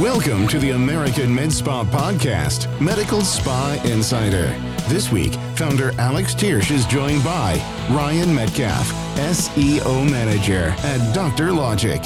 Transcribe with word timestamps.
Welcome 0.00 0.46
to 0.48 0.58
the 0.58 0.72
American 0.72 1.34
Med 1.34 1.50
Spa 1.50 1.82
Podcast, 1.82 2.68
Medical 2.82 3.22
Spa 3.22 3.80
Insider. 3.86 4.48
This 4.88 5.10
week, 5.10 5.32
founder 5.54 5.98
Alex 5.98 6.34
Tiersch 6.34 6.70
is 6.70 6.84
joined 6.84 7.24
by 7.24 7.54
Ryan 7.88 8.34
Metcalf, 8.34 8.92
SEO 9.16 10.10
Manager 10.10 10.74
at 10.80 11.14
Dr. 11.14 11.50
Logic. 11.50 12.04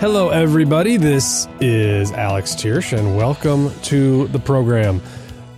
Hello, 0.00 0.28
everybody. 0.28 0.98
This 0.98 1.48
is 1.62 2.12
Alex 2.12 2.54
Tiersch, 2.54 2.92
and 2.92 3.16
welcome 3.16 3.72
to 3.84 4.28
the 4.28 4.38
program. 4.38 5.00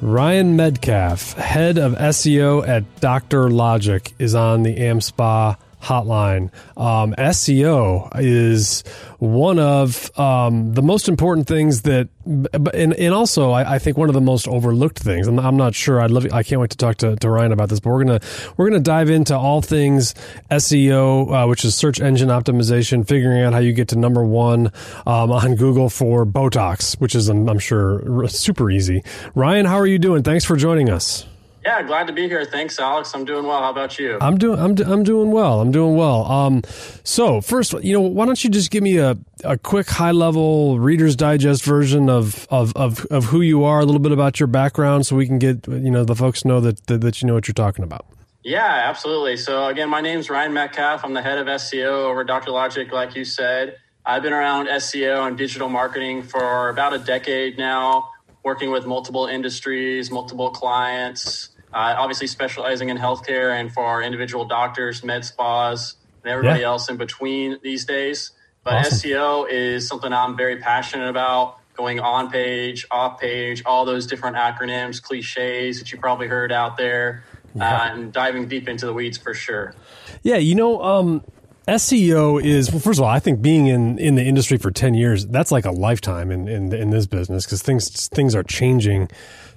Ryan 0.00 0.54
Metcalf, 0.54 1.32
head 1.32 1.78
of 1.78 1.94
SEO 1.94 2.66
at 2.68 3.00
Dr. 3.00 3.50
Logic, 3.50 4.14
is 4.20 4.36
on 4.36 4.62
the 4.62 4.76
AmSpa 4.76 5.56
hotline. 5.82 6.50
Um, 6.76 7.14
SEO 7.14 8.10
is 8.16 8.84
one 9.18 9.58
of 9.58 10.18
um, 10.18 10.74
the 10.74 10.82
most 10.82 11.08
important 11.08 11.46
things 11.46 11.82
that, 11.82 12.08
and, 12.26 12.94
and 12.94 13.14
also 13.14 13.50
I, 13.50 13.74
I, 13.74 13.78
think 13.78 13.96
one 13.96 14.08
of 14.08 14.14
the 14.14 14.20
most 14.20 14.46
overlooked 14.48 14.98
things. 14.98 15.26
I'm, 15.26 15.38
I'm, 15.38 15.56
not 15.56 15.74
sure. 15.74 16.00
I'd 16.00 16.10
love. 16.10 16.26
I 16.32 16.42
can't 16.42 16.60
wait 16.60 16.70
to 16.70 16.76
talk 16.76 16.96
to, 16.98 17.16
to 17.16 17.30
Ryan 17.30 17.52
about 17.52 17.68
this. 17.68 17.80
But 17.80 17.90
we're 17.90 18.04
gonna 18.04 18.20
we're 18.56 18.68
gonna 18.68 18.80
dive 18.80 19.10
into 19.10 19.36
all 19.36 19.62
things 19.62 20.14
SEO, 20.50 21.44
uh, 21.44 21.48
which 21.48 21.64
is 21.64 21.74
search 21.74 22.00
engine 22.00 22.28
optimization, 22.28 23.06
figuring 23.06 23.42
out 23.42 23.52
how 23.52 23.58
you 23.58 23.72
get 23.72 23.88
to 23.88 23.98
number 23.98 24.24
one 24.24 24.72
um, 25.06 25.32
on 25.32 25.56
Google 25.56 25.90
for 25.90 26.24
Botox, 26.24 26.98
which 27.00 27.14
is 27.14 27.28
I'm 27.28 27.58
sure 27.58 28.26
super 28.28 28.70
easy. 28.70 29.02
Ryan, 29.34 29.66
how 29.66 29.76
are 29.76 29.86
you 29.86 29.98
doing? 29.98 30.22
Thanks 30.22 30.44
for 30.44 30.56
joining 30.56 30.88
us. 30.90 31.26
Yeah, 31.64 31.82
glad 31.82 32.06
to 32.06 32.12
be 32.12 32.26
here. 32.26 32.44
Thanks, 32.44 32.78
Alex. 32.78 33.14
I'm 33.14 33.24
doing 33.26 33.46
well. 33.46 33.60
How 33.60 33.70
about 33.70 33.98
you? 33.98 34.16
I'm 34.20 34.38
doing. 34.38 34.58
I'm. 34.58 34.76
I'm 34.90 35.02
doing 35.02 35.30
well. 35.30 35.60
I'm 35.60 35.70
doing 35.70 35.94
well. 35.94 36.24
Um, 36.24 36.62
so 37.04 37.42
first, 37.42 37.74
you 37.84 37.92
know, 37.92 38.00
why 38.00 38.24
don't 38.24 38.42
you 38.42 38.48
just 38.48 38.70
give 38.70 38.82
me 38.82 38.96
a, 38.96 39.18
a 39.44 39.58
quick 39.58 39.88
high 39.88 40.12
level 40.12 40.78
Reader's 40.78 41.16
Digest 41.16 41.62
version 41.64 42.08
of, 42.08 42.46
of 42.50 42.74
of 42.76 43.04
of 43.06 43.26
who 43.26 43.42
you 43.42 43.64
are, 43.64 43.80
a 43.80 43.84
little 43.84 44.00
bit 44.00 44.12
about 44.12 44.40
your 44.40 44.46
background, 44.46 45.06
so 45.06 45.16
we 45.16 45.26
can 45.26 45.38
get 45.38 45.68
you 45.68 45.90
know 45.90 46.02
the 46.04 46.16
folks 46.16 46.46
know 46.46 46.60
that 46.60 46.86
that, 46.86 47.02
that 47.02 47.20
you 47.20 47.28
know 47.28 47.34
what 47.34 47.46
you're 47.46 47.52
talking 47.52 47.84
about. 47.84 48.06
Yeah, 48.42 48.64
absolutely. 48.88 49.36
So 49.36 49.66
again, 49.66 49.90
my 49.90 50.00
name's 50.00 50.30
Ryan 50.30 50.54
Metcalf. 50.54 51.04
I'm 51.04 51.12
the 51.12 51.22
head 51.22 51.38
of 51.38 51.46
SEO 51.46 52.06
over 52.06 52.24
Dr. 52.24 52.52
Logic, 52.52 52.90
like 52.90 53.14
you 53.14 53.24
said. 53.24 53.76
I've 54.06 54.22
been 54.22 54.32
around 54.32 54.68
SEO 54.68 55.26
and 55.28 55.36
digital 55.36 55.68
marketing 55.68 56.22
for 56.22 56.70
about 56.70 56.94
a 56.94 56.98
decade 56.98 57.58
now, 57.58 58.08
working 58.42 58.70
with 58.70 58.86
multiple 58.86 59.26
industries, 59.26 60.10
multiple 60.10 60.50
clients 60.50 61.50
uh, 61.72 61.94
obviously 61.96 62.26
specializing 62.26 62.88
in 62.88 62.98
healthcare 62.98 63.58
and 63.58 63.72
for 63.72 63.84
our 63.84 64.02
individual 64.02 64.44
doctors, 64.44 65.04
med 65.04 65.24
spas, 65.24 65.96
and 66.24 66.32
everybody 66.32 66.60
yeah. 66.60 66.66
else 66.66 66.88
in 66.88 66.96
between 66.96 67.58
these 67.62 67.84
days. 67.84 68.32
But 68.64 68.86
awesome. 68.86 69.10
SEO 69.10 69.46
is 69.48 69.86
something 69.86 70.12
I'm 70.12 70.36
very 70.36 70.56
passionate 70.56 71.08
about. 71.08 71.58
Going 71.74 72.00
on 72.00 72.30
page, 72.30 72.84
off 72.90 73.20
page, 73.20 73.62
all 73.64 73.86
those 73.86 74.06
different 74.06 74.36
acronyms, 74.36 75.00
cliches 75.00 75.78
that 75.78 75.90
you 75.90 75.98
probably 75.98 76.26
heard 76.26 76.52
out 76.52 76.76
there, 76.76 77.24
yeah. 77.54 77.74
uh, 77.74 77.94
and 77.94 78.12
diving 78.12 78.48
deep 78.48 78.68
into 78.68 78.84
the 78.84 78.92
weeds 78.92 79.16
for 79.16 79.32
sure. 79.32 79.74
Yeah, 80.22 80.36
you 80.36 80.54
know, 80.54 80.82
um, 80.82 81.24
SEO 81.68 82.42
is 82.42 82.70
well, 82.70 82.80
first 82.80 82.98
of 82.98 83.04
all, 83.04 83.10
I 83.10 83.20
think 83.20 83.42
being 83.42 83.66
in, 83.66 83.98
in 83.98 84.14
the 84.14 84.24
industry 84.24 84.58
for 84.58 84.70
ten 84.70 84.94
years, 84.94 85.26
that's 85.26 85.52
like 85.52 85.64
a 85.64 85.70
lifetime 85.70 86.30
in 86.30 86.48
in, 86.48 86.72
in 86.72 86.90
this 86.90 87.06
business 87.06 87.44
because 87.44 87.62
things 87.62 88.08
things 88.08 88.34
are 88.34 88.42
changing. 88.42 89.04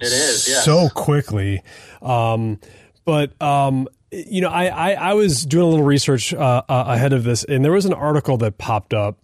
It 0.00 0.12
is 0.12 0.46
yes. 0.48 0.64
so 0.64 0.88
quickly, 0.90 1.62
um, 2.02 2.60
but 3.04 3.40
um, 3.42 3.88
you 4.10 4.40
know, 4.40 4.48
I, 4.48 4.66
I, 4.66 4.92
I 4.92 5.14
was 5.14 5.44
doing 5.44 5.64
a 5.64 5.68
little 5.68 5.84
research 5.84 6.32
uh, 6.32 6.62
uh, 6.68 6.84
ahead 6.88 7.12
of 7.12 7.24
this, 7.24 7.44
and 7.44 7.64
there 7.64 7.72
was 7.72 7.84
an 7.84 7.94
article 7.94 8.36
that 8.38 8.58
popped 8.58 8.94
up 8.94 9.18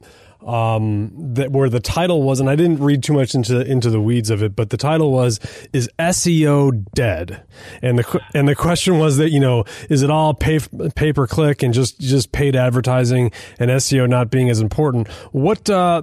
um, 0.47 1.11
that 1.35 1.53
where 1.53 1.69
the 1.69 1.81
title 1.81 2.23
was, 2.23 2.41
and 2.41 2.49
I 2.49 2.57
didn't 2.57 2.79
read 2.79 3.03
too 3.03 3.13
much 3.13 3.35
into 3.35 3.61
into 3.61 3.91
the 3.91 4.01
weeds 4.01 4.31
of 4.31 4.43
it, 4.43 4.57
but 4.57 4.71
the 4.71 4.77
title 4.77 5.13
was 5.13 5.41
"Is 5.73 5.89
SEO 5.99 6.85
dead?" 6.95 7.43
and 7.83 7.99
the 7.99 8.21
and 8.35 8.49
the 8.49 8.55
question 8.55 8.99
was 8.99 9.17
that 9.19 9.31
you 9.31 9.41
know 9.41 9.65
is 9.89 10.03
it 10.03 10.11
all 10.11 10.35
pay 10.35 10.61
pay 10.95 11.13
per 11.13 11.27
click 11.27 11.63
and 11.63 11.75
just 11.75 12.01
just 12.01 12.33
paid 12.33 12.57
advertising 12.57 13.31
and 13.59 13.71
SEO 13.71 14.09
not 14.09 14.31
being 14.31 14.49
as 14.51 14.61
important? 14.61 15.09
What 15.33 15.69
uh, 15.69 16.03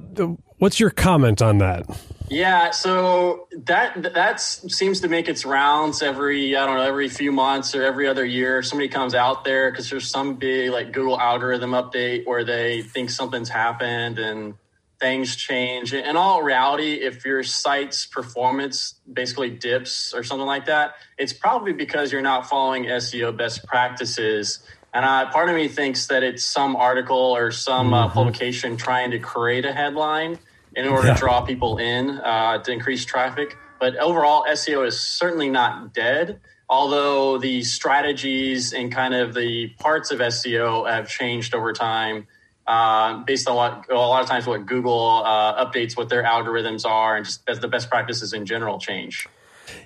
what's 0.57 0.79
your 0.79 0.89
comment 0.89 1.41
on 1.41 1.57
that? 1.59 1.85
Yeah, 2.29 2.71
so 2.71 3.47
that 3.51 4.13
that 4.13 4.41
seems 4.41 4.99
to 5.01 5.07
make 5.07 5.29
its 5.29 5.45
rounds 5.45 6.01
every 6.01 6.57
I 6.57 6.65
don't 6.65 6.75
know 6.75 6.83
every 6.83 7.07
few 7.07 7.31
months 7.31 7.73
or 7.73 7.83
every 7.83 8.07
other 8.07 8.25
year. 8.25 8.61
Somebody 8.63 8.89
comes 8.89 9.15
out 9.15 9.45
there 9.45 9.71
because 9.71 9.89
there's 9.89 10.09
some 10.09 10.35
big 10.35 10.71
like 10.71 10.91
Google 10.91 11.19
algorithm 11.19 11.71
update 11.71 12.25
where 12.25 12.43
they 12.43 12.81
think 12.81 13.11
something's 13.11 13.49
happened 13.49 14.19
and 14.19 14.55
things 14.99 15.35
change. 15.38 15.93
In 15.93 16.17
all 16.17 16.41
reality, 16.41 16.93
if 16.93 17.23
your 17.23 17.43
site's 17.43 18.05
performance 18.05 18.95
basically 19.11 19.51
dips 19.51 20.13
or 20.13 20.23
something 20.23 20.47
like 20.47 20.65
that, 20.65 20.95
it's 21.17 21.33
probably 21.33 21.71
because 21.71 22.11
you're 22.11 22.21
not 22.21 22.49
following 22.49 22.85
SEO 22.85 23.38
best 23.38 23.65
practices. 23.65 24.59
And 24.94 25.05
uh, 25.05 25.29
part 25.29 25.49
of 25.49 25.55
me 25.55 25.67
thinks 25.67 26.07
that 26.07 26.23
it's 26.23 26.44
some 26.44 26.75
article 26.75 27.15
or 27.15 27.51
some 27.51 27.94
uh, 27.94 28.05
mm-hmm. 28.05 28.13
publication 28.13 28.75
trying 28.75 29.11
to 29.11 29.19
create 29.19 29.63
a 29.63 29.71
headline 29.71 30.39
in 30.77 30.88
order 30.88 31.07
yeah. 31.07 31.13
to 31.15 31.19
draw 31.19 31.41
people 31.41 31.79
in 31.79 32.11
uh, 32.11 32.59
to 32.59 32.71
increase 32.71 33.03
traffic. 33.03 33.57
But 33.79 33.97
overall, 33.97 34.45
SEO 34.49 34.88
is 34.88 34.99
certainly 34.99 35.49
not 35.49 35.93
dead, 35.93 36.39
although 36.69 37.39
the 37.39 37.63
strategies 37.63 38.73
and 38.73 38.91
kind 38.91 39.13
of 39.13 39.33
the 39.33 39.69
parts 39.79 40.11
of 40.11 40.19
SEO 40.19 40.89
have 40.89 41.09
changed 41.09 41.53
over 41.53 41.73
time. 41.73 42.27
Uh, 42.65 43.23
based 43.23 43.47
on 43.47 43.55
what 43.55 43.89
a 43.89 43.95
lot 43.95 44.21
of 44.21 44.27
times 44.27 44.45
what 44.45 44.65
Google 44.65 45.23
uh, 45.25 45.65
updates 45.65 45.95
what 45.95 46.09
their 46.09 46.23
algorithms 46.23 46.85
are 46.85 47.15
and 47.15 47.25
just 47.25 47.41
as 47.47 47.61
the 47.61 47.67
best 47.69 47.89
practices 47.89 48.33
in 48.33 48.45
general 48.45 48.77
change. 48.77 49.25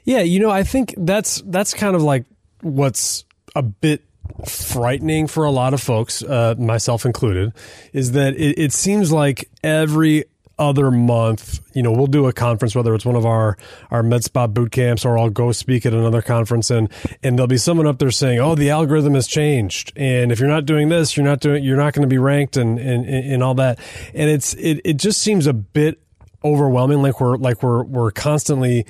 Yeah, 0.04 0.22
you 0.22 0.40
know, 0.40 0.50
I 0.50 0.64
think 0.64 0.96
that's 0.98 1.44
that's 1.46 1.76
kind 1.76 1.96
of 1.96 2.02
like 2.02 2.26
what's 2.62 3.24
a 3.56 3.62
bit 3.62 4.04
frightening 4.48 5.28
for 5.28 5.46
a 5.46 5.52
lot 5.52 5.76
of 5.76 5.82
folks, 5.82 6.24
uh, 6.24 6.56
myself 6.58 7.06
included, 7.06 7.54
is 7.94 8.14
that 8.14 8.34
it, 8.36 8.58
it 8.58 8.74
seems 8.74 9.12
like 9.12 9.48
every 9.64 10.26
other 10.62 10.92
month, 10.92 11.60
you 11.74 11.82
know, 11.82 11.92
we'll 11.92 12.08
do 12.08 12.28
a 12.28 12.34
conference, 12.34 12.76
whether 12.76 12.94
it's 12.94 13.06
one 13.06 13.16
of 13.16 13.26
our, 13.26 13.58
our 13.90 14.04
med 14.04 14.24
spa 14.24 14.46
boot 14.46 14.72
camps 14.72 15.04
or 15.04 15.18
I'll 15.18 15.32
go 15.32 15.52
speak 15.52 15.86
at 15.86 15.94
another 15.94 16.22
conference 16.22 16.70
and, 16.70 16.90
and 17.24 17.38
there'll 17.38 17.48
be 17.48 17.58
someone 17.58 17.88
up 17.88 17.98
there 17.98 18.12
saying, 18.12 18.40
Oh, 18.40 18.54
the 18.54 18.70
algorithm 18.70 19.16
has 19.16 19.28
changed. 19.28 19.92
And 19.96 20.32
if 20.32 20.40
you're 20.40 20.48
not 20.48 20.66
doing 20.66 20.90
this, 20.90 21.18
you're 21.18 21.26
not 21.26 21.40
doing, 21.40 21.64
you're 21.64 21.78
not 21.78 21.94
going 21.94 22.04
to 22.04 22.08
be 22.08 22.20
ranked 22.20 22.58
and, 22.58 22.78
and, 22.78 23.06
and 23.06 23.44
all 23.44 23.56
that. 23.56 23.80
And 24.14 24.30
it's, 24.30 24.54
it, 24.54 24.82
it 24.86 24.98
just 24.98 25.22
seems 25.22 25.48
a 25.48 25.54
bit 25.54 26.00
overwhelming. 26.44 27.02
Like 27.02 27.20
we're, 27.20 27.38
like 27.38 27.64
we're, 27.64 27.84
we're 27.84 28.12
constantly 28.12 28.86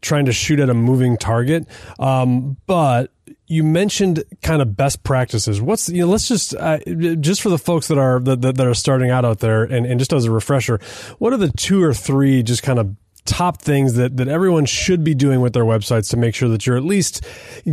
trying 0.00 0.26
to 0.26 0.32
shoot 0.32 0.60
at 0.60 0.70
a 0.70 0.74
moving 0.74 1.16
target. 1.16 1.66
Um, 1.98 2.56
but 2.66 3.12
you 3.48 3.64
mentioned 3.64 4.22
kind 4.42 4.60
of 4.60 4.76
best 4.76 5.02
practices. 5.02 5.60
What's 5.60 5.88
you 5.88 6.02
know? 6.02 6.08
Let's 6.08 6.28
just 6.28 6.54
uh, 6.54 6.78
just 7.18 7.40
for 7.40 7.48
the 7.48 7.58
folks 7.58 7.88
that 7.88 7.98
are 7.98 8.20
that, 8.20 8.42
that 8.42 8.60
are 8.60 8.74
starting 8.74 9.10
out 9.10 9.24
out 9.24 9.40
there, 9.40 9.64
and, 9.64 9.86
and 9.86 9.98
just 9.98 10.12
as 10.12 10.26
a 10.26 10.30
refresher, 10.30 10.78
what 11.18 11.32
are 11.32 11.38
the 11.38 11.50
two 11.52 11.82
or 11.82 11.94
three 11.94 12.42
just 12.42 12.62
kind 12.62 12.78
of 12.78 12.94
top 13.24 13.60
things 13.60 13.94
that, 13.94 14.16
that 14.16 14.26
everyone 14.28 14.64
should 14.64 15.04
be 15.04 15.14
doing 15.14 15.42
with 15.42 15.52
their 15.52 15.64
websites 15.64 16.08
to 16.10 16.16
make 16.16 16.34
sure 16.34 16.48
that 16.48 16.66
you're 16.66 16.78
at 16.78 16.84
least 16.84 17.26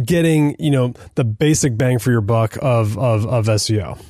getting 0.03 0.55
you 0.59 0.71
know 0.71 0.93
the 1.15 1.23
basic 1.23 1.77
bang 1.77 1.99
for 1.99 2.11
your 2.11 2.21
buck 2.21 2.57
of 2.61 2.97
of, 2.97 3.25
of 3.25 3.45
SEO. 3.45 4.01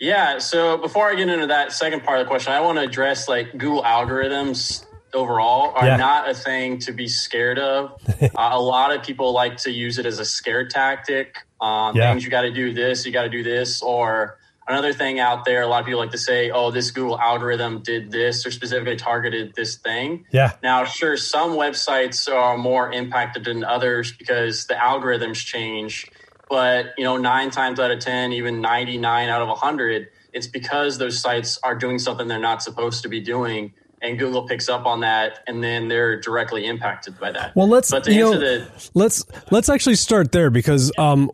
Yeah. 0.00 0.38
So 0.38 0.76
before 0.78 1.08
I 1.08 1.14
get 1.14 1.28
into 1.28 1.46
that 1.46 1.70
second 1.70 2.02
part 2.02 2.18
of 2.18 2.26
the 2.26 2.28
question, 2.28 2.52
I 2.52 2.60
want 2.60 2.78
to 2.78 2.82
address 2.82 3.28
like 3.28 3.52
Google 3.52 3.84
algorithms 3.84 4.84
overall 5.14 5.72
are 5.74 5.86
yeah. 5.86 5.96
not 5.96 6.28
a 6.28 6.34
thing 6.34 6.78
to 6.80 6.92
be 6.92 7.08
scared 7.08 7.58
of. 7.58 8.00
uh, 8.22 8.28
a 8.34 8.60
lot 8.60 8.94
of 8.94 9.02
people 9.02 9.32
like 9.32 9.56
to 9.58 9.70
use 9.70 9.98
it 9.98 10.06
as 10.06 10.18
a 10.18 10.24
scare 10.24 10.66
tactic. 10.66 11.36
Um, 11.60 11.96
yeah. 11.96 12.10
Things 12.10 12.24
you 12.24 12.30
got 12.30 12.42
to 12.42 12.52
do 12.52 12.72
this, 12.72 13.06
you 13.06 13.12
got 13.12 13.22
to 13.22 13.28
do 13.28 13.42
this, 13.42 13.82
or 13.82 14.38
another 14.66 14.92
thing 14.92 15.20
out 15.20 15.44
there. 15.44 15.62
A 15.62 15.66
lot 15.66 15.80
of 15.80 15.86
people 15.86 16.00
like 16.00 16.10
to 16.10 16.18
say, 16.18 16.50
"Oh, 16.50 16.70
this 16.70 16.90
Google 16.90 17.18
algorithm 17.18 17.82
did 17.82 18.10
this 18.10 18.46
or 18.46 18.50
specifically 18.50 18.96
targeted 18.96 19.54
this 19.54 19.76
thing." 19.76 20.26
Yeah. 20.32 20.52
Now, 20.62 20.84
sure, 20.84 21.16
some 21.16 21.52
websites 21.52 22.32
are 22.32 22.56
more 22.56 22.92
impacted 22.92 23.44
than 23.44 23.64
others 23.64 24.12
because 24.12 24.66
the 24.66 24.74
algorithms 24.74 25.36
change. 25.36 26.10
But 26.48 26.94
you 26.98 27.04
know, 27.04 27.16
nine 27.16 27.50
times 27.50 27.78
out 27.80 27.90
of 27.90 28.00
ten, 28.00 28.32
even 28.32 28.60
ninety-nine 28.60 29.28
out 29.28 29.42
of 29.42 29.56
hundred, 29.58 30.08
it's 30.32 30.46
because 30.46 30.98
those 30.98 31.20
sites 31.20 31.58
are 31.62 31.74
doing 31.74 31.98
something 31.98 32.28
they're 32.28 32.38
not 32.38 32.62
supposed 32.62 33.02
to 33.02 33.08
be 33.08 33.20
doing 33.20 33.72
and 34.02 34.18
Google 34.18 34.46
picks 34.46 34.68
up 34.68 34.84
on 34.84 35.00
that, 35.00 35.40
and 35.46 35.62
then 35.62 35.88
they're 35.88 36.20
directly 36.20 36.66
impacted 36.66 37.18
by 37.18 37.32
that. 37.32 37.54
Well, 37.56 37.68
let's 37.68 37.92
you 38.06 38.20
know, 38.20 38.38
the, 38.38 38.66
let's 38.94 39.24
let's 39.50 39.68
actually 39.68 39.94
start 39.94 40.32
there 40.32 40.50
because 40.50 40.92
um, 40.98 41.30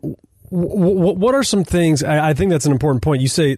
what 0.51 1.35
are 1.35 1.43
some 1.43 1.63
things? 1.63 2.03
I 2.03 2.33
think 2.33 2.51
that's 2.51 2.65
an 2.65 2.71
important 2.71 3.03
point. 3.03 3.21
You 3.21 3.27
say 3.27 3.55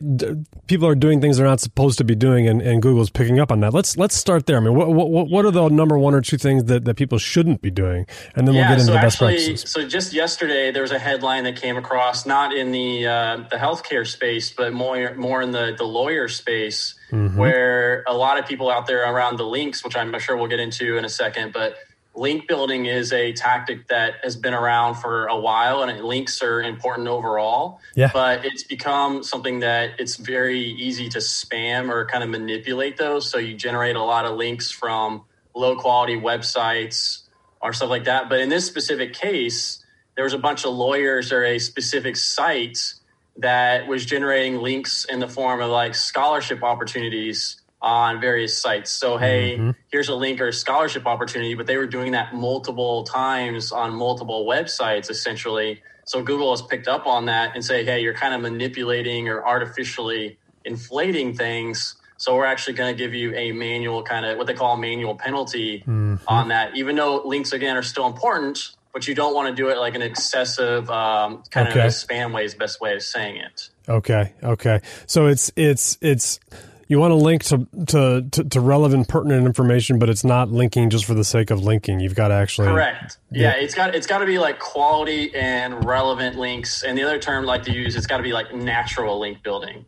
people 0.67 0.87
are 0.87 0.95
doing 0.95 1.21
things 1.21 1.37
they're 1.37 1.45
not 1.45 1.59
supposed 1.59 1.97
to 1.99 2.03
be 2.03 2.15
doing, 2.15 2.47
and, 2.47 2.61
and 2.61 2.81
Google's 2.81 3.09
picking 3.09 3.39
up 3.39 3.51
on 3.51 3.61
that. 3.61 3.73
Let's 3.73 3.97
let's 3.97 4.15
start 4.15 4.45
there. 4.45 4.57
I 4.57 4.59
mean, 4.59 4.75
what 4.75 4.91
what, 4.91 5.29
what 5.29 5.45
are 5.45 5.51
the 5.51 5.69
number 5.69 5.97
one 5.97 6.13
or 6.13 6.21
two 6.21 6.37
things 6.37 6.65
that, 6.65 6.85
that 6.85 6.95
people 6.95 7.17
shouldn't 7.17 7.61
be 7.61 7.71
doing, 7.71 8.05
and 8.35 8.47
then 8.47 8.55
we'll 8.55 8.63
get 8.63 8.73
into 8.73 8.85
so 8.85 8.91
the 8.91 8.97
best 8.97 9.21
actually, 9.21 9.35
practices. 9.35 9.69
So 9.69 9.87
just 9.87 10.13
yesterday, 10.13 10.71
there 10.71 10.81
was 10.81 10.91
a 10.91 10.99
headline 10.99 11.45
that 11.45 11.55
came 11.55 11.77
across, 11.77 12.25
not 12.25 12.53
in 12.53 12.71
the 12.71 13.07
uh, 13.07 13.37
the 13.49 13.57
healthcare 13.57 14.05
space, 14.05 14.51
but 14.51 14.73
more 14.73 15.15
more 15.15 15.41
in 15.41 15.51
the 15.51 15.75
the 15.77 15.85
lawyer 15.85 16.27
space, 16.27 16.95
mm-hmm. 17.11 17.37
where 17.37 18.03
a 18.07 18.13
lot 18.13 18.37
of 18.37 18.45
people 18.45 18.69
out 18.69 18.87
there 18.87 19.09
around 19.11 19.37
the 19.37 19.45
links, 19.45 19.83
which 19.83 19.95
I'm 19.95 20.17
sure 20.19 20.35
we'll 20.35 20.47
get 20.47 20.59
into 20.59 20.97
in 20.97 21.05
a 21.05 21.09
second, 21.09 21.53
but 21.53 21.77
link 22.13 22.47
building 22.47 22.85
is 22.85 23.13
a 23.13 23.31
tactic 23.33 23.87
that 23.87 24.15
has 24.23 24.35
been 24.35 24.53
around 24.53 24.95
for 24.95 25.27
a 25.27 25.37
while 25.37 25.83
and 25.83 26.03
links 26.03 26.41
are 26.41 26.61
important 26.61 27.07
overall. 27.07 27.79
Yeah. 27.95 28.09
but 28.13 28.45
it's 28.45 28.63
become 28.63 29.23
something 29.23 29.59
that 29.59 29.99
it's 29.99 30.17
very 30.17 30.59
easy 30.59 31.09
to 31.09 31.19
spam 31.19 31.89
or 31.89 32.05
kind 32.05 32.23
of 32.23 32.29
manipulate 32.29 32.97
those. 32.97 33.29
So 33.29 33.37
you 33.37 33.55
generate 33.55 33.95
a 33.95 34.03
lot 34.03 34.25
of 34.25 34.37
links 34.37 34.71
from 34.71 35.23
low 35.55 35.75
quality 35.77 36.19
websites 36.19 37.23
or 37.61 37.73
stuff 37.73 37.89
like 37.89 38.05
that. 38.05 38.29
But 38.29 38.39
in 38.39 38.49
this 38.49 38.65
specific 38.65 39.13
case 39.13 39.83
there 40.15 40.25
was 40.25 40.33
a 40.33 40.37
bunch 40.37 40.65
of 40.65 40.73
lawyers 40.73 41.31
or 41.31 41.43
a 41.43 41.59
specific 41.59 42.17
site 42.17 42.93
that 43.37 43.87
was 43.87 44.05
generating 44.05 44.57
links 44.57 45.05
in 45.05 45.19
the 45.19 45.27
form 45.27 45.61
of 45.61 45.69
like 45.69 45.95
scholarship 45.95 46.63
opportunities 46.63 47.60
on 47.81 48.21
various 48.21 48.61
sites. 48.61 48.91
So, 48.91 49.17
hey, 49.17 49.57
mm-hmm. 49.57 49.71
here's 49.91 50.09
a 50.09 50.15
link 50.15 50.39
or 50.39 50.49
a 50.49 50.53
scholarship 50.53 51.07
opportunity, 51.07 51.55
but 51.55 51.65
they 51.65 51.77
were 51.77 51.87
doing 51.87 52.11
that 52.11 52.33
multiple 52.33 53.03
times 53.03 53.71
on 53.71 53.93
multiple 53.93 54.45
websites 54.45 55.09
essentially. 55.09 55.81
So, 56.05 56.21
Google 56.21 56.51
has 56.51 56.61
picked 56.61 56.87
up 56.87 57.07
on 57.07 57.25
that 57.25 57.55
and 57.55 57.65
say, 57.65 57.83
hey, 57.83 58.01
you're 58.01 58.13
kind 58.13 58.33
of 58.33 58.41
manipulating 58.41 59.27
or 59.29 59.45
artificially 59.45 60.37
inflating 60.63 61.35
things. 61.35 61.95
So, 62.17 62.35
we're 62.35 62.45
actually 62.45 62.73
going 62.73 62.95
to 62.95 62.97
give 62.97 63.15
you 63.15 63.33
a 63.33 63.51
manual 63.51 64.03
kind 64.03 64.25
of 64.25 64.37
what 64.37 64.45
they 64.45 64.53
call 64.53 64.75
a 64.75 64.77
manual 64.77 65.15
penalty 65.15 65.79
mm-hmm. 65.79 66.17
on 66.27 66.49
that, 66.49 66.77
even 66.77 66.95
though 66.95 67.23
links 67.25 67.51
again 67.51 67.77
are 67.77 67.83
still 67.83 68.05
important. 68.05 68.75
But 68.93 69.07
you 69.07 69.15
don't 69.15 69.33
want 69.33 69.47
to 69.47 69.55
do 69.55 69.69
it 69.69 69.77
like 69.77 69.95
an 69.95 70.01
excessive 70.01 70.89
um, 70.89 71.43
kind 71.49 71.69
okay. 71.69 71.85
of 71.85 71.93
spam 71.93 72.33
way 72.33 72.43
is 72.43 72.53
best 72.53 72.81
way 72.81 72.93
of 72.93 73.01
saying 73.01 73.37
it. 73.37 73.69
Okay. 73.87 74.33
Okay. 74.43 74.81
So 75.07 75.27
it's 75.27 75.49
it's 75.55 75.97
it's 76.01 76.41
you 76.91 76.99
want 76.99 77.11
to 77.11 77.15
link 77.15 77.45
to, 77.45 77.65
to, 77.87 78.27
to, 78.31 78.43
to, 78.43 78.59
relevant, 78.59 79.07
pertinent 79.07 79.45
information, 79.45 79.97
but 79.97 80.09
it's 80.09 80.25
not 80.25 80.51
linking 80.51 80.89
just 80.89 81.05
for 81.05 81.13
the 81.13 81.23
sake 81.23 81.49
of 81.49 81.63
linking. 81.63 82.01
You've 82.01 82.15
got 82.15 82.27
to 82.27 82.33
actually 82.33 82.67
correct. 82.67 83.17
Yeah, 83.31 83.55
yeah 83.55 83.63
it's 83.63 83.73
got 83.73 83.95
it's 83.95 84.05
got 84.05 84.17
to 84.17 84.25
be 84.25 84.37
like 84.37 84.59
quality 84.59 85.33
and 85.33 85.85
relevant 85.85 86.37
links. 86.37 86.83
And 86.83 86.97
the 86.97 87.03
other 87.03 87.17
term 87.17 87.45
I 87.45 87.47
like 87.47 87.63
to 87.63 87.71
use, 87.71 87.95
it's 87.95 88.07
got 88.07 88.17
to 88.17 88.23
be 88.23 88.33
like 88.33 88.53
natural 88.53 89.21
link 89.21 89.41
building. 89.41 89.85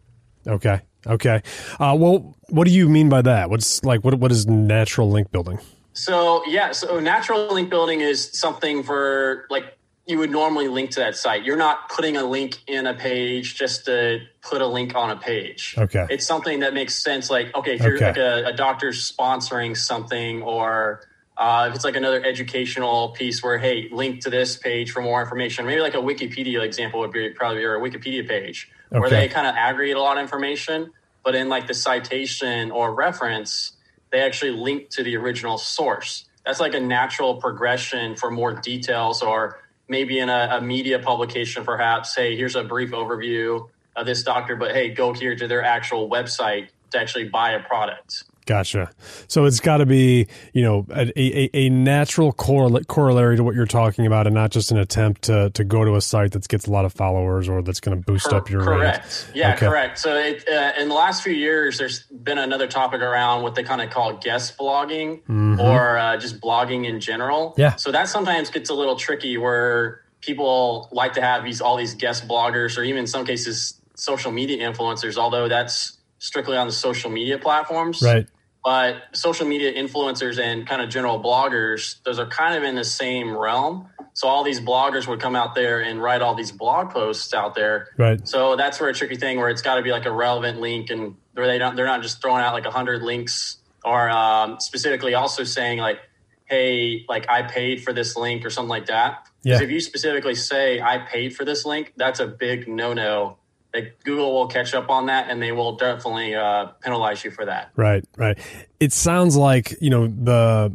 Okay. 0.48 0.80
Okay. 1.06 1.42
Uh, 1.78 1.94
well, 2.00 2.38
what 2.48 2.64
do 2.64 2.72
you 2.72 2.88
mean 2.88 3.10
by 3.10 3.22
that? 3.22 3.50
What's 3.50 3.84
like 3.84 4.06
what 4.06 4.14
what 4.14 4.32
is 4.32 4.48
natural 4.48 5.12
link 5.12 5.30
building? 5.30 5.60
So 5.92 6.42
yeah, 6.48 6.72
so 6.72 7.02
natural 7.02 7.54
link 7.54 7.70
building 7.70 8.00
is 8.00 8.30
something 8.32 8.82
for 8.82 9.46
like 9.50 9.78
you 10.06 10.18
would 10.18 10.32
normally 10.32 10.68
link 10.68 10.92
to 10.92 11.00
that 11.00 11.16
site. 11.16 11.44
You're 11.46 11.58
not 11.58 11.90
putting 11.90 12.18
a 12.18 12.24
link 12.24 12.62
in 12.68 12.88
a 12.88 12.94
page 12.94 13.56
just 13.56 13.86
to 13.86 14.20
put 14.42 14.62
a 14.62 14.68
link 14.68 14.96
on 14.96 15.12
a 15.12 15.16
page. 15.16 15.76
Okay. 15.78 16.06
It's 16.10 16.28
something 16.28 16.60
that 16.60 16.74
makes 16.74 17.02
sense. 17.02 17.30
Like, 17.30 17.56
okay, 17.56 17.76
if 17.76 17.82
you're 17.82 17.96
okay. 17.96 18.08
like 18.08 18.18
a, 18.18 18.48
a 18.48 18.54
doctor's 18.54 19.10
sponsoring 19.10 19.78
something 19.78 20.42
or 20.42 21.08
uh, 21.38 21.68
if 21.70 21.76
it's 21.76 21.86
like 21.86 21.96
another 21.96 22.24
educational 22.24 23.10
piece 23.10 23.42
where, 23.42 23.58
hey, 23.58 23.88
link 23.92 24.22
to 24.22 24.30
this 24.30 24.58
page 24.58 24.92
for 24.92 25.02
more 25.02 25.22
information. 25.22 25.66
Maybe 25.66 25.82
like 25.82 25.96
a 25.96 25.98
Wikipedia 25.98 26.62
example 26.64 27.00
would 27.00 27.12
be 27.12 27.30
probably 27.30 27.64
or 27.64 27.76
a 27.76 27.80
Wikipedia 27.80 28.28
page 28.28 28.70
okay. 28.92 29.00
where 29.00 29.10
they 29.10 29.30
kind 29.30 29.48
of 29.48 29.56
aggregate 29.56 29.96
a 29.96 30.02
lot 30.02 30.18
of 30.18 30.22
information, 30.22 30.92
but 31.24 31.34
in 31.34 31.48
like 31.48 31.66
the 31.68 31.74
citation 31.74 32.72
or 32.72 32.94
reference, 32.94 33.72
they 34.12 34.20
actually 34.20 34.52
link 34.52 34.90
to 34.90 35.04
the 35.04 35.16
original 35.16 35.58
source. 35.58 36.26
That's 36.46 36.60
like 36.60 36.76
a 36.76 36.80
natural 36.80 37.36
progression 37.36 38.18
for 38.18 38.30
more 38.30 38.54
details 38.54 39.24
or 39.24 39.63
maybe 39.94 40.18
in 40.18 40.28
a, 40.28 40.58
a 40.58 40.60
media 40.60 40.98
publication, 40.98 41.64
perhaps, 41.64 42.16
hey, 42.16 42.36
here's 42.36 42.56
a 42.56 42.64
brief 42.64 42.90
overview 42.90 43.70
of 43.96 44.08
this 44.08 44.24
doctor, 44.24 44.56
but 44.56 44.72
hey, 44.72 44.90
go 44.90 45.14
here 45.14 45.36
to 45.36 45.48
their 45.48 45.64
actual 45.64 46.10
website 46.10 46.70
to 46.90 47.00
actually 47.00 47.30
buy 47.30 47.52
a 47.52 47.62
product. 47.62 48.24
Gotcha. 48.46 48.92
So 49.28 49.46
it's 49.46 49.60
got 49.60 49.78
to 49.78 49.86
be, 49.86 50.28
you 50.52 50.64
know, 50.64 50.86
a, 50.90 51.12
a, 51.20 51.50
a 51.54 51.70
natural 51.70 52.34
correl- 52.34 52.84
corollary 52.88 53.38
to 53.38 53.44
what 53.44 53.56
you're 53.56 53.66
talking 53.66 54.06
about, 54.06 54.28
and 54.28 54.34
not 54.34 54.52
just 54.52 54.72
an 54.72 54.78
attempt 54.78 55.24
to, 55.24 55.50
to 55.52 55.64
go 55.64 55.86
to 55.86 55.96
a 55.96 56.02
site 56.02 56.34
that 56.34 56.48
gets 56.48 56.68
a 56.68 56.72
lot 56.72 56.86
of 56.86 56.94
followers 56.94 57.48
or 57.48 57.62
that's 57.62 57.80
going 57.80 57.98
to 57.98 58.04
boost 58.04 58.30
Cor- 58.30 58.40
up 58.40 58.50
your 58.50 58.64
correct. 58.64 59.30
Rate. 59.30 59.38
Yeah, 59.38 59.54
okay. 59.54 59.68
correct. 59.68 60.00
So 60.00 60.16
it, 60.18 60.48
uh, 60.48 60.74
in 60.80 60.90
the 60.90 60.96
last 60.96 61.24
few 61.24 61.34
years, 61.34 61.78
there's 61.78 62.04
been 62.04 62.38
another 62.38 62.68
topic 62.68 63.02
around 63.02 63.44
what 63.44 63.56
they 63.56 63.64
kind 63.64 63.82
of 63.82 63.90
call 63.90 64.18
guest 64.18 64.58
blogging 64.58 65.22
mm-hmm. 65.24 65.60
or 65.60 65.98
uh, 65.98 66.18
just 66.18 66.42
blogging 66.42 66.86
in 66.86 67.00
general. 67.00 67.54
Yeah. 67.58 67.76
So 67.76 67.92
that 67.92 68.10
sometimes 68.10 68.50
gets 68.50 68.70
a 68.70 68.74
little 68.74 68.96
tricky 68.96 69.38
where 69.38 70.02
people 70.22 70.90
like 70.92 71.14
to 71.14 71.22
have 71.22 71.44
these 71.44 71.62
all 71.62 71.78
these 71.78 71.96
guest 71.96 72.28
bloggers 72.28 72.78
or 72.78 72.84
even 72.84 73.00
in 73.00 73.08
some 73.08 73.26
cases 73.26 73.80
social 73.96 74.32
media 74.32 74.70
influencers. 74.70 75.18
Although 75.18 75.48
that's 75.48 75.98
strictly 76.20 76.56
on 76.56 76.68
the 76.68 76.74
social 76.74 77.10
media 77.10 77.38
platforms. 77.38 78.02
Right. 78.02 78.28
But 78.64 79.04
social 79.12 79.46
media 79.46 79.74
influencers 79.74 80.40
and 80.40 80.66
kind 80.66 80.82
of 80.82 80.90
general 80.90 81.22
bloggers, 81.22 82.02
those 82.04 82.18
are 82.18 82.26
kind 82.26 82.56
of 82.56 82.64
in 82.64 82.76
the 82.76 82.86
same 82.86 83.36
realm. 83.36 83.90
So 84.14 84.28
all 84.28 84.44
these 84.44 84.62
bloggers 84.62 85.08
would 85.08 85.20
come 85.20 85.36
out 85.36 85.54
there 85.56 85.82
and 85.82 86.02
write 86.02 86.22
all 86.22 86.36
these 86.36 86.52
blog 86.52 86.92
posts 86.92 87.34
out 87.34 87.56
there. 87.56 87.90
Right. 87.98 88.26
So 88.28 88.56
that's 88.56 88.80
where 88.80 88.90
a 88.90 88.94
tricky 88.94 89.16
thing 89.16 89.38
where 89.38 89.50
it's 89.50 89.62
got 89.62 89.76
to 89.76 89.82
be 89.82 89.92
like 89.92 90.06
a 90.06 90.12
relevant 90.12 90.62
link 90.62 90.90
and 90.92 91.16
where 91.34 91.48
they 91.48 91.58
don't 91.58 91.76
they're 91.76 91.86
not 91.86 92.02
just 92.02 92.22
throwing 92.22 92.44
out 92.44 92.54
like 92.54 92.66
a 92.66 92.72
hundred 92.72 93.02
links 93.02 93.58
or 93.84 94.10
um, 94.10 94.60
specifically 94.60 95.14
also 95.14 95.44
saying 95.44 95.80
like, 95.80 96.00
hey, 96.46 97.06
like 97.10 97.30
I 97.30 97.42
paid 97.42 97.84
for 97.84 97.92
this 97.92 98.16
link 98.16 98.46
or 98.46 98.50
something 98.50 98.70
like 98.70 98.86
that. 98.86 99.28
Because 99.44 99.60
yeah. 99.60 99.66
if 99.66 99.72
you 99.72 99.82
specifically 99.82 100.36
say 100.36 100.80
I 100.80 101.00
paid 101.00 101.36
for 101.36 101.44
this 101.44 101.66
link, 101.66 101.94
that's 101.98 102.20
a 102.20 102.28
big 102.28 102.68
no 102.68 102.94
no 102.94 103.38
like 103.74 103.98
Google 104.04 104.34
will 104.34 104.48
catch 104.48 104.74
up 104.74 104.90
on 104.90 105.08
that 105.08 105.30
and 105.30 105.42
they 105.42 105.52
will 105.52 105.76
definitely 105.76 106.36
uh, 106.36 106.68
penalize 106.82 107.24
you 107.24 107.32
for 107.32 107.46
that. 107.46 107.72
Right, 107.76 108.06
right. 108.18 108.38
It 108.80 108.94
sounds 108.94 109.36
like 109.36 109.76
you 109.82 109.90
know 109.90 110.08
the 110.08 110.74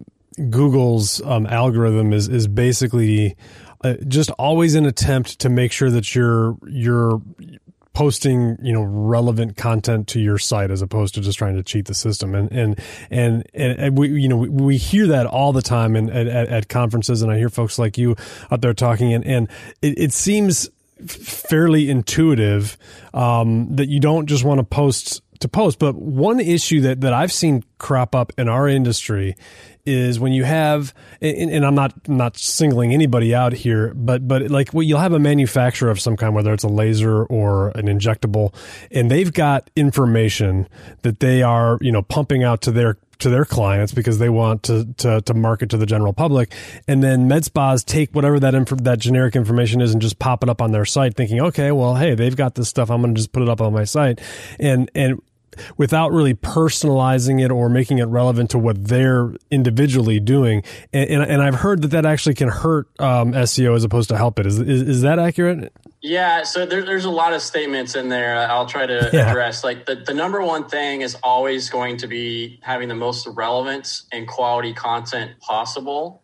Google's 0.50 1.22
um, 1.22 1.46
algorithm 1.46 2.12
is 2.12 2.28
is 2.28 2.46
basically 2.46 3.36
uh, 3.82 3.94
just 4.06 4.30
always 4.32 4.74
an 4.74 4.86
attempt 4.86 5.38
to 5.40 5.48
make 5.48 5.72
sure 5.72 5.90
that 5.90 6.14
you're 6.14 6.56
you're 6.66 7.22
posting 7.92 8.56
you 8.62 8.72
know 8.72 8.82
relevant 8.82 9.56
content 9.56 10.06
to 10.06 10.20
your 10.20 10.38
site 10.38 10.70
as 10.70 10.82
opposed 10.82 11.14
to 11.16 11.20
just 11.20 11.36
trying 11.36 11.56
to 11.56 11.64
cheat 11.64 11.86
the 11.86 11.94
system 11.94 12.32
and 12.32 12.52
and 12.52 12.80
and, 13.10 13.44
and 13.54 13.98
we 13.98 14.08
you 14.08 14.28
know 14.28 14.36
we, 14.36 14.48
we 14.48 14.76
hear 14.76 15.08
that 15.08 15.26
all 15.26 15.52
the 15.52 15.62
time 15.62 15.96
in, 15.96 16.08
at, 16.08 16.28
at 16.28 16.68
conferences 16.68 17.22
and 17.22 17.32
I 17.32 17.38
hear 17.38 17.48
folks 17.48 17.76
like 17.76 17.98
you 17.98 18.14
out 18.52 18.60
there 18.60 18.72
talking 18.72 19.12
and 19.12 19.24
and 19.26 19.48
it, 19.82 19.98
it 19.98 20.12
seems 20.12 20.70
fairly 21.06 21.90
intuitive 21.90 22.76
um, 23.14 23.74
that 23.76 23.88
you 23.88 24.00
don't 24.00 24.26
just 24.26 24.44
want 24.44 24.58
to 24.58 24.64
post 24.64 25.22
to 25.40 25.48
post. 25.48 25.78
But 25.78 25.94
one 25.94 26.40
issue 26.40 26.80
that, 26.82 27.00
that 27.02 27.12
I've 27.12 27.32
seen 27.32 27.64
crop 27.78 28.14
up 28.14 28.32
in 28.38 28.48
our 28.48 28.68
industry 28.68 29.36
is 29.86 30.20
when 30.20 30.32
you 30.32 30.44
have, 30.44 30.92
and, 31.22 31.50
and 31.50 31.64
I'm 31.64 31.74
not 31.74 32.08
not 32.08 32.36
singling 32.36 32.92
anybody 32.92 33.34
out 33.34 33.52
here, 33.52 33.94
but 33.94 34.28
but 34.28 34.50
like 34.50 34.74
well, 34.74 34.82
you'll 34.82 34.98
have 34.98 35.14
a 35.14 35.18
manufacturer 35.18 35.90
of 35.90 36.00
some 36.00 36.16
kind, 36.16 36.34
whether 36.34 36.52
it's 36.52 36.64
a 36.64 36.68
laser 36.68 37.24
or 37.24 37.70
an 37.70 37.86
injectable, 37.86 38.54
and 38.90 39.10
they've 39.10 39.32
got 39.32 39.70
information 39.76 40.68
that 41.02 41.20
they 41.20 41.42
are 41.42 41.78
you 41.80 41.90
know 41.90 42.02
pumping 42.02 42.44
out 42.44 42.60
to 42.62 42.70
their 42.70 42.98
to 43.18 43.30
their 43.30 43.44
clients 43.44 43.92
because 43.92 44.18
they 44.18 44.28
want 44.28 44.62
to, 44.64 44.92
to, 44.98 45.20
to 45.22 45.34
market 45.34 45.70
to 45.70 45.76
the 45.76 45.86
general 45.86 46.12
public. 46.12 46.52
And 46.86 47.02
then 47.02 47.28
med 47.28 47.44
spas 47.44 47.84
take 47.84 48.14
whatever 48.14 48.38
that 48.40 48.54
inf- 48.54 48.84
that 48.84 48.98
generic 48.98 49.36
information 49.36 49.80
is 49.80 49.92
and 49.92 50.00
just 50.00 50.18
pop 50.18 50.42
it 50.42 50.48
up 50.48 50.62
on 50.62 50.72
their 50.72 50.84
site 50.84 51.16
thinking, 51.16 51.40
okay, 51.40 51.72
well, 51.72 51.96
hey, 51.96 52.14
they've 52.14 52.36
got 52.36 52.54
this 52.54 52.68
stuff. 52.68 52.90
I'm 52.90 53.02
going 53.02 53.14
to 53.14 53.18
just 53.18 53.32
put 53.32 53.42
it 53.42 53.48
up 53.48 53.60
on 53.60 53.72
my 53.72 53.84
site. 53.84 54.20
And, 54.58 54.90
and 54.94 55.20
without 55.76 56.12
really 56.12 56.34
personalizing 56.34 57.44
it 57.44 57.50
or 57.50 57.68
making 57.68 57.98
it 57.98 58.04
relevant 58.04 58.50
to 58.50 58.58
what 58.58 58.84
they're 58.86 59.34
individually 59.50 60.20
doing. 60.20 60.62
And, 60.92 61.10
and, 61.10 61.22
and 61.22 61.42
I've 61.42 61.56
heard 61.56 61.82
that 61.82 61.88
that 61.88 62.06
actually 62.06 62.34
can 62.34 62.48
hurt 62.48 62.88
um, 63.00 63.32
SEO 63.32 63.74
as 63.74 63.84
opposed 63.84 64.08
to 64.10 64.16
help 64.16 64.38
it. 64.38 64.46
Is, 64.46 64.58
is, 64.58 64.82
is 64.82 65.02
that 65.02 65.18
accurate? 65.18 65.72
Yeah, 66.08 66.44
so 66.44 66.64
there, 66.64 66.82
there's 66.82 67.04
a 67.04 67.10
lot 67.10 67.34
of 67.34 67.42
statements 67.42 67.94
in 67.94 68.08
there. 68.08 68.38
I'll 68.38 68.64
try 68.64 68.86
to 68.86 69.10
yeah. 69.12 69.28
address. 69.28 69.62
Like 69.62 69.84
the, 69.84 69.96
the 69.96 70.14
number 70.14 70.40
one 70.40 70.66
thing 70.66 71.02
is 71.02 71.14
always 71.22 71.68
going 71.68 71.98
to 71.98 72.06
be 72.06 72.60
having 72.62 72.88
the 72.88 72.94
most 72.94 73.26
relevance 73.26 74.06
and 74.10 74.26
quality 74.26 74.72
content 74.72 75.38
possible. 75.40 76.22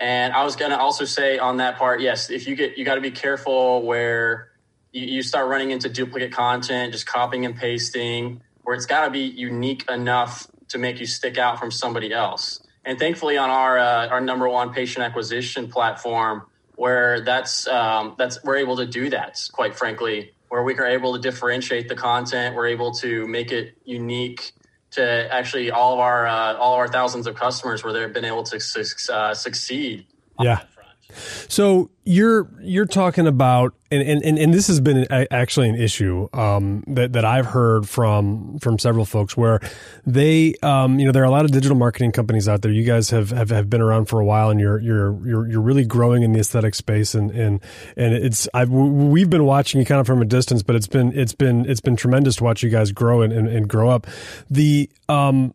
And 0.00 0.32
I 0.32 0.44
was 0.44 0.56
going 0.56 0.70
to 0.70 0.78
also 0.78 1.04
say 1.04 1.38
on 1.38 1.58
that 1.58 1.76
part, 1.76 2.00
yes, 2.00 2.30
if 2.30 2.48
you 2.48 2.56
get, 2.56 2.78
you 2.78 2.86
got 2.86 2.94
to 2.94 3.02
be 3.02 3.10
careful 3.10 3.82
where 3.82 4.48
you, 4.92 5.04
you 5.04 5.22
start 5.22 5.46
running 5.46 5.72
into 5.72 5.90
duplicate 5.90 6.32
content, 6.32 6.94
just 6.94 7.04
copying 7.04 7.44
and 7.44 7.54
pasting, 7.54 8.40
where 8.62 8.74
it's 8.74 8.86
got 8.86 9.04
to 9.04 9.10
be 9.10 9.24
unique 9.24 9.84
enough 9.90 10.46
to 10.68 10.78
make 10.78 11.00
you 11.00 11.06
stick 11.06 11.36
out 11.36 11.58
from 11.58 11.70
somebody 11.70 12.14
else. 12.14 12.62
And 12.82 12.98
thankfully, 12.98 13.36
on 13.36 13.50
our 13.50 13.78
uh, 13.78 14.08
our 14.08 14.22
number 14.22 14.48
one 14.48 14.72
patient 14.72 15.04
acquisition 15.04 15.68
platform, 15.68 16.46
where 16.78 17.20
that's 17.20 17.66
um, 17.66 18.14
that's 18.16 18.42
we're 18.44 18.56
able 18.56 18.76
to 18.76 18.86
do 18.86 19.10
that. 19.10 19.36
Quite 19.52 19.76
frankly, 19.76 20.32
where 20.48 20.62
we 20.62 20.78
are 20.78 20.86
able 20.86 21.14
to 21.14 21.20
differentiate 21.20 21.88
the 21.88 21.96
content, 21.96 22.54
we're 22.54 22.68
able 22.68 22.92
to 22.94 23.26
make 23.26 23.50
it 23.50 23.76
unique 23.84 24.52
to 24.92 25.02
actually 25.34 25.70
all 25.72 25.94
of 25.94 25.98
our 25.98 26.26
uh, 26.26 26.56
all 26.56 26.74
of 26.74 26.78
our 26.78 26.88
thousands 26.88 27.26
of 27.26 27.34
customers 27.34 27.82
where 27.82 27.92
they've 27.92 28.12
been 28.12 28.24
able 28.24 28.44
to 28.44 28.60
su- 28.60 29.12
uh, 29.12 29.34
succeed. 29.34 30.06
Yeah. 30.38 30.60
So 31.48 31.90
you're 32.04 32.48
you're 32.60 32.86
talking 32.86 33.26
about 33.26 33.74
and, 33.90 34.22
and, 34.22 34.38
and 34.38 34.52
this 34.52 34.66
has 34.66 34.80
been 34.80 35.06
actually 35.10 35.70
an 35.70 35.74
issue 35.74 36.28
um, 36.34 36.84
that 36.88 37.14
that 37.14 37.24
I've 37.24 37.46
heard 37.46 37.88
from 37.88 38.58
from 38.58 38.78
several 38.78 39.06
folks 39.06 39.36
where 39.36 39.60
they 40.06 40.54
um, 40.62 40.98
you 40.98 41.06
know 41.06 41.12
there 41.12 41.22
are 41.22 41.26
a 41.26 41.30
lot 41.30 41.46
of 41.46 41.50
digital 41.50 41.76
marketing 41.76 42.12
companies 42.12 42.48
out 42.48 42.60
there. 42.60 42.70
You 42.70 42.84
guys 42.84 43.08
have, 43.10 43.30
have, 43.30 43.48
have 43.48 43.70
been 43.70 43.80
around 43.80 44.06
for 44.06 44.20
a 44.20 44.24
while 44.24 44.50
and 44.50 44.60
you're 44.60 44.78
you're 44.80 45.26
you're 45.26 45.48
you're 45.48 45.60
really 45.62 45.86
growing 45.86 46.22
in 46.22 46.32
the 46.32 46.40
aesthetic 46.40 46.74
space 46.74 47.14
and 47.14 47.30
and 47.30 47.60
and 47.96 48.14
it's 48.14 48.46
I've, 48.52 48.68
we've 48.68 49.30
been 49.30 49.44
watching 49.44 49.80
you 49.80 49.86
kind 49.86 50.00
of 50.00 50.06
from 50.06 50.20
a 50.20 50.26
distance, 50.26 50.62
but 50.62 50.76
it's 50.76 50.88
been 50.88 51.18
it's 51.18 51.34
been 51.34 51.64
it's 51.64 51.80
been 51.80 51.96
tremendous 51.96 52.36
to 52.36 52.44
watch 52.44 52.62
you 52.62 52.68
guys 52.68 52.92
grow 52.92 53.22
and, 53.22 53.32
and, 53.32 53.48
and 53.48 53.68
grow 53.68 53.88
up. 53.88 54.06
The 54.50 54.90
um, 55.08 55.54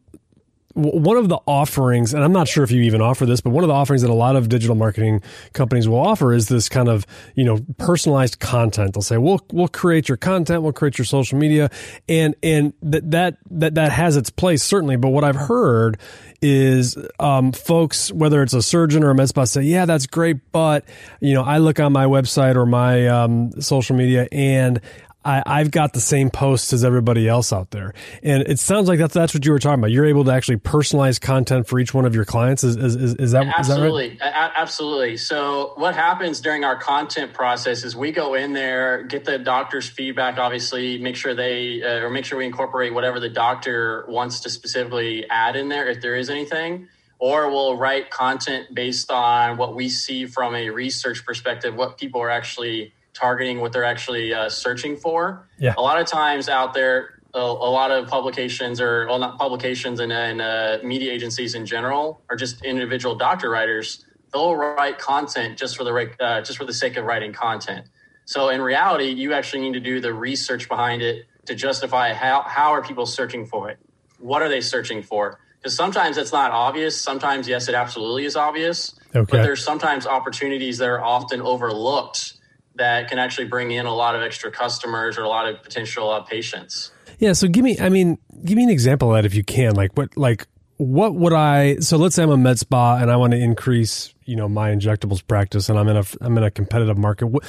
one 0.73 1.17
of 1.17 1.29
the 1.29 1.37
offerings, 1.45 2.13
and 2.13 2.23
I'm 2.23 2.31
not 2.31 2.47
sure 2.47 2.63
if 2.63 2.71
you 2.71 2.81
even 2.81 3.01
offer 3.01 3.25
this, 3.25 3.41
but 3.41 3.51
one 3.51 3.63
of 3.63 3.67
the 3.67 3.73
offerings 3.73 4.01
that 4.01 4.09
a 4.09 4.13
lot 4.15 4.35
of 4.35 4.49
digital 4.49 4.75
marketing 4.75 5.21
companies 5.53 5.87
will 5.87 5.99
offer 5.99 6.33
is 6.33 6.47
this 6.47 6.67
kind 6.67 6.89
of, 6.89 7.05
you 7.35 7.43
know, 7.43 7.59
personalized 7.77 8.39
content. 8.39 8.93
They'll 8.93 9.03
say, 9.03 9.17
we'll, 9.17 9.39
we'll 9.51 9.67
create 9.67 10.09
your 10.09 10.17
content, 10.17 10.63
we'll 10.63 10.73
create 10.73 10.97
your 10.97 11.05
social 11.05 11.37
media. 11.37 11.69
And, 12.09 12.35
and 12.41 12.73
that, 12.81 13.11
that, 13.11 13.37
that, 13.51 13.75
that 13.75 13.91
has 13.91 14.17
its 14.17 14.31
place, 14.31 14.63
certainly. 14.63 14.95
But 14.95 15.09
what 15.09 15.23
I've 15.23 15.35
heard 15.35 15.99
is, 16.41 16.97
um, 17.19 17.51
folks, 17.51 18.11
whether 18.11 18.41
it's 18.41 18.53
a 18.53 18.61
surgeon 18.61 19.03
or 19.03 19.11
a 19.11 19.15
med 19.15 19.29
spa 19.29 19.45
say, 19.45 19.61
yeah, 19.61 19.85
that's 19.85 20.07
great. 20.07 20.51
But, 20.51 20.85
you 21.19 21.33
know, 21.33 21.43
I 21.43 21.59
look 21.59 21.79
on 21.79 21.93
my 21.93 22.05
website 22.05 22.55
or 22.55 22.65
my, 22.65 23.07
um, 23.07 23.51
social 23.61 23.95
media 23.95 24.27
and 24.31 24.81
I, 25.25 25.59
have 25.59 25.71
got 25.71 25.93
the 25.93 26.01
same 26.01 26.29
posts 26.29 26.73
as 26.73 26.83
everybody 26.83 27.27
else 27.27 27.53
out 27.53 27.71
there. 27.71 27.93
And 28.21 28.43
it 28.43 28.59
sounds 28.59 28.87
like 28.87 28.99
that's 28.99 29.13
that's 29.13 29.33
what 29.33 29.45
you 29.45 29.51
were 29.51 29.59
talking 29.59 29.79
about. 29.79 29.91
You're 29.91 30.05
able 30.05 30.25
to 30.25 30.31
actually 30.31 30.57
personalize 30.57 31.19
content 31.19 31.67
for 31.67 31.79
each 31.79 31.93
one 31.93 32.05
of 32.05 32.13
your 32.13 32.25
clients. 32.25 32.63
Is 32.63 32.75
is, 32.75 32.95
is, 32.95 33.15
is 33.15 33.31
that 33.31 33.45
absolutely 33.47 34.07
is 34.07 34.19
that 34.19 34.25
right? 34.25 34.51
A- 34.51 34.59
absolutely? 34.59 35.17
So 35.17 35.73
what 35.75 35.95
happens 35.95 36.41
during 36.41 36.63
our 36.63 36.77
content 36.77 37.33
process 37.33 37.83
is 37.83 37.95
we 37.95 38.11
go 38.11 38.33
in 38.33 38.53
there, 38.53 39.03
get 39.03 39.25
the 39.25 39.37
doctor's 39.37 39.87
feedback, 39.87 40.37
obviously, 40.37 40.97
make 40.97 41.15
sure 41.15 41.33
they 41.33 41.81
uh, 41.81 42.05
or 42.05 42.09
make 42.09 42.25
sure 42.25 42.37
we 42.37 42.45
incorporate 42.45 42.93
whatever 42.93 43.19
the 43.19 43.29
doctor 43.29 44.05
wants 44.07 44.41
to 44.41 44.49
specifically 44.49 45.27
add 45.29 45.55
in 45.55 45.69
there 45.69 45.87
if 45.87 46.01
there 46.01 46.15
is 46.15 46.29
anything. 46.29 46.87
Or 47.19 47.49
we'll 47.49 47.77
write 47.77 48.09
content 48.09 48.75
based 48.75 49.09
on 49.09 49.55
what 49.55 49.75
we 49.75 49.87
see 49.87 50.25
from 50.25 50.55
a 50.55 50.69
research 50.69 51.25
perspective, 51.25 51.73
what 51.73 51.97
people 51.97 52.21
are 52.21 52.29
actually 52.29 52.93
targeting 53.13 53.61
what 53.61 53.71
they're 53.71 53.83
actually 53.83 54.33
uh, 54.33 54.49
searching 54.49 54.97
for. 54.97 55.47
Yeah. 55.59 55.73
A 55.77 55.81
lot 55.81 55.99
of 55.99 56.07
times 56.07 56.49
out 56.49 56.73
there, 56.73 57.19
a, 57.33 57.39
a 57.39 57.41
lot 57.41 57.91
of 57.91 58.07
publications 58.07 58.81
or 58.81 59.07
well, 59.07 59.19
not 59.19 59.37
publications 59.37 59.99
and, 59.99 60.11
and 60.11 60.41
uh, 60.41 60.77
media 60.83 61.11
agencies 61.11 61.55
in 61.55 61.65
general, 61.65 62.21
are 62.29 62.35
just 62.35 62.63
individual 62.63 63.15
doctor 63.15 63.49
writers, 63.49 64.05
they'll 64.33 64.55
write 64.55 64.97
content 64.99 65.57
just 65.57 65.77
for 65.77 65.83
the 65.83 66.11
uh, 66.19 66.41
just 66.41 66.57
for 66.57 66.65
the 66.65 66.73
sake 66.73 66.97
of 66.97 67.05
writing 67.05 67.33
content. 67.33 67.87
So 68.25 68.49
in 68.49 68.61
reality, 68.61 69.09
you 69.09 69.33
actually 69.33 69.61
need 69.61 69.73
to 69.73 69.79
do 69.79 69.99
the 69.99 70.13
research 70.13 70.67
behind 70.69 71.01
it 71.01 71.25
to 71.45 71.55
justify 71.55 72.13
how 72.13 72.41
how 72.43 72.71
are 72.71 72.81
people 72.81 73.05
searching 73.05 73.45
for 73.45 73.69
it. 73.69 73.77
What 74.19 74.41
are 74.41 74.49
they 74.49 74.61
searching 74.61 75.03
for? 75.03 75.39
Because 75.57 75.75
sometimes 75.75 76.17
it's 76.17 76.33
not 76.33 76.51
obvious. 76.51 76.99
Sometimes, 76.99 77.47
yes, 77.47 77.69
it 77.69 77.75
absolutely 77.75 78.25
is 78.25 78.35
obvious. 78.35 78.99
Okay. 79.15 79.25
But 79.29 79.43
there's 79.43 79.63
sometimes 79.63 80.05
opportunities 80.05 80.77
that 80.79 80.89
are 80.89 81.01
often 81.01 81.41
overlooked 81.41 82.33
that 82.75 83.09
can 83.09 83.19
actually 83.19 83.47
bring 83.47 83.71
in 83.71 83.85
a 83.85 83.93
lot 83.93 84.15
of 84.15 84.21
extra 84.21 84.51
customers 84.51 85.17
or 85.17 85.23
a 85.23 85.29
lot 85.29 85.47
of 85.47 85.61
potential 85.61 86.09
uh, 86.09 86.21
patients. 86.21 86.91
Yeah. 87.19 87.33
So 87.33 87.47
give 87.47 87.63
me, 87.63 87.77
I 87.79 87.89
mean, 87.89 88.17
give 88.43 88.57
me 88.57 88.63
an 88.63 88.69
example 88.69 89.09
of 89.09 89.15
that 89.15 89.25
if 89.25 89.35
you 89.35 89.43
can. 89.43 89.75
Like 89.75 89.95
what, 89.95 90.15
like 90.17 90.47
what 90.77 91.15
would 91.15 91.33
I? 91.33 91.77
So 91.77 91.97
let's 91.97 92.15
say 92.15 92.23
I'm 92.23 92.31
a 92.31 92.37
med 92.37 92.59
spa 92.59 92.97
and 92.97 93.11
I 93.11 93.15
want 93.15 93.31
to 93.31 93.37
increase, 93.37 94.13
you 94.25 94.35
know, 94.35 94.49
my 94.49 94.71
injectables 94.71 95.25
practice, 95.25 95.69
and 95.69 95.77
I'm 95.77 95.87
in 95.87 95.97
a, 95.97 96.03
I'm 96.21 96.37
in 96.37 96.43
a 96.43 96.51
competitive 96.51 96.97
market. 96.97 97.27
What, 97.27 97.43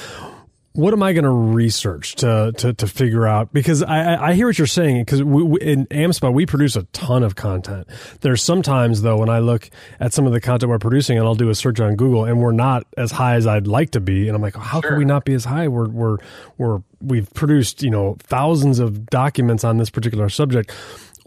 what 0.75 0.93
am 0.93 1.01
I 1.01 1.13
going 1.13 1.23
to 1.23 1.29
research 1.29 2.15
to, 2.15 2.51
to, 2.57 2.73
to 2.73 2.87
figure 2.87 3.25
out? 3.25 3.53
Because 3.53 3.81
I, 3.81 4.29
I 4.29 4.33
hear 4.33 4.47
what 4.47 4.57
you're 4.57 4.67
saying. 4.67 5.05
Because 5.05 5.23
we, 5.23 5.43
we, 5.43 5.61
in 5.61 5.85
AmSpa, 5.87 6.33
we 6.33 6.45
produce 6.45 6.75
a 6.75 6.83
ton 6.83 7.23
of 7.23 7.35
content. 7.35 7.87
There's 8.21 8.43
sometimes 8.43 9.01
though 9.01 9.17
when 9.17 9.29
I 9.29 9.39
look 9.39 9.69
at 10.01 10.13
some 10.13 10.27
of 10.27 10.33
the 10.33 10.41
content 10.41 10.69
we're 10.69 10.79
producing, 10.79 11.17
and 11.17 11.25
I'll 11.25 11.35
do 11.35 11.49
a 11.49 11.55
search 11.55 11.79
on 11.79 11.95
Google, 11.95 12.25
and 12.25 12.41
we're 12.41 12.51
not 12.51 12.85
as 12.97 13.11
high 13.11 13.35
as 13.35 13.47
I'd 13.47 13.67
like 13.67 13.91
to 13.91 14.01
be, 14.01 14.27
and 14.27 14.35
I'm 14.35 14.41
like, 14.41 14.55
how 14.55 14.81
sure. 14.81 14.91
can 14.91 14.99
we 14.99 15.05
not 15.05 15.23
be 15.23 15.33
as 15.33 15.45
high? 15.45 15.67
We're 15.69 15.87
we're 15.87 16.17
we're 16.57 16.81
we've 16.99 17.33
produced 17.33 17.81
you 17.81 17.89
know 17.89 18.17
thousands 18.19 18.79
of 18.79 19.05
documents 19.05 19.63
on 19.63 19.77
this 19.77 19.89
particular 19.89 20.29
subject. 20.29 20.71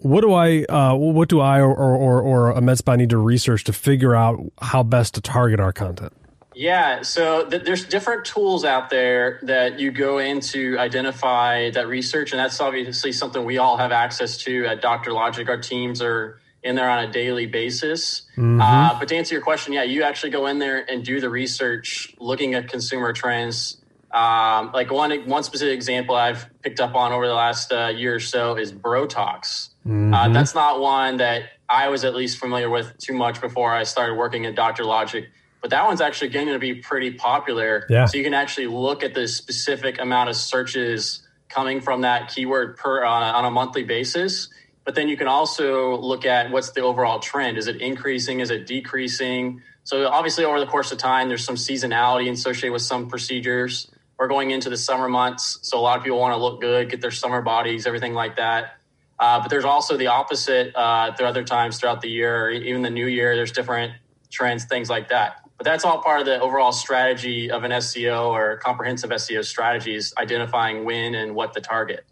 What 0.01 0.21
do 0.21 0.33
I, 0.33 0.63
uh, 0.69 0.95
what 0.95 1.29
do 1.29 1.41
I 1.41 1.61
or, 1.61 1.75
or, 1.75 2.23
or 2.23 2.51
a 2.51 2.61
med 2.61 2.79
spa 2.79 2.95
need 2.95 3.11
to 3.11 3.19
research 3.19 3.65
to 3.65 3.73
figure 3.73 4.15
out 4.15 4.39
how 4.63 4.85
best 4.85 5.15
to 5.15 5.21
target 5.21 5.59
our 5.59 5.73
content? 5.73 6.13
Yeah, 6.59 7.03
so 7.03 7.49
th- 7.49 7.63
there's 7.63 7.85
different 7.85 8.25
tools 8.25 8.65
out 8.65 8.91
there 8.91 9.39
that 9.45 9.79
you 9.79 9.93
go 9.93 10.19
in 10.19 10.41
to 10.41 10.77
identify 10.77 11.71
that 11.71 11.87
research, 11.87 12.33
and 12.33 12.41
that's 12.41 12.61
obviously 12.61 13.13
something 13.13 13.45
we 13.45 13.59
all 13.59 13.77
have 13.77 13.93
access 13.93 14.37
to 14.39 14.67
at 14.67 14.83
Dr. 14.83 15.13
Logic. 15.13 15.49
Our 15.49 15.59
teams 15.59 16.03
are 16.03 16.41
in 16.65 16.75
there 16.75 16.91
on 16.91 17.05
a 17.05 17.13
daily 17.13 17.47
basis. 17.47 18.23
Mm-hmm. 18.33 18.61
Uh, 18.61 18.99
but 18.99 19.07
to 19.07 19.17
answer 19.17 19.37
your 19.37 19.43
question, 19.43 19.73
yeah, 19.73 19.85
you 19.85 20.03
actually 20.03 20.31
go 20.31 20.49
in 20.49 20.59
there 20.59 20.85
and 20.91 21.05
do 21.05 21.21
the 21.21 21.31
research, 21.31 22.13
looking 22.19 22.55
at 22.55 22.69
consumer 22.69 23.13
trends. 23.13 23.81
Um, 24.11 24.73
like 24.73 24.91
one 24.91 25.13
one 25.29 25.45
specific 25.45 25.75
example 25.75 26.17
I've 26.17 26.49
picked 26.63 26.81
up 26.81 26.97
on 26.97 27.13
over 27.13 27.29
the 27.29 27.35
last 27.35 27.73
uh, 27.73 27.93
year 27.95 28.17
or 28.17 28.21
so 28.21 28.57
is 28.57 28.73
Brotox. 28.73 29.69
Uh, 29.87 29.89
mm-hmm. 29.91 30.13
Uh, 30.13 30.29
that's 30.31 30.57
not 30.57 30.81
one 30.81 31.19
that 31.19 31.51
I 31.69 31.89
was 31.89 32.05
at 32.05 32.17
least 32.17 32.39
familiar 32.39 32.69
with 32.69 32.99
too 32.99 33.13
much 33.13 33.41
before 33.41 33.73
I 33.73 33.85
started 33.85 34.17
working 34.17 34.45
at 34.45 34.57
Dr. 34.57 34.85
Logic 34.85 35.29
but 35.61 35.71
that 35.71 35.85
one's 35.87 36.01
actually 36.01 36.29
going 36.29 36.49
to 36.49 36.59
be 36.59 36.75
pretty 36.75 37.13
popular. 37.13 37.87
Yeah. 37.89 38.07
So 38.07 38.19
you 38.19 38.25
can 38.25 38.35
actually 38.35 38.69
look 38.69 39.03
at 39.03 39.15
the 39.15 39.27
specific 39.27 40.01
amount 40.01 40.31
of 40.31 40.37
searches 40.37 41.23
coming 41.49 41.81
from 41.81 42.03
that 42.03 42.29
keyword 42.29 42.77
per 42.77 43.05
uh, 43.05 43.09
on 43.09 43.45
a 43.45 43.51
monthly 43.51 43.85
basis. 43.85 44.49
But 44.85 44.95
then 44.95 45.09
you 45.09 45.17
can 45.17 45.27
also 45.27 45.97
look 45.99 46.25
at 46.25 46.51
what's 46.51 46.71
the 46.71 46.81
overall 46.81 47.19
trend. 47.19 47.59
Is 47.59 47.67
it 47.67 47.81
increasing? 47.81 48.41
Is 48.41 48.51
it 48.51 48.67
decreasing? 48.67 49.63
So 49.85 50.07
obviously, 50.07 50.45
over 50.45 50.61
the 50.61 50.67
course 50.67 50.93
of 50.93 50.99
time, 50.99 51.29
there's 51.29 51.45
some 51.45 51.57
seasonality 51.57 52.31
associated 52.31 52.73
with 52.73 52.83
some 52.83 53.09
procedures. 53.09 53.91
We're 54.19 54.29
going 54.29 54.51
into 54.51 54.71
the 54.71 54.77
summer 54.77 55.09
months, 55.09 55.59
so 55.63 55.79
a 55.79 55.81
lot 55.81 55.99
of 55.99 56.05
people 56.05 56.19
want 56.19 56.35
to 56.35 56.43
look 56.43 56.61
good, 56.61 56.91
get 56.91 57.01
their 57.01 57.11
summer 57.11 57.41
bodies, 57.41 57.87
everything 57.87 58.15
like 58.15 58.37
that. 58.37 58.79
Uh, 59.19 59.41
but 59.41 59.49
there's 59.49 59.65
also 59.65 59.97
the 59.97 60.09
opposite. 60.09 60.75
Uh, 60.75 61.15
are 61.19 61.27
other 61.27 61.45
times 61.45 61.79
throughout 61.79 62.01
the 62.01 62.09
year, 62.09 62.51
even 62.51 62.83
the 62.83 62.91
new 62.91 63.07
year. 63.07 63.37
There's 63.37 63.53
different 63.53 63.93
trends, 64.31 64.65
things 64.65 64.89
like 64.89 65.09
that. 65.09 65.48
But 65.59 65.65
that's 65.65 65.85
all 65.85 66.01
part 66.01 66.21
of 66.21 66.27
the 66.27 66.41
overall 66.41 66.73
strategy 66.73 67.51
of 67.51 67.65
an 67.65 67.73
SEO 67.73 68.31
or 68.31 68.57
comprehensive 68.59 69.11
SEO 69.11 69.45
strategies, 69.45 70.15
identifying 70.17 70.85
when 70.85 71.15
and 71.15 71.35
what 71.35 71.53
the 71.53 71.61
target. 71.61 72.07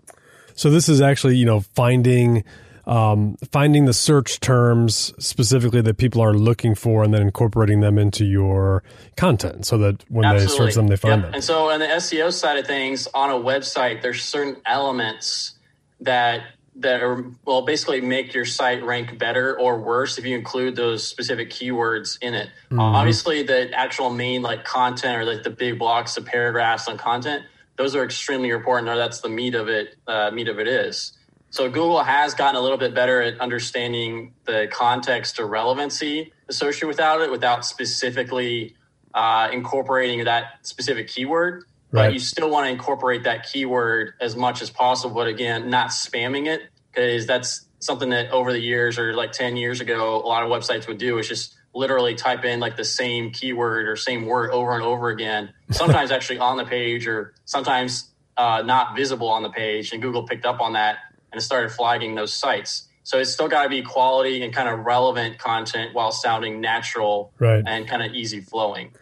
So 0.54 0.68
this 0.68 0.88
is 0.88 1.00
actually, 1.00 1.36
you 1.36 1.46
know, 1.46 1.60
finding 1.60 2.44
um, 2.86 3.36
finding 3.50 3.84
the 3.84 3.92
search 3.92 4.38
terms 4.38 5.12
specifically 5.18 5.80
that 5.80 5.96
people 5.96 6.22
are 6.22 6.34
looking 6.34 6.74
for 6.74 7.02
and 7.02 7.12
then 7.12 7.20
incorporating 7.22 7.80
them 7.80 7.98
into 7.98 8.24
your 8.24 8.84
content 9.16 9.66
so 9.66 9.76
that 9.78 10.04
when 10.08 10.24
Absolutely. 10.24 10.46
they 10.46 10.56
search 10.56 10.74
them, 10.76 10.86
they 10.86 10.96
find 10.96 11.22
yep. 11.22 11.24
them. 11.24 11.34
And 11.34 11.44
so 11.44 11.70
on 11.70 11.80
the 11.80 11.86
SEO 11.86 12.32
side 12.32 12.58
of 12.58 12.66
things, 12.66 13.08
on 13.12 13.30
a 13.30 13.34
website, 13.34 14.02
there's 14.02 14.22
certain 14.22 14.56
elements 14.66 15.56
that 16.00 16.42
that 16.78 17.02
are 17.02 17.24
well 17.44 17.62
basically 17.62 18.00
make 18.00 18.34
your 18.34 18.44
site 18.44 18.84
rank 18.84 19.18
better 19.18 19.58
or 19.58 19.78
worse 19.78 20.18
if 20.18 20.24
you 20.24 20.36
include 20.36 20.76
those 20.76 21.06
specific 21.06 21.50
keywords 21.50 22.18
in 22.20 22.34
it. 22.34 22.48
Mm-hmm. 22.70 22.80
obviously 22.80 23.42
the 23.42 23.72
actual 23.72 24.10
main 24.10 24.42
like 24.42 24.64
content 24.64 25.16
or 25.16 25.24
like 25.24 25.42
the 25.42 25.50
big 25.50 25.78
blocks 25.78 26.16
of 26.16 26.26
paragraphs 26.26 26.88
on 26.88 26.98
content 26.98 27.44
those 27.76 27.94
are 27.94 28.04
extremely 28.04 28.50
important 28.50 28.88
or 28.88 28.96
that's 28.96 29.20
the 29.20 29.28
meat 29.28 29.54
of 29.54 29.68
it 29.68 29.96
uh, 30.06 30.30
meat 30.30 30.48
of 30.48 30.58
it 30.58 30.68
is. 30.68 31.12
So 31.50 31.68
google 31.68 32.02
has 32.02 32.34
gotten 32.34 32.56
a 32.56 32.60
little 32.60 32.78
bit 32.78 32.94
better 32.94 33.22
at 33.22 33.40
understanding 33.40 34.34
the 34.44 34.68
context 34.70 35.40
or 35.40 35.46
relevancy 35.46 36.32
associated 36.48 36.88
without 36.88 37.20
it 37.22 37.30
without 37.30 37.64
specifically 37.64 38.76
uh, 39.14 39.48
incorporating 39.50 40.24
that 40.24 40.58
specific 40.62 41.08
keyword 41.08 41.64
Right. 41.96 42.08
But 42.08 42.12
you 42.12 42.18
still 42.18 42.50
want 42.50 42.66
to 42.66 42.70
incorporate 42.70 43.24
that 43.24 43.50
keyword 43.50 44.12
as 44.20 44.36
much 44.36 44.60
as 44.60 44.68
possible. 44.68 45.14
But 45.14 45.28
again, 45.28 45.70
not 45.70 45.88
spamming 45.88 46.46
it 46.46 46.62
because 46.92 47.26
that's 47.26 47.66
something 47.78 48.10
that 48.10 48.30
over 48.30 48.52
the 48.52 48.60
years 48.60 48.98
or 48.98 49.14
like 49.14 49.32
10 49.32 49.56
years 49.56 49.80
ago, 49.80 50.16
a 50.16 50.26
lot 50.26 50.42
of 50.42 50.50
websites 50.50 50.86
would 50.88 50.98
do 50.98 51.18
is 51.18 51.26
just 51.26 51.54
literally 51.74 52.14
type 52.14 52.44
in 52.44 52.60
like 52.60 52.76
the 52.76 52.84
same 52.84 53.30
keyword 53.30 53.88
or 53.88 53.96
same 53.96 54.26
word 54.26 54.50
over 54.50 54.74
and 54.74 54.82
over 54.82 55.08
again, 55.08 55.54
sometimes 55.70 56.10
actually 56.10 56.38
on 56.38 56.58
the 56.58 56.64
page 56.64 57.06
or 57.06 57.34
sometimes 57.46 58.10
uh, 58.36 58.62
not 58.62 58.94
visible 58.94 59.28
on 59.28 59.42
the 59.42 59.50
page. 59.50 59.92
And 59.92 60.02
Google 60.02 60.26
picked 60.26 60.44
up 60.44 60.60
on 60.60 60.74
that 60.74 60.98
and 61.32 61.42
started 61.42 61.70
flagging 61.70 62.14
those 62.14 62.34
sites. 62.34 62.88
So 63.04 63.18
it's 63.18 63.32
still 63.32 63.48
got 63.48 63.62
to 63.62 63.68
be 63.68 63.82
quality 63.82 64.42
and 64.42 64.52
kind 64.52 64.68
of 64.68 64.84
relevant 64.84 65.38
content 65.38 65.94
while 65.94 66.10
sounding 66.12 66.60
natural 66.60 67.32
right. 67.38 67.62
and 67.66 67.88
kind 67.88 68.02
of 68.02 68.12
easy 68.12 68.40
flowing. 68.40 68.92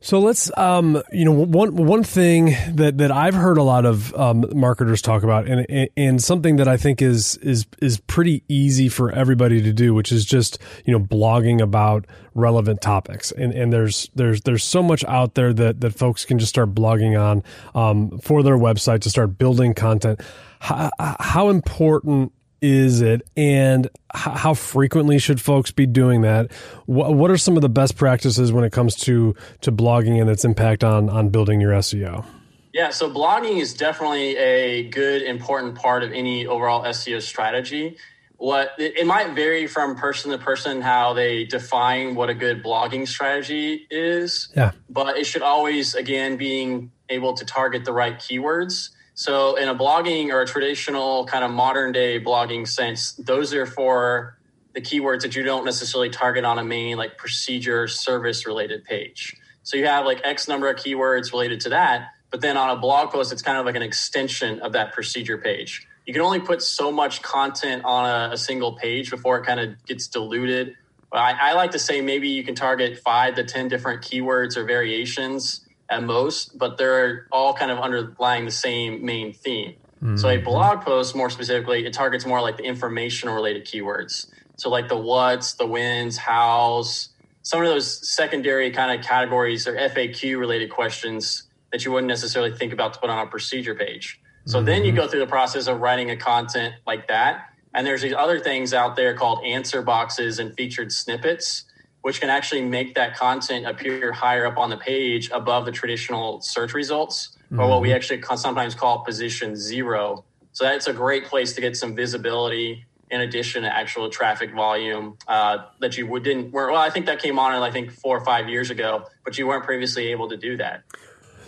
So 0.00 0.20
let's, 0.20 0.50
um, 0.58 1.02
you 1.10 1.24
know, 1.24 1.32
one 1.32 1.74
one 1.74 2.04
thing 2.04 2.54
that, 2.74 2.98
that 2.98 3.10
I've 3.10 3.34
heard 3.34 3.56
a 3.56 3.62
lot 3.62 3.86
of 3.86 4.14
um, 4.14 4.44
marketers 4.54 5.00
talk 5.00 5.22
about, 5.22 5.48
and 5.48 5.88
and 5.96 6.22
something 6.22 6.56
that 6.56 6.68
I 6.68 6.76
think 6.76 7.00
is 7.00 7.36
is 7.38 7.66
is 7.80 7.98
pretty 8.00 8.44
easy 8.46 8.90
for 8.90 9.10
everybody 9.10 9.62
to 9.62 9.72
do, 9.72 9.94
which 9.94 10.12
is 10.12 10.26
just 10.26 10.58
you 10.84 10.92
know 10.92 11.00
blogging 11.02 11.62
about 11.62 12.06
relevant 12.34 12.82
topics. 12.82 13.32
And 13.32 13.54
and 13.54 13.72
there's 13.72 14.10
there's 14.14 14.42
there's 14.42 14.62
so 14.62 14.82
much 14.82 15.02
out 15.06 15.34
there 15.34 15.54
that 15.54 15.80
that 15.80 15.94
folks 15.94 16.26
can 16.26 16.38
just 16.38 16.50
start 16.50 16.74
blogging 16.74 17.18
on 17.18 17.42
um, 17.74 18.18
for 18.18 18.42
their 18.42 18.58
website 18.58 19.00
to 19.00 19.10
start 19.10 19.38
building 19.38 19.72
content. 19.72 20.20
How, 20.60 20.90
how 20.98 21.48
important 21.48 22.32
is 22.60 23.00
it? 23.00 23.22
And 23.36 23.88
how 24.12 24.54
frequently 24.54 25.18
should 25.18 25.40
folks 25.40 25.70
be 25.70 25.86
doing 25.86 26.22
that? 26.22 26.52
What 26.86 27.30
are 27.30 27.36
some 27.36 27.56
of 27.56 27.62
the 27.62 27.68
best 27.68 27.96
practices 27.96 28.52
when 28.52 28.64
it 28.64 28.72
comes 28.72 28.96
to 28.96 29.34
to 29.60 29.72
blogging 29.72 30.20
and 30.20 30.30
its 30.30 30.44
impact 30.44 30.84
on 30.84 31.08
on 31.08 31.28
building 31.28 31.60
your 31.60 31.72
seo 31.72 32.24
yeah 32.72 32.90
so 32.90 33.10
blogging 33.10 33.60
is 33.60 33.74
definitely 33.74 34.36
a 34.36 34.88
good 34.88 35.22
important 35.22 35.74
part 35.74 36.02
of 36.02 36.12
any 36.12 36.46
overall 36.46 36.82
seo 36.84 37.20
strategy. 37.20 37.96
What 38.38 38.72
it, 38.78 38.98
it 38.98 39.06
might 39.06 39.34
vary 39.34 39.66
from 39.66 39.96
person 39.96 40.30
to 40.30 40.38
person 40.38 40.82
how 40.82 41.14
they 41.14 41.44
define 41.44 42.14
what 42.14 42.28
a 42.28 42.34
good 42.34 42.62
blogging 42.62 43.08
strategy 43.08 43.86
is. 43.90 44.50
Yeah. 44.54 44.72
But 44.90 45.16
it 45.16 45.24
should 45.24 45.40
always 45.40 45.94
again 45.94 46.36
being 46.36 46.92
able 47.08 47.32
to 47.34 47.44
target 47.44 47.84
the 47.84 47.92
right 47.92 48.18
keywords 48.18 48.90
so, 49.18 49.56
in 49.56 49.66
a 49.66 49.74
blogging 49.74 50.28
or 50.28 50.42
a 50.42 50.46
traditional 50.46 51.24
kind 51.24 51.42
of 51.42 51.50
modern 51.50 51.90
day 51.90 52.20
blogging 52.20 52.68
sense, 52.68 53.12
those 53.12 53.54
are 53.54 53.64
for 53.64 54.36
the 54.74 54.80
keywords 54.82 55.22
that 55.22 55.34
you 55.34 55.42
don't 55.42 55.64
necessarily 55.64 56.10
target 56.10 56.44
on 56.44 56.58
a 56.58 56.64
main 56.64 56.98
like 56.98 57.16
procedure 57.16 57.88
service 57.88 58.46
related 58.46 58.84
page. 58.84 59.34
So, 59.62 59.78
you 59.78 59.86
have 59.86 60.04
like 60.04 60.20
X 60.22 60.48
number 60.48 60.68
of 60.68 60.76
keywords 60.76 61.32
related 61.32 61.60
to 61.62 61.70
that, 61.70 62.10
but 62.30 62.42
then 62.42 62.58
on 62.58 62.68
a 62.68 62.78
blog 62.78 63.10
post, 63.10 63.32
it's 63.32 63.40
kind 63.40 63.56
of 63.56 63.64
like 63.64 63.74
an 63.74 63.80
extension 63.80 64.60
of 64.60 64.72
that 64.72 64.92
procedure 64.92 65.38
page. 65.38 65.88
You 66.04 66.12
can 66.12 66.20
only 66.20 66.40
put 66.40 66.60
so 66.60 66.92
much 66.92 67.22
content 67.22 67.86
on 67.86 68.04
a, 68.04 68.34
a 68.34 68.36
single 68.36 68.74
page 68.74 69.08
before 69.08 69.38
it 69.38 69.46
kind 69.46 69.60
of 69.60 69.82
gets 69.86 70.08
diluted. 70.08 70.74
I, 71.10 71.32
I 71.40 71.52
like 71.54 71.70
to 71.70 71.78
say 71.78 72.02
maybe 72.02 72.28
you 72.28 72.44
can 72.44 72.54
target 72.54 72.98
five 72.98 73.36
to 73.36 73.44
10 73.44 73.68
different 73.68 74.02
keywords 74.02 74.58
or 74.58 74.64
variations 74.64 75.66
at 75.88 76.02
most, 76.02 76.58
but 76.58 76.78
they're 76.78 77.26
all 77.30 77.54
kind 77.54 77.70
of 77.70 77.78
underlying 77.78 78.44
the 78.44 78.50
same 78.50 79.04
main 79.04 79.32
theme. 79.32 79.74
Mm-hmm. 79.96 80.16
So 80.16 80.28
a 80.28 80.38
blog 80.38 80.82
post, 80.82 81.16
more 81.16 81.30
specifically, 81.30 81.86
it 81.86 81.92
targets 81.92 82.26
more 82.26 82.40
like 82.40 82.56
the 82.56 82.64
informational 82.64 83.34
related 83.34 83.66
keywords. 83.66 84.26
So 84.56 84.68
like 84.68 84.88
the 84.88 84.96
what's, 84.96 85.54
the 85.54 85.66
whens, 85.66 86.16
hows, 86.16 87.10
some 87.42 87.62
of 87.62 87.68
those 87.68 88.08
secondary 88.08 88.70
kind 88.70 88.98
of 88.98 89.06
categories 89.06 89.66
or 89.66 89.76
FAQ 89.76 90.38
related 90.38 90.70
questions 90.70 91.44
that 91.70 91.84
you 91.84 91.92
wouldn't 91.92 92.08
necessarily 92.08 92.52
think 92.52 92.72
about 92.72 92.94
to 92.94 93.00
put 93.00 93.10
on 93.10 93.24
a 93.24 93.30
procedure 93.30 93.74
page. 93.74 94.20
So 94.46 94.58
mm-hmm. 94.58 94.66
then 94.66 94.84
you 94.84 94.92
mm-hmm. 94.92 95.02
go 95.02 95.08
through 95.08 95.20
the 95.20 95.26
process 95.26 95.66
of 95.66 95.80
writing 95.80 96.10
a 96.10 96.16
content 96.16 96.74
like 96.86 97.08
that. 97.08 97.50
And 97.74 97.86
there's 97.86 98.02
these 98.02 98.14
other 98.14 98.40
things 98.40 98.72
out 98.72 98.96
there 98.96 99.14
called 99.14 99.44
answer 99.44 99.82
boxes 99.82 100.38
and 100.38 100.54
featured 100.56 100.90
snippets 100.90 101.65
which 102.06 102.20
can 102.20 102.30
actually 102.30 102.62
make 102.62 102.94
that 102.94 103.16
content 103.16 103.66
appear 103.66 104.12
higher 104.12 104.46
up 104.46 104.56
on 104.58 104.70
the 104.70 104.76
page 104.76 105.28
above 105.30 105.64
the 105.64 105.72
traditional 105.72 106.40
search 106.40 106.72
results, 106.72 107.36
mm-hmm. 107.46 107.58
or 107.58 107.68
what 107.68 107.80
we 107.80 107.88
mm-hmm. 107.88 107.96
actually 107.96 108.22
sometimes 108.36 108.76
call 108.76 109.00
position 109.00 109.56
zero. 109.56 110.24
So 110.52 110.62
that's 110.62 110.86
a 110.86 110.92
great 110.92 111.24
place 111.24 111.52
to 111.54 111.60
get 111.60 111.76
some 111.76 111.96
visibility 111.96 112.86
in 113.10 113.22
addition 113.22 113.64
to 113.64 113.76
actual 113.76 114.08
traffic 114.08 114.54
volume 114.54 115.18
uh, 115.26 115.64
that 115.80 115.98
you 115.98 116.06
would, 116.06 116.22
didn't. 116.22 116.52
Well, 116.52 116.76
I 116.76 116.90
think 116.90 117.06
that 117.06 117.18
came 117.18 117.40
on, 117.40 117.50
I 117.60 117.72
think 117.72 117.90
four 117.90 118.16
or 118.16 118.24
five 118.24 118.48
years 118.48 118.70
ago, 118.70 119.06
but 119.24 119.36
you 119.36 119.48
weren't 119.48 119.64
previously 119.64 120.06
able 120.12 120.28
to 120.28 120.36
do 120.36 120.56
that. 120.58 120.84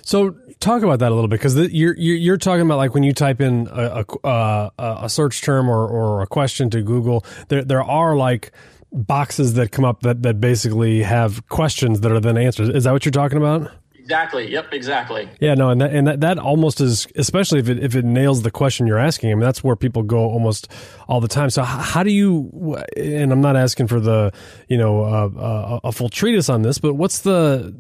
So 0.03 0.35
talk 0.59 0.83
about 0.83 0.99
that 0.99 1.13
a 1.13 1.15
little 1.15 1.29
bit 1.29 1.37
because 1.37 1.57
you're 1.71 1.95
you're 1.95 2.37
talking 2.37 2.63
about 2.63 2.79
like 2.79 2.95
when 2.95 3.05
you 3.05 3.13
type 3.13 3.41
in 3.41 3.69
a 3.71 4.05
a, 4.25 4.27
uh, 4.27 4.71
a 5.03 5.09
search 5.09 5.41
term 5.43 5.69
or, 5.69 5.87
or 5.87 6.23
a 6.23 6.27
question 6.27 6.69
to 6.71 6.83
Google, 6.83 7.25
there 7.47 7.63
there 7.63 7.85
are 7.85 8.17
like 8.17 8.51
boxes 8.93 9.55
that 9.55 9.73
come 9.73 9.85
up 9.85 10.01
that, 10.01 10.23
that 10.23 10.41
basically 10.41 11.03
have 11.03 11.47
questions 11.49 12.01
that 12.01 12.13
are 12.13 12.21
then 12.21 12.37
answered. 12.37 12.75
Is 12.75 12.85
that 12.85 12.93
what 12.93 13.05
you're 13.05 13.13
talking 13.13 13.39
about? 13.39 13.71
Exactly. 14.09 14.51
Yep. 14.51 14.73
Exactly. 14.73 15.29
Yeah. 15.39 15.53
No. 15.53 15.69
And 15.69 15.83
that 15.83 15.93
and 15.93 16.07
that, 16.07 16.21
that 16.23 16.39
almost 16.39 16.81
is, 16.81 17.07
especially 17.17 17.61
if 17.61 17.69
it 17.69 17.85
if 17.85 17.95
it 17.95 18.07
nails 18.07 18.41
the 18.41 18.51
question 18.51 18.87
you're 18.87 18.99
asking. 18.99 19.31
I 19.31 19.35
mean, 19.35 19.43
that's 19.43 19.63
where 19.63 19.77
people 19.77 20.03
go 20.03 20.21
almost 20.21 20.73
all 21.09 21.21
the 21.21 21.29
time. 21.29 21.51
So 21.51 21.63
how 21.63 22.03
do 22.03 22.11
you? 22.11 22.83
And 22.97 23.31
I'm 23.31 23.43
not 23.43 23.55
asking 23.55 23.89
for 23.89 24.01
the 24.01 24.33
you 24.69 24.79
know 24.79 25.03
uh, 25.03 25.29
uh, 25.39 25.81
a 25.85 25.93
full 25.93 26.09
treatise 26.09 26.49
on 26.49 26.63
this, 26.63 26.79
but 26.79 26.95
what's 26.95 27.19
the 27.19 27.77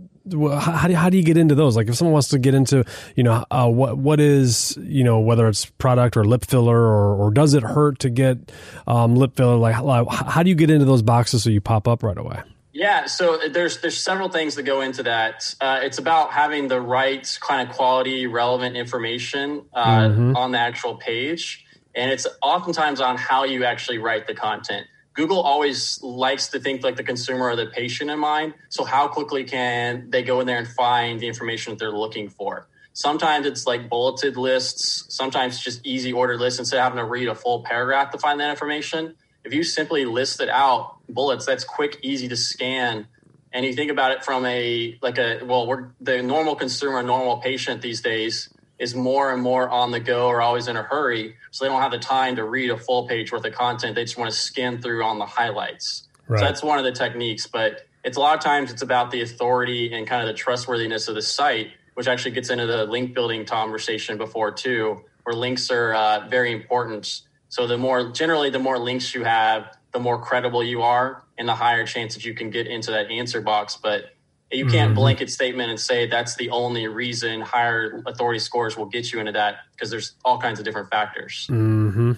how 0.61 0.89
do, 0.89 0.95
how 0.95 1.11
do 1.11 1.17
you 1.17 1.23
get 1.23 1.37
into 1.37 1.55
those? 1.55 1.77
Like 1.77 1.89
if 1.89 1.97
someone 1.97 2.13
wants 2.13 2.29
to 2.29 2.39
get 2.39 2.55
into, 2.55 2.85
you 3.17 3.23
know, 3.23 3.45
uh, 3.51 3.69
what 3.69 3.99
what 3.99 4.21
is, 4.21 4.79
you 4.83 5.05
know, 5.05 5.21
whether 5.21 5.49
it's 5.49 5.67
product 5.67 6.17
or 6.17 6.25
lip 6.25 6.45
filler 6.45 6.79
or, 6.79 7.15
or 7.15 7.31
does 7.31 7.55
it 7.55 7.63
hurt 7.63 7.99
to 8.01 8.11
get 8.11 8.53
um, 8.87 9.17
lip 9.17 9.37
filler? 9.37 9.57
Like 9.57 9.75
how 9.75 10.43
do 10.43 10.51
you 10.51 10.57
get 10.57 10.71
into 10.71 10.85
those 10.85 11.03
boxes 11.03 11.43
so 11.43 11.51
you 11.51 11.61
pop 11.61 11.89
up 11.89 12.03
right 12.03 12.19
away? 12.19 12.43
Yeah, 12.79 13.07
so 13.07 13.41
there's 13.51 13.81
there's 13.81 13.97
several 13.97 14.29
things 14.29 14.55
that 14.55 14.63
go 14.63 14.83
into 14.83 15.03
that. 15.03 15.55
Uh, 15.61 15.81
it's 15.83 15.99
about 15.99 16.33
having 16.33 16.69
the 16.69 16.81
right 16.81 17.39
kind 17.41 17.69
of 17.69 17.75
quality, 17.75 18.29
relevant 18.29 18.77
information 18.77 19.65
uh, 19.73 20.01
mm-hmm. 20.01 20.37
on 20.37 20.53
the 20.53 20.59
actual 20.59 20.95
page, 20.95 21.65
and 21.97 22.11
it's 22.13 22.27
oftentimes 22.41 23.01
on 23.01 23.17
how 23.17 23.43
you 23.43 23.65
actually 23.65 23.99
write 23.99 24.29
the 24.29 24.35
content. 24.35 24.87
Google 25.19 25.41
always 25.41 26.01
likes 26.01 26.47
to 26.51 26.61
think 26.61 26.85
like 26.85 26.95
the 26.95 27.03
consumer 27.03 27.47
or 27.49 27.57
the 27.57 27.67
patient 27.67 28.09
in 28.09 28.21
mind. 28.21 28.55
So 28.69 28.85
how 28.85 29.09
quickly 29.09 29.43
can 29.43 30.11
they 30.11 30.23
go 30.23 30.39
in 30.39 30.47
there 30.47 30.59
and 30.59 30.69
find 30.69 31.19
the 31.19 31.27
information 31.27 31.73
that 31.73 31.81
they're 31.81 31.91
looking 31.91 32.29
for? 32.29 32.69
Sometimes 32.93 33.45
it's 33.45 33.67
like 33.67 33.89
bulleted 33.89 34.37
lists. 34.37 35.07
Sometimes 35.09 35.59
just 35.59 35.85
easy 35.85 36.13
order 36.13 36.37
lists 36.37 36.61
instead 36.61 36.77
of 36.77 36.85
having 36.85 36.99
to 36.99 37.05
read 37.05 37.27
a 37.27 37.35
full 37.35 37.65
paragraph 37.65 38.13
to 38.13 38.19
find 38.19 38.39
that 38.39 38.49
information. 38.49 39.17
If 39.43 39.53
you 39.53 39.65
simply 39.65 40.05
list 40.05 40.41
it 40.41 40.49
out 40.51 40.99
bullets, 41.09 41.45
that's 41.45 41.65
quick, 41.65 41.99
easy 42.01 42.29
to 42.29 42.37
scan. 42.37 43.09
And 43.53 43.67
you 43.67 43.73
think 43.73 43.91
about 43.91 44.13
it 44.13 44.25
from 44.25 44.47
a 44.47 45.01
like 45.03 45.19
a 45.19 45.41
well, 45.43 45.67
we're 45.67 45.89
the 46.01 46.23
normal 46.23 46.55
consumer, 46.55 47.03
normal 47.03 47.39
patient 47.39 47.83
these 47.83 48.01
days 48.01 48.51
is 48.79 48.95
more 48.95 49.33
and 49.33 49.43
more 49.43 49.69
on 49.69 49.91
the 49.91 50.01
go 50.01 50.29
or 50.29 50.41
always 50.41 50.69
in 50.69 50.77
a 50.77 50.83
hurry. 50.83 51.35
So 51.51 51.65
they 51.65 51.71
don't 51.71 51.83
have 51.83 51.91
the 51.91 51.99
time 51.99 52.37
to 52.37 52.45
read 52.45 52.71
a 52.71 52.77
full 52.77 53.09
page 53.09 53.33
worth 53.33 53.45
of 53.45 53.53
content. 53.53 53.95
They 53.95 54.05
just 54.05 54.17
want 54.17 54.31
to 54.31 54.37
skim 54.37 54.81
through 54.81 55.03
on 55.03 55.19
the 55.19 55.27
highlights. 55.27 56.07
Right. 56.29 56.39
So 56.39 56.45
that's 56.45 56.63
one 56.63 56.79
of 56.79 56.85
the 56.85 56.93
techniques. 56.93 57.47
But 57.47 57.87
it's 58.05 58.17
a 58.17 58.21
lot 58.21 58.37
of 58.37 58.43
times 58.43 58.71
it's 58.71 58.83
about 58.83 59.11
the 59.11 59.23
authority 59.23 59.93
and 59.93 60.07
kind 60.07 60.23
of 60.23 60.29
the 60.29 60.39
trustworthiness 60.39 61.09
of 61.09 61.15
the 61.15 61.23
site, 61.23 61.73
which 61.95 62.07
actually 62.07 62.31
gets 62.33 62.51
into 62.51 62.67
the 62.67 62.85
link 62.85 63.15
building 63.15 63.45
conversation 63.45 64.17
before 64.17 64.53
too, 64.53 65.03
where 65.25 65.35
links 65.35 65.71
are 65.71 65.95
uh, 65.95 66.29
very 66.29 66.53
important. 66.53 67.23
So 67.49 67.67
the 67.67 67.79
more 67.79 68.11
generally, 68.13 68.51
the 68.51 68.59
more 68.59 68.79
links 68.79 69.15
you 69.15 69.25
have, 69.25 69.77
the 69.93 69.99
more 69.99 70.21
credible 70.21 70.63
you 70.63 70.83
are, 70.83 71.25
and 71.39 71.49
the 71.49 71.55
higher 71.55 71.87
chance 71.87 72.15
that 72.15 72.25
you 72.25 72.35
can 72.35 72.51
get 72.51 72.67
into 72.67 72.91
that 72.93 73.11
answer 73.11 73.41
box. 73.41 73.77
But 73.83 74.15
you 74.51 74.67
can't 74.67 74.89
mm-hmm. 74.89 74.95
blanket 74.95 75.31
statement 75.31 75.71
and 75.71 75.79
say 75.79 76.07
that's 76.07 76.37
the 76.37 76.49
only 76.51 76.89
reason 76.89 77.41
higher 77.41 78.03
authority 78.07 78.39
scores 78.39 78.77
will 78.77 78.87
get 78.87 79.13
you 79.13 79.21
into 79.21 79.33
that 79.33 79.59
because 79.73 79.91
there's 79.91 80.15
all 80.25 80.39
kinds 80.39 80.59
of 80.59 80.65
different 80.65 80.89
factors. 80.91 81.47
Mm-hmm. 81.51 82.13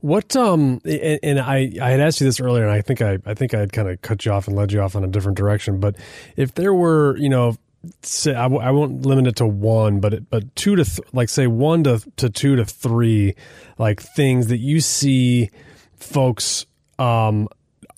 What 0.00 0.36
um 0.36 0.80
and, 0.84 1.18
and, 1.22 1.40
I 1.40 1.72
I 1.80 1.90
had 1.90 2.00
asked 2.00 2.20
you 2.20 2.26
this 2.26 2.38
earlier 2.38 2.62
and 2.64 2.72
I 2.72 2.80
think 2.80 3.02
I 3.02 3.18
I 3.26 3.34
think 3.34 3.54
I 3.54 3.60
had 3.60 3.72
kind 3.72 3.88
of 3.88 4.00
cut 4.02 4.24
you 4.24 4.32
off 4.32 4.46
and 4.46 4.56
led 4.56 4.70
you 4.70 4.80
off 4.80 4.94
on 4.94 5.02
a 5.02 5.08
different 5.08 5.36
direction. 5.36 5.80
But 5.80 5.96
if 6.36 6.54
there 6.54 6.74
were 6.74 7.16
you 7.16 7.28
know 7.28 7.56
say 8.02 8.34
I 8.34 8.44
w- 8.44 8.62
I 8.62 8.70
won't 8.70 9.04
limit 9.04 9.26
it 9.26 9.36
to 9.36 9.46
one, 9.46 10.00
but 10.00 10.14
it, 10.14 10.30
but 10.30 10.54
two 10.54 10.76
to 10.76 10.84
th- 10.84 11.08
like 11.12 11.28
say 11.28 11.46
one 11.46 11.84
to 11.84 12.00
to 12.16 12.30
two 12.30 12.54
to 12.56 12.64
three 12.64 13.34
like 13.78 14.00
things 14.00 14.46
that 14.48 14.58
you 14.58 14.80
see 14.80 15.50
folks 15.96 16.66
um 16.98 17.48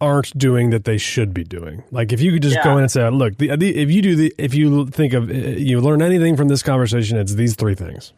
aren't 0.01 0.37
doing 0.37 0.71
that 0.71 0.85
they 0.85 0.99
should 0.99 1.33
be 1.33 1.45
doing. 1.45 1.83
Like 1.91 2.13
if 2.13 2.21
you 2.21 2.33
could 2.33 2.43
just 2.43 2.57
yeah. 2.57 2.65
go 2.65 2.77
in 2.77 2.83
and 2.83 2.91
say, 2.91 3.09
look, 3.09 3.39
the, 3.39 3.57
the, 3.57 3.77
if 3.77 3.91
you 3.91 4.03
do 4.03 4.17
the, 4.17 4.35
if 4.39 4.55
you 4.55 4.87
think 4.87 5.13
of, 5.13 5.31
uh, 5.31 5.33
you 5.33 5.81
learn 5.81 6.03
anything 6.03 6.37
from 6.37 6.49
this 6.49 6.63
conversation, 6.63 7.17
it's 7.17 7.35
these 7.35 7.55
three 7.55 7.75
things. 7.75 8.13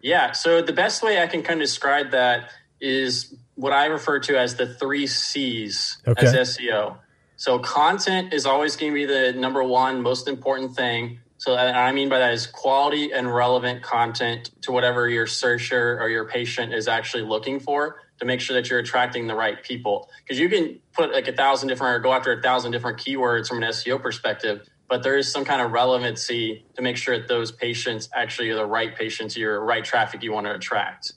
Yeah. 0.00 0.32
So 0.32 0.62
the 0.62 0.72
best 0.72 1.02
way 1.02 1.22
I 1.22 1.26
can 1.26 1.42
kind 1.42 1.60
of 1.60 1.66
describe 1.66 2.10
that 2.10 2.50
is 2.80 3.34
what 3.54 3.72
I 3.72 3.86
refer 3.86 4.18
to 4.20 4.38
as 4.38 4.56
the 4.56 4.74
three 4.74 5.06
C's 5.06 5.98
okay. 6.06 6.26
as 6.26 6.58
SEO. 6.58 6.96
So 7.36 7.58
content 7.58 8.32
is 8.32 8.46
always 8.46 8.76
going 8.76 8.92
to 8.92 8.94
be 8.94 9.04
the 9.04 9.32
number 9.32 9.62
one 9.62 10.02
most 10.02 10.28
important 10.28 10.74
thing. 10.74 11.20
So 11.42 11.56
I 11.56 11.90
mean 11.90 12.08
by 12.08 12.20
that 12.20 12.32
is 12.32 12.46
quality 12.46 13.10
and 13.10 13.26
relevant 13.34 13.82
content 13.82 14.52
to 14.60 14.70
whatever 14.70 15.08
your 15.08 15.26
searcher 15.26 15.98
or 16.00 16.08
your 16.08 16.24
patient 16.24 16.72
is 16.72 16.86
actually 16.86 17.24
looking 17.24 17.58
for 17.58 17.96
to 18.20 18.24
make 18.24 18.40
sure 18.40 18.54
that 18.54 18.70
you're 18.70 18.78
attracting 18.78 19.26
the 19.26 19.34
right 19.34 19.60
people. 19.60 20.08
Because 20.22 20.38
you 20.38 20.48
can 20.48 20.78
put 20.92 21.12
like 21.12 21.26
a 21.26 21.32
thousand 21.32 21.68
different 21.68 21.96
or 21.96 21.98
go 21.98 22.12
after 22.12 22.32
a 22.32 22.40
thousand 22.40 22.70
different 22.70 22.96
keywords 23.00 23.48
from 23.48 23.60
an 23.60 23.68
SEO 23.70 24.00
perspective, 24.00 24.68
but 24.88 25.02
there 25.02 25.16
is 25.16 25.32
some 25.32 25.44
kind 25.44 25.60
of 25.60 25.72
relevancy 25.72 26.64
to 26.76 26.82
make 26.82 26.96
sure 26.96 27.18
that 27.18 27.26
those 27.26 27.50
patients 27.50 28.08
actually 28.14 28.48
are 28.50 28.54
the 28.54 28.64
right 28.64 28.94
patients, 28.94 29.36
your 29.36 29.64
right 29.64 29.84
traffic 29.84 30.22
you 30.22 30.30
want 30.30 30.46
to 30.46 30.54
attract. 30.54 31.14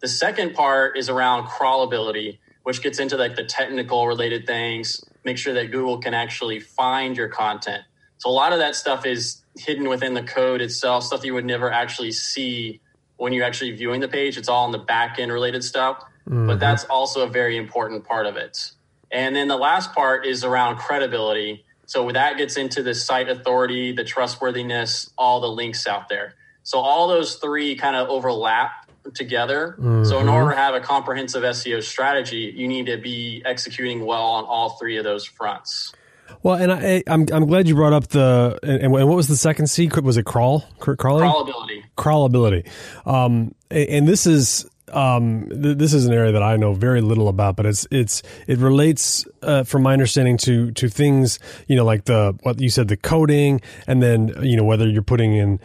The 0.00 0.08
second 0.08 0.54
part 0.54 0.96
is 0.96 1.10
around 1.10 1.48
crawlability, 1.48 2.38
which 2.62 2.82
gets 2.82 2.98
into 2.98 3.18
like 3.18 3.36
the 3.36 3.44
technical 3.44 4.06
related 4.06 4.46
things, 4.46 5.04
make 5.22 5.36
sure 5.36 5.52
that 5.52 5.70
Google 5.70 5.98
can 5.98 6.14
actually 6.14 6.60
find 6.60 7.14
your 7.14 7.28
content. 7.28 7.82
So 8.16 8.30
a 8.30 8.32
lot 8.32 8.54
of 8.54 8.60
that 8.60 8.74
stuff 8.74 9.04
is 9.04 9.42
hidden 9.58 9.88
within 9.88 10.14
the 10.14 10.22
code 10.22 10.60
itself, 10.60 11.04
stuff 11.04 11.20
that 11.20 11.26
you 11.26 11.34
would 11.34 11.44
never 11.44 11.70
actually 11.70 12.12
see 12.12 12.80
when 13.16 13.32
you're 13.32 13.44
actually 13.44 13.72
viewing 13.72 14.00
the 14.00 14.08
page. 14.08 14.36
It's 14.36 14.48
all 14.48 14.66
in 14.66 14.72
the 14.72 14.78
back 14.78 15.18
end 15.18 15.32
related 15.32 15.64
stuff, 15.64 16.02
mm-hmm. 16.28 16.46
but 16.46 16.60
that's 16.60 16.84
also 16.84 17.22
a 17.22 17.28
very 17.28 17.56
important 17.56 18.04
part 18.04 18.26
of 18.26 18.36
it. 18.36 18.72
And 19.10 19.34
then 19.34 19.48
the 19.48 19.56
last 19.56 19.94
part 19.94 20.26
is 20.26 20.44
around 20.44 20.76
credibility. 20.76 21.64
So 21.86 22.10
that 22.10 22.36
gets 22.36 22.56
into 22.56 22.82
the 22.82 22.94
site 22.94 23.28
authority, 23.28 23.92
the 23.92 24.04
trustworthiness, 24.04 25.10
all 25.16 25.40
the 25.40 25.48
links 25.48 25.86
out 25.86 26.08
there. 26.08 26.34
So 26.64 26.78
all 26.78 27.06
those 27.06 27.36
three 27.36 27.76
kind 27.76 27.94
of 27.94 28.08
overlap 28.08 28.90
together. 29.14 29.76
Mm-hmm. 29.78 30.04
So 30.04 30.18
in 30.18 30.28
order 30.28 30.50
to 30.50 30.56
have 30.56 30.74
a 30.74 30.80
comprehensive 30.80 31.44
SEO 31.44 31.82
strategy, 31.82 32.52
you 32.56 32.66
need 32.66 32.86
to 32.86 32.96
be 32.96 33.42
executing 33.44 34.04
well 34.04 34.24
on 34.24 34.44
all 34.44 34.70
three 34.70 34.96
of 34.96 35.04
those 35.04 35.24
fronts. 35.24 35.92
Well, 36.42 36.54
and 36.56 36.72
I, 36.72 37.02
I'm 37.06 37.26
I'm 37.32 37.46
glad 37.46 37.68
you 37.68 37.74
brought 37.74 37.92
up 37.92 38.08
the 38.08 38.58
and, 38.62 38.82
and 38.82 38.92
what 38.92 39.16
was 39.16 39.28
the 39.28 39.36
second 39.36 39.68
C? 39.68 39.90
Was 40.02 40.16
it 40.16 40.24
crawl 40.24 40.64
crawling? 40.78 41.30
Crawlability. 41.30 41.82
Crawlability. 41.96 42.68
Um, 43.06 43.54
and 43.70 44.06
this 44.06 44.26
is 44.26 44.66
um, 44.92 45.48
th- 45.48 45.78
this 45.78 45.92
is 45.92 46.06
an 46.06 46.12
area 46.12 46.32
that 46.32 46.42
I 46.42 46.56
know 46.56 46.72
very 46.74 47.00
little 47.00 47.28
about, 47.28 47.56
but 47.56 47.66
it's 47.66 47.86
it's 47.90 48.22
it 48.46 48.58
relates, 48.58 49.26
uh, 49.42 49.64
from 49.64 49.82
my 49.82 49.92
understanding, 49.92 50.36
to 50.38 50.70
to 50.72 50.88
things 50.88 51.38
you 51.66 51.76
know 51.76 51.84
like 51.84 52.04
the 52.04 52.36
what 52.42 52.60
you 52.60 52.70
said 52.70 52.88
the 52.88 52.96
coding, 52.96 53.60
and 53.86 54.02
then 54.02 54.32
you 54.42 54.56
know 54.56 54.64
whether 54.64 54.88
you're 54.88 55.02
putting 55.02 55.34
in 55.34 55.60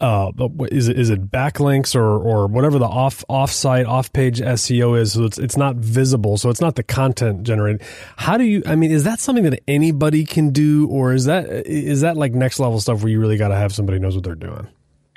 uh, 0.00 0.32
is 0.70 0.88
it 0.88 0.98
is 0.98 1.10
it 1.10 1.30
backlinks 1.30 1.94
or 1.94 2.18
or 2.18 2.46
whatever 2.46 2.78
the 2.78 2.86
off 2.86 3.24
off 3.28 3.50
site 3.50 3.86
off 3.86 4.12
page 4.12 4.40
SEO 4.40 4.98
is. 4.98 5.12
So 5.12 5.24
it's 5.24 5.38
it's 5.38 5.56
not 5.56 5.76
visible, 5.76 6.36
so 6.38 6.50
it's 6.50 6.60
not 6.60 6.76
the 6.76 6.82
content 6.82 7.42
generated. 7.42 7.82
How 8.16 8.36
do 8.36 8.44
you? 8.44 8.62
I 8.66 8.76
mean, 8.76 8.90
is 8.90 9.04
that 9.04 9.20
something 9.20 9.44
that 9.44 9.62
anybody 9.68 10.24
can 10.24 10.50
do, 10.50 10.88
or 10.88 11.12
is 11.12 11.24
that 11.26 11.46
is 11.66 12.02
that 12.02 12.16
like 12.16 12.32
next 12.32 12.58
level 12.60 12.80
stuff 12.80 13.02
where 13.02 13.10
you 13.10 13.20
really 13.20 13.36
got 13.36 13.48
to 13.48 13.56
have 13.56 13.74
somebody 13.74 13.98
knows 13.98 14.14
what 14.14 14.24
they're 14.24 14.34
doing? 14.34 14.68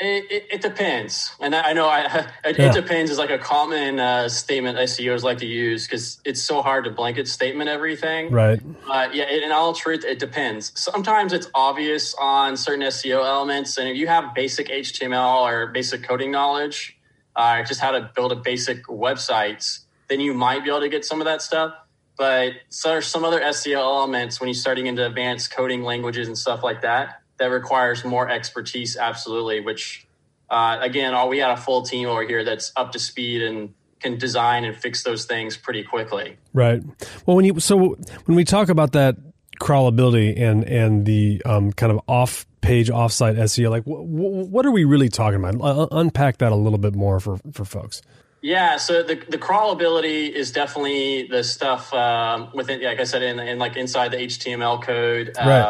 It, 0.02 0.32
it, 0.32 0.48
it, 0.50 0.62
depends, 0.62 1.34
and 1.42 1.54
I 1.54 1.74
know 1.74 1.90
I, 1.90 2.06
it, 2.46 2.58
yeah. 2.58 2.70
it 2.70 2.74
depends 2.74 3.12
is 3.12 3.18
like 3.18 3.32
a 3.32 3.38
common 3.38 4.00
uh, 4.00 4.30
statement 4.30 4.78
SEOs 4.78 5.24
like 5.24 5.40
to 5.40 5.46
use 5.46 5.86
because 5.86 6.22
it's 6.24 6.42
so 6.42 6.62
hard 6.62 6.86
to 6.86 6.92
blanket 6.92 7.28
statement 7.28 7.70
everything. 7.70 8.32
Right. 8.32 8.62
But 8.88 9.14
yeah, 9.14 9.30
in 9.30 9.52
all 9.52 9.74
truth, 9.74 10.06
it 10.06 10.18
depends. 10.18 10.72
Sometimes 10.80 11.34
it's 11.34 11.50
obvious 11.54 12.16
on 12.18 12.56
certain 12.56 12.80
SEO 12.88 13.26
elements, 13.26 13.78
and 13.78 13.90
if 13.90 13.98
you 13.98 14.08
have 14.08 14.34
basic 14.34 14.70
HTML 14.70 15.42
or 15.42 15.68
basic 15.68 16.04
coding 16.04 16.32
knowledge, 16.32 16.98
uh, 17.36 17.62
just 17.64 17.82
how 17.82 17.92
to 17.92 18.10
build 18.16 18.32
a 18.32 18.38
basic 18.38 18.86
website, 18.86 19.80
then 20.08 20.22
you 20.22 20.34
might 20.34 20.64
be 20.64 20.70
able 20.70 20.80
to 20.80 20.90
get 20.90 21.04
some 21.04 21.20
of 21.20 21.26
that 21.26 21.42
stuff. 21.42 21.74
But 22.18 22.54
so 22.70 22.90
there's 22.90 23.08
some 23.08 23.26
other 23.26 23.42
SEO 23.42 23.80
elements 23.80 24.40
when 24.40 24.48
you're 24.48 24.54
starting 24.54 24.86
into 24.86 25.06
advanced 25.06 25.52
coding 25.52 25.84
languages 25.84 26.30
and 26.30 26.38
stuff 26.38 26.64
like 26.64 26.84
that 26.84 27.22
that 27.40 27.48
requires 27.48 28.06
more 28.06 28.30
expertise, 28.30 28.96
absolutely. 28.98 29.60
Which, 29.62 30.08
uh, 30.50 30.78
again, 30.82 31.14
all 31.14 31.30
we 31.30 31.40
had 31.40 31.52
a 31.52 31.58
full 31.58 31.82
team 31.82 32.08
over 32.08 32.24
here 32.24 32.44
that's 32.44 32.72
up 32.76 32.92
to 32.94 33.00
speed 33.00 33.42
and 33.42 33.74
can 34.00 34.18
design 34.18 34.64
and 34.64 34.76
fix 34.76 35.04
those 35.04 35.26
things 35.26 35.58
pretty 35.58 35.84
quickly. 35.84 36.38
Right. 36.54 36.82
Well, 37.26 37.36
when 37.36 37.46
you 37.46 37.60
so 37.60 37.98
when 38.26 38.36
we 38.36 38.44
talk 38.44 38.70
about 38.70 38.94
that 38.94 39.18
crawlability 39.60 40.40
and 40.40 40.64
and 40.64 41.06
the 41.06 41.42
um, 41.46 41.74
kind 41.74 41.92
of 41.92 42.00
off 42.08 42.46
page 42.62 42.90
offsite 42.90 43.38
SEO, 43.38 43.70
like 43.70 43.86
w- 43.86 44.06
w- 44.06 44.46
what 44.46 44.66
are 44.66 44.72
we 44.72 44.86
really 44.86 45.10
talking 45.10 45.44
about? 45.44 45.62
Uh, 45.62 45.88
unpack 45.92 46.38
that 46.38 46.52
a 46.52 46.56
little 46.56 46.80
bit 46.80 46.96
more 46.96 47.20
for 47.20 47.38
for 47.52 47.66
folks. 47.66 48.02
Yeah, 48.42 48.78
so 48.78 49.04
the 49.04 49.16
the 49.16 49.38
crawlability 49.38 50.32
is 50.32 50.52
definitely 50.52 51.28
the 51.28 51.44
stuff 51.44 51.94
um, 51.94 52.50
within, 52.54 52.82
like 52.82 53.00
I 53.00 53.04
said, 53.04 53.22
in, 53.22 53.38
in 53.40 53.60
like 53.60 53.76
inside 53.76 54.12
the 54.12 54.18
HTML 54.18 54.82
code. 54.82 55.34
Right. 55.38 55.62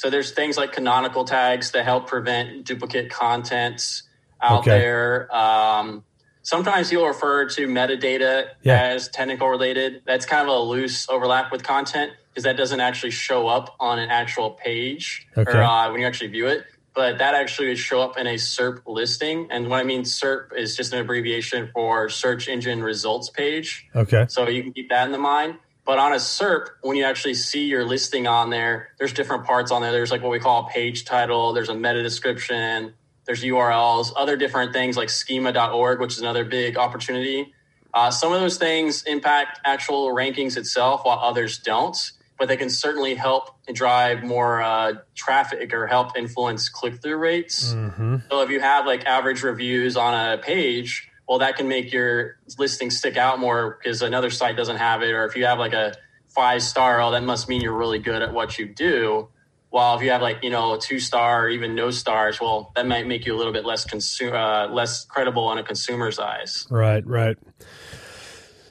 So 0.00 0.08
there's 0.08 0.30
things 0.30 0.56
like 0.56 0.72
canonical 0.72 1.26
tags 1.26 1.72
that 1.72 1.84
help 1.84 2.06
prevent 2.06 2.64
duplicate 2.64 3.10
contents 3.10 4.04
out 4.40 4.60
okay. 4.60 4.70
there. 4.70 5.36
Um, 5.36 6.04
sometimes 6.40 6.90
you'll 6.90 7.06
refer 7.06 7.44
to 7.50 7.66
metadata 7.66 8.46
yeah. 8.62 8.80
as 8.80 9.10
technical 9.10 9.48
related. 9.48 10.00
That's 10.06 10.24
kind 10.24 10.48
of 10.48 10.56
a 10.56 10.58
loose 10.58 11.06
overlap 11.10 11.52
with 11.52 11.62
content 11.62 12.12
because 12.30 12.44
that 12.44 12.56
doesn't 12.56 12.80
actually 12.80 13.10
show 13.10 13.46
up 13.46 13.76
on 13.78 13.98
an 13.98 14.08
actual 14.08 14.52
page 14.52 15.26
okay. 15.36 15.58
or 15.58 15.62
uh, 15.62 15.92
when 15.92 16.00
you 16.00 16.06
actually 16.06 16.28
view 16.28 16.46
it. 16.46 16.64
But 16.94 17.18
that 17.18 17.34
actually 17.34 17.68
would 17.68 17.78
show 17.78 18.00
up 18.00 18.16
in 18.16 18.26
a 18.26 18.36
SERP 18.36 18.80
listing. 18.86 19.48
And 19.50 19.68
what 19.68 19.80
I 19.80 19.84
mean 19.84 20.04
SERP 20.04 20.56
is 20.56 20.78
just 20.78 20.94
an 20.94 21.00
abbreviation 21.00 21.68
for 21.74 22.08
search 22.08 22.48
engine 22.48 22.82
results 22.82 23.28
page. 23.28 23.86
Okay. 23.94 24.24
So 24.30 24.48
you 24.48 24.62
can 24.62 24.72
keep 24.72 24.88
that 24.88 25.04
in 25.04 25.12
the 25.12 25.18
mind. 25.18 25.56
But 25.90 25.98
on 25.98 26.12
a 26.12 26.18
SERP, 26.20 26.68
when 26.82 26.96
you 26.96 27.02
actually 27.02 27.34
see 27.34 27.64
your 27.64 27.84
listing 27.84 28.28
on 28.28 28.50
there, 28.50 28.90
there's 28.98 29.12
different 29.12 29.44
parts 29.44 29.72
on 29.72 29.82
there. 29.82 29.90
There's 29.90 30.12
like 30.12 30.22
what 30.22 30.30
we 30.30 30.38
call 30.38 30.68
a 30.68 30.70
page 30.70 31.04
title, 31.04 31.52
there's 31.52 31.68
a 31.68 31.74
meta 31.74 32.00
description, 32.00 32.94
there's 33.24 33.42
URLs, 33.42 34.12
other 34.14 34.36
different 34.36 34.72
things 34.72 34.96
like 34.96 35.10
schema.org, 35.10 35.98
which 35.98 36.12
is 36.12 36.20
another 36.20 36.44
big 36.44 36.78
opportunity. 36.78 37.52
Uh, 37.92 38.08
some 38.08 38.32
of 38.32 38.40
those 38.40 38.56
things 38.56 39.02
impact 39.02 39.58
actual 39.64 40.14
rankings 40.14 40.56
itself, 40.56 41.00
while 41.02 41.18
others 41.18 41.58
don't, 41.58 42.12
but 42.38 42.46
they 42.46 42.56
can 42.56 42.70
certainly 42.70 43.16
help 43.16 43.50
drive 43.72 44.22
more 44.22 44.62
uh, 44.62 44.92
traffic 45.16 45.74
or 45.74 45.88
help 45.88 46.16
influence 46.16 46.68
click 46.68 47.02
through 47.02 47.16
rates. 47.16 47.74
Mm-hmm. 47.74 48.18
So 48.30 48.42
if 48.42 48.50
you 48.50 48.60
have 48.60 48.86
like 48.86 49.06
average 49.06 49.42
reviews 49.42 49.96
on 49.96 50.14
a 50.14 50.38
page, 50.38 51.09
well, 51.30 51.38
that 51.38 51.54
can 51.54 51.68
make 51.68 51.92
your 51.92 52.38
listing 52.58 52.90
stick 52.90 53.16
out 53.16 53.38
more 53.38 53.78
because 53.78 54.02
another 54.02 54.30
site 54.30 54.56
doesn't 54.56 54.78
have 54.78 55.00
it. 55.02 55.12
Or 55.12 55.26
if 55.26 55.36
you 55.36 55.44
have 55.44 55.60
like 55.60 55.72
a 55.72 55.94
five 56.26 56.60
star, 56.60 57.00
oh, 57.00 57.12
that 57.12 57.22
must 57.22 57.48
mean 57.48 57.60
you're 57.60 57.72
really 57.72 58.00
good 58.00 58.20
at 58.20 58.34
what 58.34 58.58
you 58.58 58.66
do. 58.66 59.28
While 59.68 59.96
if 59.96 60.02
you 60.02 60.10
have 60.10 60.22
like 60.22 60.42
you 60.42 60.50
know 60.50 60.74
a 60.74 60.80
two 60.80 60.98
star 60.98 61.44
or 61.44 61.48
even 61.48 61.76
no 61.76 61.92
stars, 61.92 62.40
well, 62.40 62.72
that 62.74 62.84
might 62.84 63.06
make 63.06 63.26
you 63.26 63.36
a 63.36 63.38
little 63.38 63.52
bit 63.52 63.64
less 63.64 63.86
uh, 64.20 64.66
less 64.72 65.04
credible 65.04 65.52
in 65.52 65.58
a 65.58 65.62
consumer's 65.62 66.18
eyes. 66.18 66.66
Right, 66.68 67.06
right. 67.06 67.38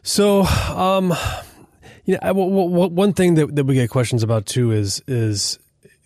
So, 0.04 0.41
um, 0.41 1.13
you 2.04 2.17
know, 2.22 2.34
one 2.34 3.13
thing 3.13 3.36
that, 3.36 3.56
that 3.56 3.63
we 3.63 3.76
get 3.76 3.89
questions 3.89 4.22
about 4.22 4.45
too 4.45 4.74
is 4.74 5.02
is 5.08 5.60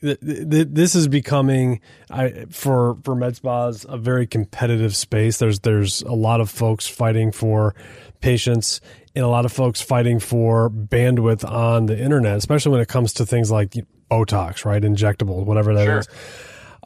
this 0.04 0.96
is 0.96 1.08
becoming 1.08 1.80
I, 2.10 2.46
for 2.50 2.98
for 3.04 3.16
med 3.16 3.38
spas 3.38 3.86
a 3.88 3.98
very 3.98 4.28
competitive 4.28 4.96
space. 4.96 5.38
There's 5.38 5.60
there's 5.62 6.02
a 6.02 6.12
lot 6.12 6.42
of 6.42 6.50
folks 6.50 6.88
fighting 6.88 7.32
for 7.32 7.74
patients 8.20 8.82
and 9.16 9.24
a 9.24 9.28
lot 9.28 9.46
of 9.46 9.54
folks 9.54 9.82
fighting 9.82 10.20
for 10.20 10.70
bandwidth 10.70 11.50
on 11.50 11.86
the 11.86 11.98
internet, 11.98 12.38
especially 12.38 12.74
when 12.74 12.82
it 12.82 12.90
comes 12.90 13.14
to 13.14 13.26
things 13.26 13.50
like 13.50 13.76
Botox, 14.12 14.66
right? 14.66 14.82
Injectables, 14.82 15.46
whatever 15.46 15.74
that 15.74 15.86
sure. 15.86 16.00
is. 16.00 16.08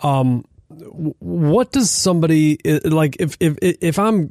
Um, 0.03 0.45
what 0.69 1.71
does 1.71 1.89
somebody 1.89 2.59
like 2.83 3.15
if 3.19 3.35
if 3.39 3.57
if 3.61 3.97
I'm 3.97 4.29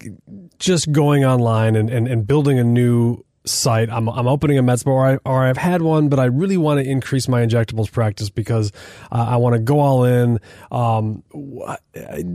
just 0.59 0.93
going 0.93 1.25
online 1.25 1.75
and, 1.75 1.91
and, 1.91 2.07
and 2.07 2.27
building 2.27 2.59
a 2.59 2.65
new 2.65 3.25
site. 3.47 3.91
I'm, 3.91 4.09
I'm 4.09 4.27
opening 4.27 4.59
a 4.59 4.63
med 4.63 4.81
spa 4.81 4.91
or, 4.91 5.07
I, 5.07 5.19
or 5.25 5.45
I've 5.45 5.57
had 5.57 5.83
one, 5.83 6.09
but 6.09 6.19
I 6.19 6.25
really 6.25 6.57
want 6.57 6.81
to 6.81 6.89
increase 6.89 7.29
my 7.29 7.45
injectables 7.45 7.91
practice 7.91 8.31
because 8.31 8.73
uh, 9.13 9.27
I 9.29 9.37
want 9.37 9.55
to 9.55 9.59
go 9.61 9.81
all 9.81 10.05
in. 10.05 10.39
Um, 10.71 11.23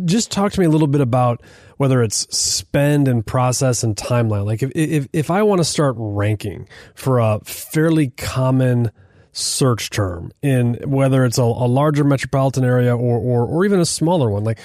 just 0.06 0.32
talk 0.32 0.52
to 0.54 0.60
me 0.60 0.66
a 0.66 0.70
little 0.70 0.88
bit 0.88 1.02
about 1.02 1.42
whether 1.78 2.02
it's 2.02 2.28
spend 2.36 3.08
and 3.08 3.26
process 3.26 3.84
and 3.84 3.96
timeline. 3.96 4.46
Like 4.46 4.64
if, 4.64 4.72
if, 4.76 5.08
if 5.14 5.32
I 5.32 5.44
want 5.44 5.60
to 5.60 5.66
start 5.66 5.96
ranking 5.98 6.68
for 6.96 7.20
a 7.20 7.40
fairly 7.44 8.10
common 8.10 8.92
search 9.34 9.90
term 9.90 10.32
in 10.42 10.76
whether 10.86 11.24
it's 11.26 11.38
a, 11.38 11.44
a 11.44 11.68
larger 11.68 12.04
metropolitan 12.04 12.64
area 12.64 12.96
or, 12.96 13.18
or, 13.18 13.46
or 13.46 13.66
even 13.66 13.80
a 13.80 13.86
smaller 13.86 14.30
one, 14.30 14.44
like 14.44 14.60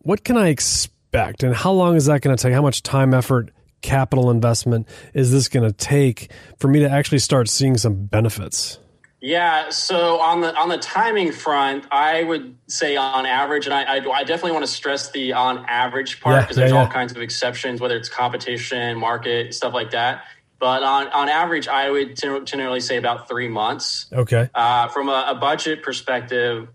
what 0.00 0.24
can 0.24 0.36
I 0.36 0.48
expect 0.48 1.42
and 1.42 1.54
how 1.54 1.72
long 1.72 1.96
is 1.96 2.06
that 2.06 2.20
going 2.20 2.36
to 2.36 2.42
take? 2.42 2.52
How 2.52 2.62
much 2.62 2.82
time, 2.82 3.14
effort, 3.14 3.50
capital 3.82 4.30
investment 4.30 4.88
is 5.14 5.30
this 5.30 5.48
going 5.48 5.66
to 5.66 5.72
take 5.72 6.30
for 6.58 6.68
me 6.68 6.80
to 6.80 6.90
actually 6.90 7.18
start 7.18 7.48
seeing 7.48 7.76
some 7.76 8.06
benefits? 8.06 8.78
Yeah, 9.20 9.70
so 9.70 10.20
on 10.20 10.42
the 10.42 10.54
on 10.54 10.68
the 10.68 10.78
timing 10.78 11.32
front, 11.32 11.86
I 11.90 12.22
would 12.22 12.56
say 12.68 12.96
on 12.96 13.26
average, 13.26 13.66
and 13.66 13.74
I, 13.74 13.96
I, 13.96 14.10
I 14.10 14.24
definitely 14.24 14.52
want 14.52 14.66
to 14.66 14.70
stress 14.70 15.10
the 15.10 15.32
on 15.32 15.64
average 15.66 16.20
part 16.20 16.42
because 16.42 16.56
yeah, 16.56 16.64
there's 16.64 16.72
yeah, 16.72 16.80
all 16.80 16.86
kinds 16.86 17.12
of 17.12 17.22
exceptions, 17.22 17.80
whether 17.80 17.96
it's 17.96 18.08
competition, 18.10 18.98
market, 18.98 19.54
stuff 19.54 19.72
like 19.72 19.90
that. 19.92 20.24
But 20.58 20.82
on, 20.82 21.08
on 21.08 21.28
average, 21.28 21.68
I 21.68 21.90
would 21.90 22.16
generally 22.16 22.80
say 22.80 22.96
about 22.96 23.28
three 23.28 23.48
months. 23.48 24.06
Okay. 24.12 24.48
Uh, 24.54 24.88
from 24.88 25.08
a, 25.08 25.26
a, 25.28 25.34
budget 25.34 25.82
perspective, 25.82 26.68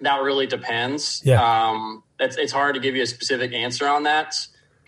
that 0.00 0.22
really 0.22 0.46
depends. 0.46 1.20
Yeah. 1.24 1.42
Um, 1.42 2.02
it's, 2.18 2.36
it's 2.36 2.52
hard 2.52 2.76
to 2.76 2.80
give 2.80 2.96
you 2.96 3.02
a 3.02 3.06
specific 3.06 3.52
answer 3.52 3.86
on 3.86 4.04
that 4.04 4.34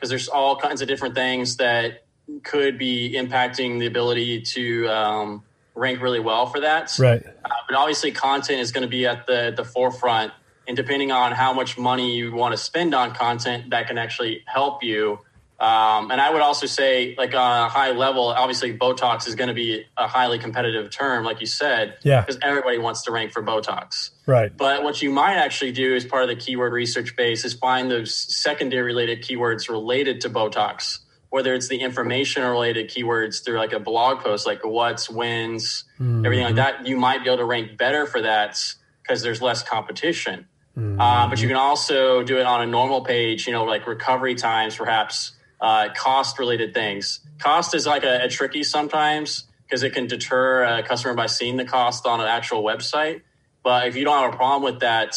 because 0.03 0.11
there's 0.11 0.27
all 0.27 0.57
kinds 0.57 0.83
of 0.83 0.88
different 0.88 1.15
things 1.15 1.59
that 1.59 2.03
could 2.43 2.77
be 2.77 3.15
impacting 3.17 3.79
the 3.79 3.87
ability 3.87 4.43
to 4.43 4.88
um, 4.88 5.45
rank 5.77 6.03
really 6.03 6.19
well 6.19 6.47
for 6.47 6.59
that. 6.59 6.93
Right. 6.99 7.25
Uh, 7.25 7.49
but 7.69 7.77
obviously, 7.77 8.11
content 8.11 8.59
is 8.59 8.73
going 8.73 8.83
to 8.83 8.88
be 8.88 9.07
at 9.07 9.29
the 9.29 9.55
the 9.57 9.65
forefront, 9.65 10.33
and 10.67 10.77
depending 10.77 11.12
on 11.12 11.31
how 11.31 11.53
much 11.53 11.79
money 11.79 12.17
you 12.17 12.35
want 12.35 12.53
to 12.53 12.57
spend 12.57 12.97
on 12.97 13.15
content, 13.15 13.71
that 13.71 13.87
can 13.87 13.97
actually 13.97 14.43
help 14.47 14.83
you 14.83 15.21
Um, 15.62 16.11
and 16.11 16.20
I 16.20 16.29
would 16.33 16.42
also 16.42 16.66
say, 16.66 17.14
like 17.16 17.33
on 17.35 17.66
a 17.66 17.68
high 17.68 17.92
level, 17.92 18.25
obviously 18.25 18.77
Botox 18.77 19.29
is 19.29 19.37
going 19.37 19.46
to 19.46 19.55
be 19.55 19.85
a 19.96 20.09
highly 20.09 20.40
competitive 20.40 20.90
term, 20.90 21.25
like 21.25 21.40
you 21.40 21.46
said, 21.46 21.98
Yeah. 22.03 22.20
because 22.20 22.37
everybody 22.42 22.79
wants 22.79 23.03
to 23.03 23.12
rank 23.12 23.31
for 23.31 23.44
Botox. 23.44 24.11
Right. 24.27 24.51
But 24.57 24.83
what 24.83 25.01
you 25.03 25.11
might 25.11 25.35
actually 25.37 25.70
do 25.70 25.94
as 25.94 26.05
part 26.05 26.25
of 26.25 26.29
the 26.31 26.35
keyword 26.35 26.72
research 26.72 27.14
base 27.14 27.44
is 27.44 27.55
find 27.55 27.88
those 27.88 28.12
secondary 28.12 28.83
related 28.83 29.22
keywords 29.22 29.68
related 29.68 30.20
to 30.22 30.31
Botox, 30.31 30.98
whether 31.31 31.55
it's 31.55 31.68
the 31.68 31.79
information 31.79 32.42
related 32.42 32.90
keywords 32.90 33.44
through 33.44 33.59
like 33.59 33.72
a 33.72 33.79
blog 33.79 34.18
post, 34.18 34.44
like 34.48 34.64
what's, 34.64 35.09
wins, 35.09 35.85
everything 36.01 36.44
like 36.44 36.57
that. 36.57 36.88
You 36.88 36.96
might 36.96 37.22
be 37.22 37.27
able 37.29 37.37
to 37.37 37.44
rank 37.44 37.79
better 37.79 38.05
for 38.07 38.20
that 38.22 38.59
because 39.01 39.22
there's 39.22 39.40
less 39.40 39.62
competition. 39.62 40.48
Uh, 40.77 41.29
but 41.29 41.40
you 41.40 41.46
can 41.46 41.57
also 41.57 42.25
do 42.25 42.38
it 42.38 42.46
on 42.46 42.62
a 42.62 42.66
normal 42.66 43.03
page, 43.03 43.46
you 43.46 43.53
know, 43.53 43.62
like 43.64 43.87
recovery 43.87 44.35
times, 44.35 44.75
perhaps 44.75 45.33
uh, 45.62 45.88
cost 45.96 46.38
related 46.38 46.75
things. 46.75 47.20
Cost 47.38 47.75
is 47.75 47.87
like 47.87 48.05
a, 48.05 48.25
a 48.25 48.29
tricky 48.29 48.62
sometimes 48.64 49.44
because 49.64 49.83
it 49.85 49.94
can 49.94 50.07
deter 50.09 50.64
a 50.64 50.83
customer 50.83 51.14
by 51.14 51.27
seeing 51.27 51.57
the 51.57 51.64
cost 51.64 52.05
on 52.05 52.20
an 52.20 52.27
actual 52.27 52.62
website. 52.62 53.22
But 53.62 53.87
if 53.87 53.96
you 53.96 54.05
don't 54.05 54.20
have 54.20 54.35
a 54.35 54.37
problem 54.37 54.62
with 54.64 54.81
that, 54.81 55.16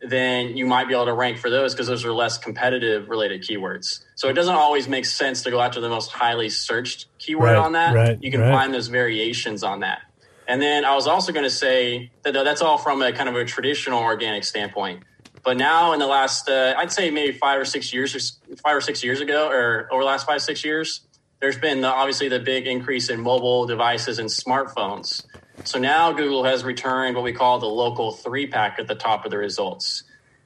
then 0.00 0.56
you 0.56 0.64
might 0.64 0.88
be 0.88 0.94
able 0.94 1.06
to 1.06 1.12
rank 1.12 1.38
for 1.38 1.50
those 1.50 1.74
because 1.74 1.88
those 1.88 2.04
are 2.04 2.12
less 2.12 2.38
competitive 2.38 3.08
related 3.10 3.42
keywords. 3.42 4.02
So 4.14 4.28
it 4.28 4.34
doesn't 4.34 4.54
always 4.54 4.88
make 4.88 5.04
sense 5.04 5.42
to 5.42 5.50
go 5.50 5.60
after 5.60 5.80
the 5.80 5.90
most 5.90 6.10
highly 6.12 6.48
searched 6.48 7.06
keyword 7.18 7.50
Right, 7.50 7.56
on 7.56 7.72
that. 7.72 7.94
right, 7.94 8.18
you 8.22 8.30
can 8.30 8.40
right. 8.40 8.50
find 8.52 8.72
those 8.72 8.88
variations 8.88 9.62
on 9.62 9.80
that. 9.80 10.02
And 10.48 10.62
then 10.62 10.84
I 10.84 10.94
was 10.94 11.06
also 11.06 11.32
going 11.32 11.44
to 11.44 11.50
say 11.50 12.10
that 12.22 12.32
that's 12.32 12.62
all 12.62 12.78
from 12.78 13.02
a 13.02 13.12
kind 13.12 13.28
of 13.28 13.36
a 13.36 13.44
traditional 13.44 14.00
organic 14.00 14.44
standpoint. 14.44 15.02
But 15.42 15.56
now 15.56 15.92
in 15.92 15.98
the 15.98 16.06
last, 16.06 16.48
uh, 16.48 16.74
I'd 16.76 16.92
say 16.92 17.10
maybe 17.10 17.36
five 17.36 17.58
or 17.60 17.64
six 17.64 17.92
years, 17.92 18.38
five 18.62 18.76
or 18.76 18.80
six 18.80 19.02
years 19.02 19.20
ago, 19.20 19.48
or 19.48 19.88
over 19.90 20.02
the 20.02 20.06
last 20.06 20.26
five 20.26 20.42
six 20.42 20.64
years, 20.64 21.00
there's 21.40 21.56
been 21.58 21.80
the, 21.80 21.88
obviously 21.88 22.28
the 22.28 22.38
big 22.38 22.66
increase 22.66 23.08
in 23.08 23.20
mobile 23.20 23.66
devices 23.66 24.18
and 24.18 24.28
smartphones. 24.28 25.24
So 25.64 25.78
now 25.78 26.12
Google 26.12 26.44
has 26.44 26.64
returned 26.64 27.16
what 27.16 27.24
we 27.24 27.32
call 27.32 27.58
the 27.58 27.66
local 27.66 28.12
three 28.12 28.46
pack 28.46 28.78
at 28.78 28.86
the 28.86 28.94
top 28.94 29.24
of 29.24 29.30
the 29.30 29.38
results. 29.38 30.02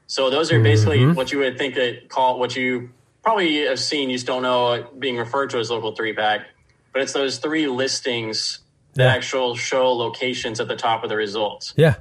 So 0.07 0.30
those 0.30 0.52
are 0.52 0.61
basically 0.61 1.04
what 1.12 1.33
you 1.33 1.38
would 1.38 1.59
think 1.59 1.76
it 1.76 2.09
call 2.09 2.38
what 2.38 2.54
you 2.54 2.90
probably 3.22 3.64
have 3.64 3.80
seen. 3.80 4.11
You 4.11 4.16
just 4.16 4.26
don't 4.26 4.42
know 4.42 4.87
being 4.98 5.16
referred 5.16 5.50
to 5.50 5.59
as 5.59 5.70
local 5.70 5.94
three 5.94 6.12
pack, 6.12 6.46
but 6.92 7.02
it's 7.02 7.12
those 7.12 7.38
three 7.38 7.66
listings 7.66 8.61
that 8.94 9.04
Yeah. 9.07 9.12
actual 9.14 9.57
show 9.57 9.92
locations 9.92 10.61
at 10.61 10.68
the 10.68 10.76
top 10.76 11.02
of 11.02 11.09
the 11.11 11.16
results. 11.16 11.72
Yeah. 11.76 11.96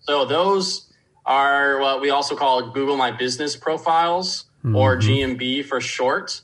So 0.00 0.24
those 0.26 0.87
are 1.28 1.78
what 1.78 2.00
we 2.00 2.10
also 2.10 2.34
call 2.34 2.70
Google 2.70 2.96
My 2.96 3.10
Business 3.12 3.54
profiles 3.54 4.46
or 4.74 4.96
GMB 4.96 5.66
for 5.66 5.80
short. 5.80 6.40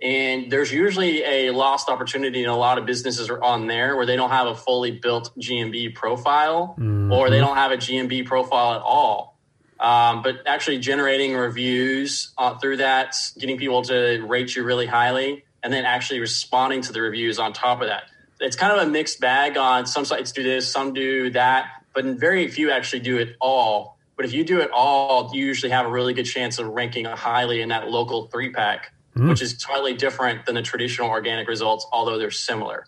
And 0.00 0.50
there's 0.50 0.72
usually 0.72 1.24
a 1.24 1.50
lost 1.50 1.88
opportunity 1.88 2.44
in 2.44 2.48
a 2.48 2.56
lot 2.56 2.78
of 2.78 2.86
businesses 2.86 3.28
are 3.28 3.42
on 3.42 3.66
there 3.66 3.96
where 3.96 4.06
they 4.06 4.14
don't 4.14 4.30
have 4.30 4.46
a 4.46 4.54
fully 4.54 4.92
built 4.92 5.32
GMB 5.38 5.96
profile 5.96 6.76
or 7.12 7.30
they 7.30 7.40
don't 7.40 7.56
have 7.56 7.72
a 7.72 7.76
GMB 7.76 8.26
profile 8.26 8.74
at 8.74 8.80
all. 8.82 9.36
Um, 9.80 10.22
but 10.22 10.46
actually 10.46 10.78
generating 10.78 11.34
reviews 11.34 12.32
uh, 12.38 12.56
through 12.58 12.78
that, 12.78 13.16
getting 13.38 13.58
people 13.58 13.82
to 13.82 14.24
rate 14.26 14.54
you 14.56 14.64
really 14.64 14.86
highly, 14.86 15.44
and 15.62 15.72
then 15.72 15.84
actually 15.84 16.20
responding 16.20 16.80
to 16.82 16.92
the 16.92 17.00
reviews 17.00 17.38
on 17.38 17.52
top 17.52 17.80
of 17.80 17.88
that. 17.88 18.04
It's 18.40 18.56
kind 18.56 18.72
of 18.72 18.86
a 18.86 18.90
mixed 18.90 19.20
bag 19.20 19.56
on 19.56 19.86
some 19.86 20.04
sites 20.04 20.32
do 20.32 20.42
this, 20.44 20.70
some 20.70 20.94
do 20.94 21.30
that, 21.30 21.66
but 21.92 22.04
very 22.04 22.48
few 22.48 22.70
actually 22.70 23.00
do 23.00 23.18
it 23.18 23.36
all. 23.40 23.97
But 24.18 24.26
if 24.26 24.34
you 24.34 24.42
do 24.42 24.60
it 24.60 24.68
all, 24.72 25.30
you 25.32 25.46
usually 25.46 25.70
have 25.70 25.86
a 25.86 25.88
really 25.88 26.12
good 26.12 26.26
chance 26.26 26.58
of 26.58 26.66
ranking 26.66 27.04
highly 27.04 27.62
in 27.62 27.68
that 27.68 27.88
local 27.88 28.26
three 28.26 28.50
pack, 28.50 28.92
which 29.14 29.40
is 29.40 29.56
totally 29.56 29.94
different 29.94 30.44
than 30.44 30.56
the 30.56 30.62
traditional 30.62 31.08
organic 31.08 31.46
results, 31.46 31.86
although 31.92 32.18
they're 32.18 32.32
similar. 32.32 32.84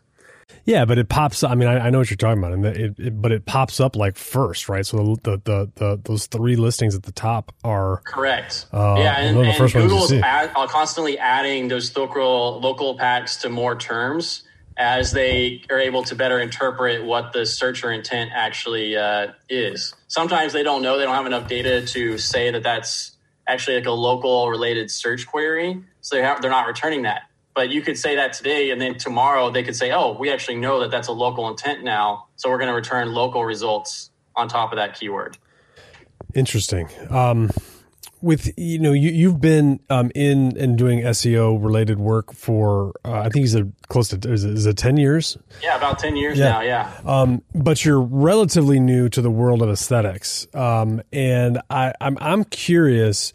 Yeah, 0.65 0.85
but 0.85 0.99
it 0.99 1.09
pops. 1.09 1.45
I 1.45 1.55
mean, 1.55 1.69
I, 1.69 1.87
I 1.87 1.91
know 1.91 1.99
what 1.99 2.11
you're 2.11 2.17
talking 2.17 2.39
about, 2.39 2.53
and 2.53 2.67
it, 2.67 2.99
it, 2.99 3.23
but 3.23 3.31
it 3.31 3.47
pops 3.47 3.79
up 3.79 3.95
like 3.95 4.17
first, 4.17 4.69
right? 4.69 4.85
So 4.85 5.17
the, 5.23 5.41
the 5.45 5.71
the 5.77 6.01
those 6.03 6.27
three 6.27 6.57
listings 6.57 6.97
at 6.97 7.05
the 7.05 7.13
top 7.13 7.55
are 7.63 8.03
Correct. 8.05 8.67
Uh, 8.73 8.97
yeah, 8.99 9.21
and, 9.21 9.37
the 9.37 9.43
and 9.43 9.73
Google's 9.73 10.13
add, 10.13 10.51
uh, 10.57 10.67
constantly 10.67 11.17
adding 11.17 11.69
those 11.69 11.97
local 11.97 12.61
local 12.61 12.99
packs 12.99 13.37
to 13.39 13.49
more 13.49 13.77
terms 13.77 14.43
as 14.81 15.13
they 15.13 15.63
are 15.69 15.79
able 15.79 16.03
to 16.03 16.15
better 16.15 16.41
interpret 16.41 17.05
what 17.05 17.35
the 17.35 17.45
searcher 17.45 17.93
intent 17.93 18.31
actually 18.35 18.97
uh, 18.97 19.29
is. 19.51 19.95
Sometimes 20.09 20.55
they 20.55 20.63
don't 20.63 20.81
know; 20.81 20.97
they 20.99 21.05
don't 21.05 21.15
have 21.15 21.27
enough 21.27 21.47
data 21.47 21.85
to 21.89 22.17
say 22.17 22.51
that 22.51 22.63
that's 22.63 23.13
actually 23.47 23.77
like 23.77 23.87
a 23.87 23.93
local 23.93 24.49
related 24.49 24.91
search 24.91 25.27
query, 25.27 25.85
so 26.01 26.17
they 26.17 26.23
have, 26.23 26.41
they're 26.41 26.51
not 26.51 26.67
returning 26.67 27.03
that. 27.03 27.23
But 27.55 27.69
you 27.71 27.83
could 27.83 27.99
say 27.99 28.17
that 28.17 28.33
today, 28.33 28.71
and 28.71 28.81
then 28.81 28.97
tomorrow 28.97 29.51
they 29.51 29.63
could 29.63 29.77
say, 29.77 29.93
"Oh, 29.93 30.17
we 30.19 30.33
actually 30.33 30.57
know 30.57 30.81
that 30.81 30.91
that's 30.91 31.09
a 31.09 31.13
local 31.13 31.47
intent 31.49 31.85
now, 31.85 32.29
so 32.37 32.49
we're 32.49 32.59
going 32.59 32.69
to 32.69 32.75
return 32.75 33.13
local 33.13 33.45
results 33.45 34.11
on 34.35 34.49
top 34.49 34.73
of 34.73 34.77
that 34.77 34.99
keyword." 34.99 35.37
interesting. 36.35 36.89
Um, 37.11 37.51
with 38.23 38.53
you 38.59 38.79
know, 38.79 38.93
you 38.93 39.11
you've 39.11 39.41
been 39.41 39.81
um, 39.91 40.11
in 40.15 40.57
and 40.59 40.77
doing 40.77 41.01
SEO 41.01 41.63
related 41.63 41.99
work 41.99 42.33
for 42.33 42.93
uh, 43.05 43.13
I 43.13 43.23
think 43.25 43.37
he's 43.45 43.55
a 43.55 43.67
close 43.89 44.09
to 44.09 44.31
is 44.31 44.45
it, 44.45 44.53
is 44.53 44.67
it 44.67 44.77
ten 44.77 44.97
years? 44.97 45.39
Yeah, 45.63 45.77
about 45.77 45.99
ten 45.99 46.17
years 46.17 46.39
Yeah. 46.39 46.49
now. 46.51 46.61
Yeah. 46.61 46.93
Um, 47.05 47.43
but 47.55 47.85
you're 47.85 48.01
relatively 48.01 48.79
new 48.81 49.09
to 49.11 49.23
the 49.23 49.31
world 49.31 49.63
of 49.63 49.69
aesthetics, 49.71 50.47
um, 50.55 51.03
and 51.13 51.61
I, 51.71 51.93
I'm 52.01 52.19
I'm 52.21 52.45
curious, 52.45 53.33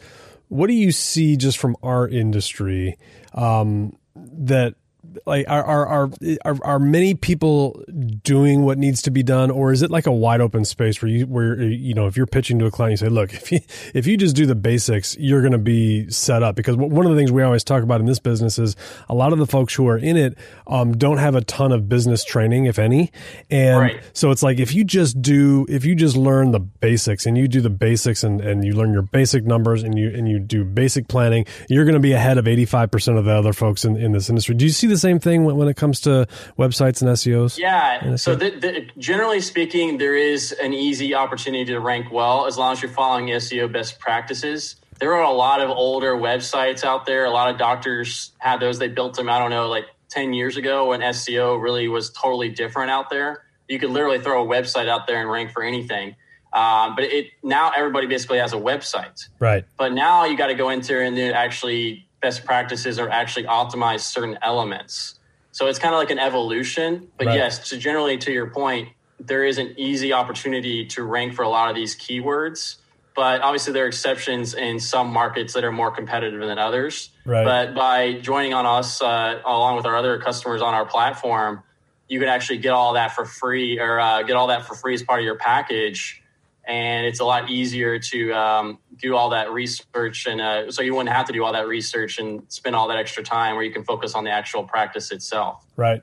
what 0.50 0.68
do 0.68 0.74
you 0.74 0.92
see 0.92 1.36
just 1.38 1.58
from 1.58 1.76
our 1.84 2.08
industry 2.08 2.98
um, 3.34 3.98
that 4.16 4.76
like 5.26 5.46
are, 5.48 5.64
are 5.64 5.88
are 5.88 6.10
are 6.44 6.58
are 6.64 6.80
many 6.80 7.14
people 7.14 7.84
doing 8.24 8.64
what 8.64 8.78
needs 8.78 9.02
to 9.04 9.12
be 9.12 9.24
done, 9.24 9.52
or 9.52 9.72
is 9.72 9.82
it 9.82 9.92
like 9.92 10.06
a 10.06 10.12
wide 10.12 10.42
open 10.42 10.66
space 10.66 11.02
where 11.02 11.10
you 11.10 11.26
where 11.28 11.62
you 11.62 11.94
know 11.94 12.08
if 12.08 12.18
you're 12.18 12.26
pitching 12.26 12.60
to 12.60 12.66
a 12.66 12.72
client, 12.72 12.92
you 12.92 12.98
say, 13.08 13.10
look, 13.10 13.34
if 13.34 13.52
you 13.52 13.60
if 13.94 14.08
you 14.08 14.18
just 14.18 14.36
do 14.36 14.46
the 14.46 14.56
basics, 14.56 15.16
you're 15.20 15.42
going 15.42 15.52
to 15.52 15.58
be 15.58 16.10
set 16.10 16.44
up 16.44 16.56
because 16.56 16.76
one 16.76 17.06
of 17.06 17.12
the 17.12 17.18
things 17.18 17.32
we 17.32 17.44
always 17.44 17.64
talk 17.64 17.84
about 17.84 18.00
in 18.00 18.06
this 18.06 18.20
business 18.20 18.60
is 18.60 18.76
a 19.10 19.16
lot 19.16 19.34
of 19.34 19.40
the 19.40 19.48
folks 19.48 19.74
who 19.74 19.88
are 19.88 19.98
in 19.98 20.18
it 20.18 20.38
um, 20.68 20.98
don't 20.98 21.18
have 21.18 21.36
a 21.36 21.42
ton 21.42 21.72
of 21.72 21.88
business 21.90 22.24
training, 22.24 22.66
if 22.66 22.80
any, 22.80 23.12
and 23.50 23.80
Right. 23.80 24.00
so 24.14 24.32
it's 24.32 24.44
like 24.44 24.60
if 24.60 24.74
you 24.74 24.84
just 24.84 25.22
do 25.22 25.66
if 25.70 25.86
you 25.86 25.96
just 25.96 26.16
learn 26.16 26.52
the 26.52 26.60
basics 26.60 27.26
and 27.26 27.38
you 27.38 27.48
do 27.48 27.62
the 27.62 27.70
basics 27.70 28.24
and, 28.24 28.42
and 28.42 28.64
you 28.66 28.74
learn 28.74 28.92
your 28.94 29.02
basic 29.02 29.46
numbers 29.46 29.84
and 29.84 29.98
you 29.98 30.10
and 30.10 30.28
you 30.30 30.40
do 30.40 30.64
basic 30.64 31.08
planning, 31.08 31.46
you're 31.70 31.86
going 31.86 31.94
to 31.94 32.00
be 32.00 32.14
ahead 32.14 32.38
of 32.38 32.46
85% 32.46 33.18
of 33.18 33.26
the 33.26 33.32
other 33.32 33.54
folks 33.54 33.86
in, 33.86 33.96
in 33.98 34.12
this 34.12 34.30
industry. 34.30 34.56
Do 34.56 34.66
you 34.66 34.72
see 34.72 34.88
the 34.88 34.98
same 35.06 35.20
thing 35.20 35.46
when, 35.46 35.56
when 35.56 35.68
it 35.68 35.78
comes 35.78 36.00
to 36.02 36.28
websites 36.58 37.02
and 37.02 37.10
SEOs? 37.12 37.58
Yeah. 37.58 38.16
So, 38.16 38.36
th 38.36 38.62
th 38.62 38.90
generally 38.98 39.42
speaking, 39.42 39.98
there 39.98 40.16
is 40.16 40.52
an 40.66 40.74
easy 40.74 41.14
opportunity 41.14 41.66
to 41.74 41.80
rank 41.80 42.06
well 42.12 42.48
as 42.50 42.58
long 42.58 42.74
as 42.74 42.82
you're 42.82 42.98
following 43.02 43.28
SEO 43.28 43.72
best 43.72 44.00
practices. 44.00 44.76
There 45.00 45.14
are 45.14 45.24
a 45.24 45.38
lot 45.46 45.60
of 45.62 45.70
older 45.70 46.14
websites 46.16 46.84
out 46.84 47.06
there. 47.06 47.26
A 47.26 47.36
lot 47.40 47.48
of 47.52 47.58
doctors 47.58 48.32
had 48.38 48.60
those. 48.60 48.80
They 48.80 48.88
built 48.88 49.16
them, 49.16 49.30
I 49.30 49.38
don't 49.40 49.52
know, 49.52 49.68
like 49.68 49.86
10 50.10 50.34
years 50.34 50.56
ago 50.56 50.90
when 50.90 51.02
SEO 51.02 51.62
really 51.62 51.88
was 51.88 52.10
totally 52.12 52.50
different 52.50 52.90
out 52.92 53.10
there. 53.10 53.44
You 53.68 53.78
could 53.80 53.90
literally 53.90 54.20
throw 54.20 54.44
a 54.44 54.48
website 54.48 54.88
out 54.88 55.06
there 55.08 55.20
and 55.20 55.30
rank 55.30 55.52
for 55.52 55.64
anything. 55.64 56.16
Um, 56.54 56.96
but 56.96 57.04
it 57.04 57.32
now 57.44 57.74
everybody 57.76 58.08
basically 58.08 58.38
has 58.38 58.54
a 58.54 58.62
website. 58.72 59.28
Right. 59.40 59.66
But 59.78 59.92
now 59.92 60.24
you 60.24 60.38
got 60.38 60.48
to 60.48 60.56
go 60.56 60.70
into 60.70 60.98
and 60.98 61.18
actually 61.20 62.05
best 62.26 62.44
practices 62.44 62.98
or 62.98 63.08
actually 63.08 63.46
optimize 63.46 64.00
certain 64.00 64.36
elements. 64.42 65.20
So 65.52 65.68
it's 65.68 65.78
kind 65.78 65.94
of 65.94 66.00
like 66.00 66.10
an 66.10 66.18
evolution. 66.18 67.08
But 67.20 67.28
Right. 67.28 67.36
yes, 67.38 67.70
so 67.70 67.78
generally 67.78 68.18
to 68.18 68.32
your 68.32 68.50
point, 68.50 68.90
there 69.20 69.44
is 69.46 69.60
an 69.60 69.76
easy 69.78 70.12
opportunity 70.12 70.88
to 70.88 71.04
rank 71.04 71.36
for 71.36 71.44
a 71.44 71.50
lot 71.50 71.70
of 71.70 71.76
these 71.76 71.96
keywords. 71.96 72.78
But 73.16 73.42
obviously 73.42 73.74
there 73.74 73.86
are 73.86 73.88
exceptions 73.88 74.56
in 74.56 74.80
some 74.80 75.14
markets 75.14 75.54
that 75.54 75.64
are 75.64 75.72
more 75.72 75.92
competitive 75.92 76.42
than 76.42 76.58
others. 76.58 77.12
Right. 77.26 77.46
But 77.46 77.76
by 77.76 78.14
joining 78.14 78.56
on 78.56 78.66
us 78.66 79.04
uh, 79.04 79.40
along 79.46 79.76
with 79.78 79.86
our 79.86 79.96
other 79.96 80.18
customers 80.18 80.64
on 80.64 80.74
our 80.74 80.86
platform, 80.86 81.62
you 82.08 82.20
can 82.20 82.28
actually 82.28 82.58
get 82.58 82.72
all 82.72 82.94
that 82.94 83.12
for 83.12 83.24
free 83.24 83.80
or 83.80 84.00
uh, 84.00 84.24
get 84.24 84.36
all 84.36 84.48
that 84.48 84.66
for 84.66 84.74
free 84.74 84.96
as 84.96 85.04
part 85.04 85.20
of 85.20 85.26
your 85.26 85.38
package 85.38 86.24
and 86.68 87.06
it's 87.06 87.20
a 87.20 87.26
lot 87.26 87.50
easier 87.50 88.00
to 88.00 88.32
um, 88.34 88.80
do 88.98 89.16
all 89.16 89.30
that 89.30 89.52
research 89.52 90.26
and 90.28 90.42
uh, 90.42 90.72
so 90.72 90.82
you 90.82 90.94
wouldn't 90.96 91.16
have 91.16 91.26
to 91.28 91.34
do 91.34 91.44
all 91.44 91.54
that 91.54 91.68
research 91.68 92.18
and 92.20 92.42
spend 92.50 92.76
all 92.76 92.88
that 92.88 92.98
extra 92.98 93.24
time 93.24 93.56
where 93.56 93.64
you 93.64 93.72
can 93.72 93.84
focus 93.84 94.16
on 94.16 94.24
the 94.24 94.32
actual 94.32 94.64
practice 94.64 95.12
itself 95.12 95.64
Right. 95.76 96.02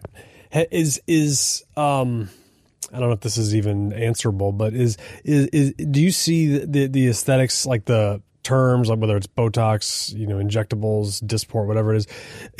Is 0.70 1.00
is 1.06 1.64
um 1.76 2.28
I 2.92 2.98
don't 2.98 3.08
know 3.08 3.14
if 3.14 3.20
this 3.20 3.38
is 3.38 3.54
even 3.54 3.92
answerable, 3.94 4.52
but 4.52 4.74
is 4.74 4.98
is, 5.24 5.46
is 5.46 5.72
do 5.72 6.02
you 6.02 6.10
see 6.10 6.58
the, 6.58 6.66
the 6.66 6.86
the 6.88 7.08
aesthetics 7.08 7.64
like 7.64 7.86
the 7.86 8.20
terms 8.42 8.90
like 8.90 8.98
whether 8.98 9.16
it's 9.16 9.26
Botox, 9.28 10.12
you 10.14 10.26
know, 10.26 10.36
injectables, 10.36 11.22
Dysport, 11.24 11.66
whatever 11.66 11.94
it 11.94 11.98
is, 11.98 12.06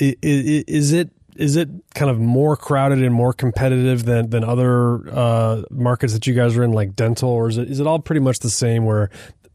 i- 0.01 0.17
i- 0.25 0.65
is 0.69 0.93
it 0.93 1.11
is 1.37 1.57
it 1.57 1.68
kind 1.95 2.11
of 2.11 2.18
more 2.18 2.57
crowded 2.57 3.03
and 3.03 3.14
more 3.14 3.33
competitive 3.33 4.05
than 4.05 4.31
than 4.31 4.45
other 4.45 5.09
uh, 5.11 5.62
markets 5.71 6.12
that 6.12 6.27
you 6.27 6.35
guys 6.35 6.57
are 6.57 6.62
in, 6.62 6.73
like 6.73 6.95
dental, 6.95 7.31
or 7.31 7.49
is 7.49 7.59
it 7.59 7.71
is 7.71 7.81
it 7.81 7.87
all 7.87 7.99
pretty 7.99 8.21
much 8.21 8.40
the 8.40 8.51
same 8.51 8.85
where 8.85 9.11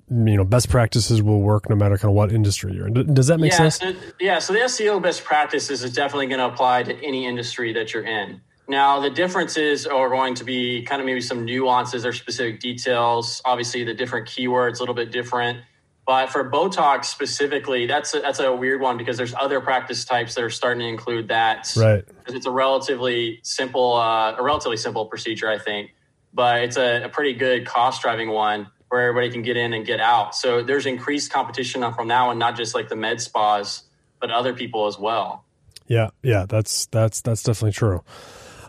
you 0.09 0.37
know 0.37 0.43
best 0.43 0.69
practices 0.69 1.21
will 1.21 1.41
work 1.41 1.69
no 1.69 1.75
matter 1.75 1.97
kind 1.97 2.09
of 2.09 2.15
what 2.15 2.31
industry 2.31 2.73
you're 2.73 2.87
in. 2.87 3.13
Does 3.13 3.27
that 3.27 3.39
make 3.39 3.51
yeah, 3.51 3.57
sense? 3.57 3.75
So, 3.77 3.93
yeah. 4.19 4.39
So 4.39 4.53
the 4.53 4.59
SEO 4.59 5.01
best 5.01 5.23
practices 5.23 5.83
is 5.83 5.93
definitely 5.93 6.27
going 6.27 6.39
to 6.39 6.47
apply 6.47 6.83
to 6.83 6.95
any 7.03 7.25
industry 7.25 7.73
that 7.73 7.93
you're 7.93 8.05
in. 8.05 8.41
Now 8.69 8.99
the 8.99 9.09
differences 9.09 9.85
are 9.85 10.09
going 10.09 10.35
to 10.35 10.43
be 10.43 10.83
kind 10.83 11.01
of 11.01 11.05
maybe 11.05 11.21
some 11.21 11.45
nuances 11.45 12.05
or 12.05 12.13
specific 12.13 12.59
details. 12.59 13.41
Obviously, 13.45 13.83
the 13.83 13.93
different 13.93 14.27
keywords 14.27 14.77
a 14.77 14.79
little 14.79 14.95
bit 14.95 15.11
different. 15.11 15.59
But 16.07 16.29
for 16.29 16.49
Botox 16.49 17.05
specifically, 17.05 17.85
that's 17.85 18.15
a, 18.15 18.21
that's 18.21 18.39
a 18.39 18.55
weird 18.55 18.79
one 18.79 18.95
because 18.95 19.17
there's 19.17 19.33
other 19.35 19.59
practice 19.59 20.05
types 20.05 20.35
that 20.35 20.43
are 20.43 20.49
starting 20.49 20.79
to 20.79 20.87
include 20.87 21.27
that. 21.27 21.71
Right. 21.75 22.05
Because 22.07 22.33
it's 22.33 22.45
a 22.45 22.51
relatively 22.51 23.41
simple, 23.43 23.93
uh, 23.93 24.33
a 24.37 24.41
relatively 24.41 24.77
simple 24.77 25.05
procedure, 25.07 25.49
I 25.49 25.59
think, 25.59 25.93
but 26.33 26.63
it's 26.63 26.77
a, 26.77 27.03
a 27.03 27.09
pretty 27.09 27.33
good 27.33 27.65
cost 27.65 28.01
driving 28.01 28.29
one 28.29 28.71
where 28.87 29.01
everybody 29.01 29.29
can 29.29 29.41
get 29.41 29.57
in 29.57 29.73
and 29.73 29.85
get 29.85 29.99
out. 29.99 30.33
So 30.33 30.63
there's 30.63 30.85
increased 30.85 31.29
competition 31.29 31.81
from 31.91 32.07
now 32.07 32.29
and 32.29 32.39
not 32.39 32.55
just 32.55 32.73
like 32.73 32.87
the 32.87 32.95
med 32.95 33.19
spas, 33.19 33.83
but 34.21 34.31
other 34.31 34.53
people 34.53 34.87
as 34.87 34.97
well. 34.97 35.43
Yeah, 35.87 36.11
yeah, 36.23 36.45
that's 36.47 36.85
that's 36.87 37.19
that's 37.19 37.43
definitely 37.43 37.73
true. 37.73 38.03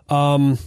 Um, 0.08 0.58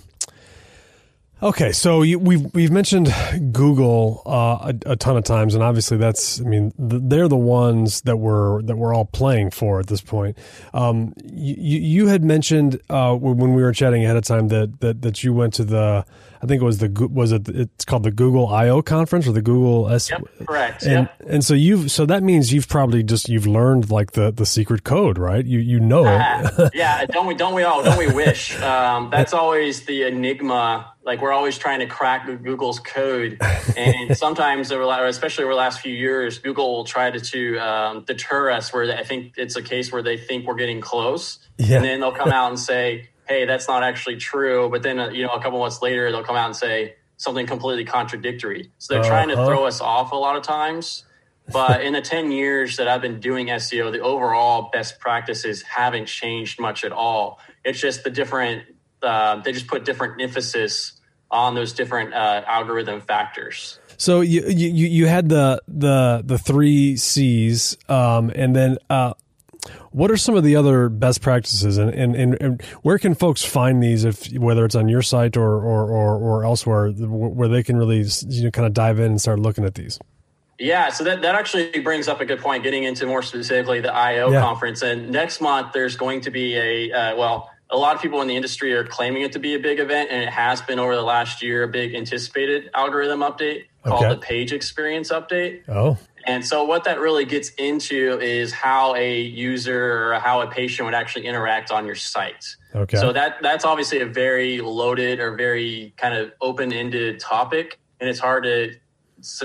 Okay, 1.43 1.71
so 1.71 2.03
you, 2.03 2.19
we've 2.19 2.53
we've 2.53 2.69
mentioned 2.69 3.11
Google 3.51 4.21
uh, 4.27 4.71
a, 4.85 4.91
a, 4.91 4.95
ton 4.95 5.17
of 5.17 5.23
times, 5.23 5.55
and 5.55 5.63
obviously 5.63 5.97
that's 5.97 6.39
I 6.39 6.43
mean 6.43 6.71
they're 6.77 7.27
the 7.27 7.35
ones 7.35 8.01
that 8.01 8.17
we're 8.17 8.61
that 8.63 8.77
we're 8.77 8.93
all 8.93 9.05
playing 9.05 9.49
for 9.49 9.79
at 9.79 9.87
this 9.87 10.01
point. 10.01 10.37
Um, 10.71 11.13
you, 11.23 11.79
you 11.79 12.07
had 12.07 12.23
mentioned 12.23 12.79
uh, 12.91 13.15
when 13.15 13.53
we 13.53 13.63
were 13.63 13.71
chatting 13.71 14.03
ahead 14.03 14.17
of 14.17 14.23
time 14.23 14.49
that, 14.49 14.81
that 14.81 15.01
that 15.01 15.23
you 15.23 15.33
went 15.33 15.55
to 15.55 15.63
the 15.63 16.05
I 16.43 16.45
think 16.45 16.61
it 16.61 16.65
was 16.65 16.77
the 16.77 17.09
was 17.11 17.31
it 17.31 17.49
it's 17.49 17.85
called 17.85 18.03
the 18.03 18.11
Google 18.11 18.47
I/O 18.47 18.83
conference 18.83 19.27
or 19.27 19.31
the 19.31 19.41
Google 19.41 19.89
S. 19.89 20.11
Yep, 20.11 20.21
correct. 20.45 20.83
And 20.83 21.07
yep. 21.07 21.23
and 21.27 21.43
so 21.43 21.55
you've 21.55 21.89
so 21.89 22.05
that 22.05 22.21
means 22.21 22.53
you've 22.53 22.67
probably 22.67 23.01
just 23.01 23.29
you've 23.29 23.47
learned 23.47 23.89
like 23.89 24.11
the 24.11 24.31
the 24.31 24.45
secret 24.45 24.83
code, 24.83 25.17
right? 25.17 25.43
You 25.43 25.57
you 25.57 25.79
know 25.79 26.05
it. 26.05 26.71
yeah, 26.75 27.03
don't 27.05 27.25
we 27.25 27.33
don't 27.33 27.55
we 27.55 27.63
all 27.63 27.83
don't 27.83 27.97
we 27.97 28.11
wish? 28.13 28.59
Um, 28.61 29.09
that's 29.09 29.33
always 29.33 29.85
the 29.85 30.03
enigma. 30.03 30.90
Like 31.03 31.21
we're 31.21 31.31
always 31.31 31.57
trying 31.57 31.79
to 31.79 31.87
crack 31.87 32.27
Google's 32.27 32.79
code, 32.79 33.37
and 33.75 34.15
sometimes, 34.17 34.71
especially 34.71 35.43
over 35.45 35.53
the 35.53 35.57
last 35.57 35.81
few 35.81 35.93
years, 35.93 36.37
Google 36.37 36.75
will 36.75 36.83
try 36.85 37.09
to, 37.09 37.19
to 37.19 37.57
um, 37.57 38.03
deter 38.03 38.51
us. 38.51 38.71
Where 38.71 38.95
I 38.95 39.03
think 39.03 39.33
it's 39.37 39.55
a 39.55 39.63
case 39.63 39.91
where 39.91 40.03
they 40.03 40.17
think 40.17 40.45
we're 40.45 40.55
getting 40.55 40.79
close, 40.79 41.39
yeah. 41.57 41.77
and 41.77 41.85
then 41.85 41.99
they'll 42.01 42.11
come 42.11 42.31
out 42.31 42.49
and 42.49 42.59
say 42.59 43.09
hey, 43.31 43.45
that's 43.45 43.67
not 43.67 43.83
actually 43.83 44.17
true. 44.17 44.69
But 44.69 44.83
then, 44.83 44.99
uh, 44.99 45.09
you 45.09 45.23
know, 45.23 45.29
a 45.29 45.41
couple 45.41 45.59
months 45.59 45.81
later, 45.81 46.11
they'll 46.11 46.23
come 46.23 46.35
out 46.35 46.47
and 46.47 46.55
say 46.55 46.95
something 47.17 47.45
completely 47.45 47.85
contradictory. 47.85 48.71
So 48.77 48.93
they're 48.93 49.01
uh-huh. 49.01 49.09
trying 49.09 49.27
to 49.29 49.35
uh-huh. 49.35 49.45
throw 49.45 49.65
us 49.65 49.81
off 49.81 50.11
a 50.11 50.15
lot 50.15 50.35
of 50.35 50.43
times. 50.43 51.05
But 51.51 51.81
in 51.81 51.93
the 51.93 52.01
10 52.01 52.31
years 52.31 52.77
that 52.77 52.87
I've 52.87 53.01
been 53.01 53.19
doing 53.19 53.47
SEO, 53.47 53.91
the 53.91 53.99
overall 53.99 54.69
best 54.71 54.99
practices 54.99 55.63
haven't 55.63 56.05
changed 56.05 56.59
much 56.59 56.83
at 56.83 56.91
all. 56.91 57.39
It's 57.65 57.79
just 57.79 58.03
the 58.03 58.09
different, 58.09 58.63
uh, 59.03 59.37
they 59.37 59.51
just 59.51 59.67
put 59.67 59.85
different 59.85 60.21
emphasis 60.21 60.93
on 61.29 61.55
those 61.55 61.73
different 61.73 62.13
uh, 62.13 62.43
algorithm 62.45 63.01
factors. 63.01 63.79
So 63.97 64.21
you, 64.21 64.43
you 64.47 64.87
you 64.87 65.07
had 65.07 65.29
the 65.29 65.61
the 65.67 66.23
the 66.25 66.37
three 66.37 66.97
C's, 66.97 67.77
um, 67.87 68.31
and 68.33 68.55
then 68.55 68.77
uh, 68.89 69.13
what 69.91 70.09
are 70.09 70.17
some 70.17 70.35
of 70.35 70.43
the 70.43 70.55
other 70.55 70.89
best 70.89 71.21
practices, 71.21 71.77
and, 71.77 71.93
and, 71.93 72.41
and, 72.41 72.61
where 72.81 72.97
can 72.97 73.13
folks 73.13 73.45
find 73.45 73.83
these, 73.83 74.03
if 74.03 74.31
whether 74.33 74.65
it's 74.65 74.73
on 74.73 74.89
your 74.89 75.03
site 75.03 75.37
or 75.37 75.53
or, 75.53 75.87
or, 75.87 76.17
or 76.17 76.45
elsewhere, 76.45 76.89
where 76.89 77.47
they 77.47 77.61
can 77.61 77.77
really 77.77 78.03
you 78.27 78.43
know 78.43 78.51
kind 78.51 78.65
of 78.65 78.73
dive 78.73 78.97
in 78.97 79.11
and 79.11 79.21
start 79.21 79.39
looking 79.39 79.65
at 79.65 79.75
these? 79.75 79.99
Yeah, 80.57 80.89
so 80.89 81.03
that, 81.03 81.21
that 81.23 81.35
actually 81.35 81.79
brings 81.79 82.07
up 82.07 82.21
a 82.21 82.25
good 82.25 82.39
point, 82.39 82.63
getting 82.63 82.83
into 82.83 83.07
more 83.07 83.23
specifically 83.23 83.81
the 83.81 83.93
IO 83.93 84.31
yeah. 84.31 84.41
conference. 84.41 84.83
And 84.83 85.09
next 85.09 85.41
month, 85.41 85.73
there's 85.73 85.95
going 85.95 86.21
to 86.21 86.31
be 86.31 86.55
a, 86.55 86.91
uh, 86.91 87.15
well, 87.17 87.50
a 87.71 87.77
lot 87.77 87.95
of 87.95 88.01
people 88.01 88.21
in 88.21 88.27
the 88.27 88.35
industry 88.35 88.73
are 88.73 88.83
claiming 88.83 89.21
it 89.21 89.31
to 89.31 89.39
be 89.39 89.55
a 89.55 89.59
big 89.59 89.79
event, 89.79 90.09
and 90.11 90.21
it 90.21 90.29
has 90.29 90.61
been 90.61 90.79
over 90.79 90.95
the 90.95 91.01
last 91.01 91.41
year 91.41 91.63
a 91.63 91.67
big 91.67 91.95
anticipated 91.95 92.69
algorithm 92.73 93.21
update 93.21 93.65
called 93.85 94.03
okay. 94.03 94.13
the 94.13 94.19
Page 94.19 94.51
Experience 94.51 95.11
Update. 95.11 95.61
Oh. 95.69 95.97
And 96.27 96.45
so, 96.45 96.63
what 96.65 96.83
that 96.83 96.99
really 96.99 97.25
gets 97.25 97.49
into 97.57 98.19
is 98.19 98.51
how 98.51 98.95
a 98.95 99.21
user 99.21 100.13
or 100.13 100.19
how 100.19 100.41
a 100.41 100.47
patient 100.47 100.85
would 100.85 100.93
actually 100.93 101.25
interact 101.25 101.71
on 101.71 101.85
your 101.85 101.95
site. 101.95 102.45
Okay. 102.75 102.97
So 102.97 103.11
that 103.13 103.37
that's 103.41 103.65
obviously 103.65 104.01
a 104.01 104.05
very 104.05 104.61
loaded 104.61 105.19
or 105.19 105.35
very 105.35 105.93
kind 105.97 106.13
of 106.13 106.31
open-ended 106.41 107.19
topic, 107.19 107.79
and 107.99 108.09
it's 108.09 108.19
hard 108.19 108.43
to 108.43 108.75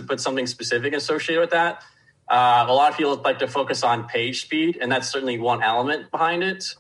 put 0.03 0.21
something 0.21 0.47
specific 0.47 0.93
associated 0.93 1.41
with 1.41 1.51
that. 1.51 1.83
Uh, 2.29 2.67
a 2.69 2.73
lot 2.73 2.91
of 2.91 2.97
people 2.97 3.15
like 3.17 3.39
to 3.39 3.47
focus 3.47 3.85
on 3.85 4.09
page 4.09 4.43
speed, 4.43 4.79
and 4.81 4.91
that's 4.91 5.09
certainly 5.09 5.39
one 5.39 5.63
element 5.63 6.11
behind 6.11 6.43
it. 6.43 6.75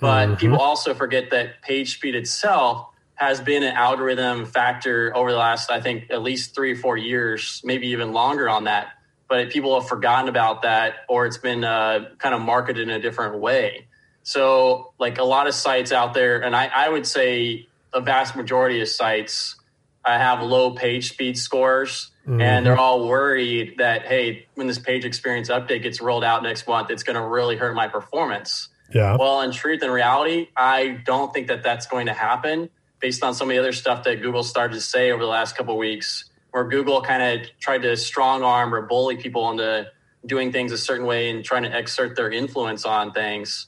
But 0.00 0.26
mm-hmm. 0.26 0.34
people 0.36 0.60
also 0.60 0.94
forget 0.94 1.30
that 1.30 1.62
page 1.62 1.94
speed 1.94 2.14
itself 2.14 2.88
has 3.14 3.40
been 3.40 3.64
an 3.64 3.74
algorithm 3.74 4.46
factor 4.46 5.14
over 5.16 5.32
the 5.32 5.38
last, 5.38 5.70
I 5.70 5.80
think, 5.80 6.10
at 6.10 6.22
least 6.22 6.54
three 6.54 6.72
or 6.72 6.76
four 6.76 6.96
years, 6.96 7.60
maybe 7.64 7.88
even 7.88 8.12
longer 8.12 8.48
on 8.48 8.64
that 8.64 8.92
but 9.28 9.50
people 9.50 9.78
have 9.78 9.88
forgotten 9.88 10.28
about 10.28 10.62
that 10.62 11.04
or 11.08 11.26
it's 11.26 11.38
been 11.38 11.62
uh, 11.62 12.08
kind 12.18 12.34
of 12.34 12.40
marketed 12.40 12.88
in 12.88 12.90
a 12.90 13.00
different 13.00 13.38
way. 13.38 13.86
So, 14.22 14.92
like 14.98 15.18
a 15.18 15.24
lot 15.24 15.46
of 15.46 15.54
sites 15.54 15.92
out 15.92 16.12
there, 16.12 16.42
and 16.42 16.56
I, 16.56 16.66
I 16.66 16.88
would 16.88 17.06
say 17.06 17.68
a 17.92 18.00
vast 18.00 18.36
majority 18.36 18.80
of 18.80 18.88
sites 18.88 19.56
I 20.04 20.16
uh, 20.16 20.18
have 20.18 20.42
low 20.42 20.72
page 20.72 21.10
speed 21.10 21.38
scores, 21.38 22.10
mm-hmm. 22.26 22.40
and 22.40 22.64
they're 22.64 22.78
all 22.78 23.06
worried 23.06 23.76
that 23.78 24.02
hey, 24.02 24.46
when 24.54 24.66
this 24.66 24.78
page 24.78 25.04
experience 25.04 25.48
update 25.48 25.82
gets 25.82 26.00
rolled 26.00 26.24
out 26.24 26.42
next 26.42 26.66
month, 26.66 26.90
it's 26.90 27.02
going 27.02 27.16
to 27.16 27.22
really 27.22 27.56
hurt 27.56 27.74
my 27.74 27.88
performance. 27.88 28.68
Yeah. 28.92 29.16
Well, 29.18 29.42
in 29.42 29.52
truth 29.52 29.82
and 29.82 29.92
reality, 29.92 30.48
I 30.56 31.02
don't 31.04 31.32
think 31.32 31.48
that 31.48 31.62
that's 31.62 31.86
going 31.86 32.06
to 32.06 32.14
happen 32.14 32.70
based 33.00 33.22
on 33.22 33.34
some 33.34 33.48
of 33.48 33.54
the 33.54 33.58
other 33.58 33.72
stuff 33.72 34.04
that 34.04 34.22
Google 34.22 34.42
started 34.42 34.74
to 34.74 34.80
say 34.80 35.10
over 35.10 35.22
the 35.22 35.28
last 35.28 35.56
couple 35.56 35.74
of 35.74 35.78
weeks 35.78 36.30
where 36.50 36.64
Google 36.64 37.02
kind 37.02 37.22
of 37.22 37.48
tried 37.60 37.82
to 37.82 37.96
strong 37.96 38.42
arm 38.42 38.74
or 38.74 38.82
bully 38.82 39.16
people 39.16 39.50
into 39.50 39.86
doing 40.26 40.50
things 40.50 40.72
a 40.72 40.78
certain 40.78 41.06
way 41.06 41.30
and 41.30 41.44
trying 41.44 41.62
to 41.62 41.78
exert 41.78 42.16
their 42.16 42.30
influence 42.30 42.84
on 42.84 43.12
things. 43.12 43.66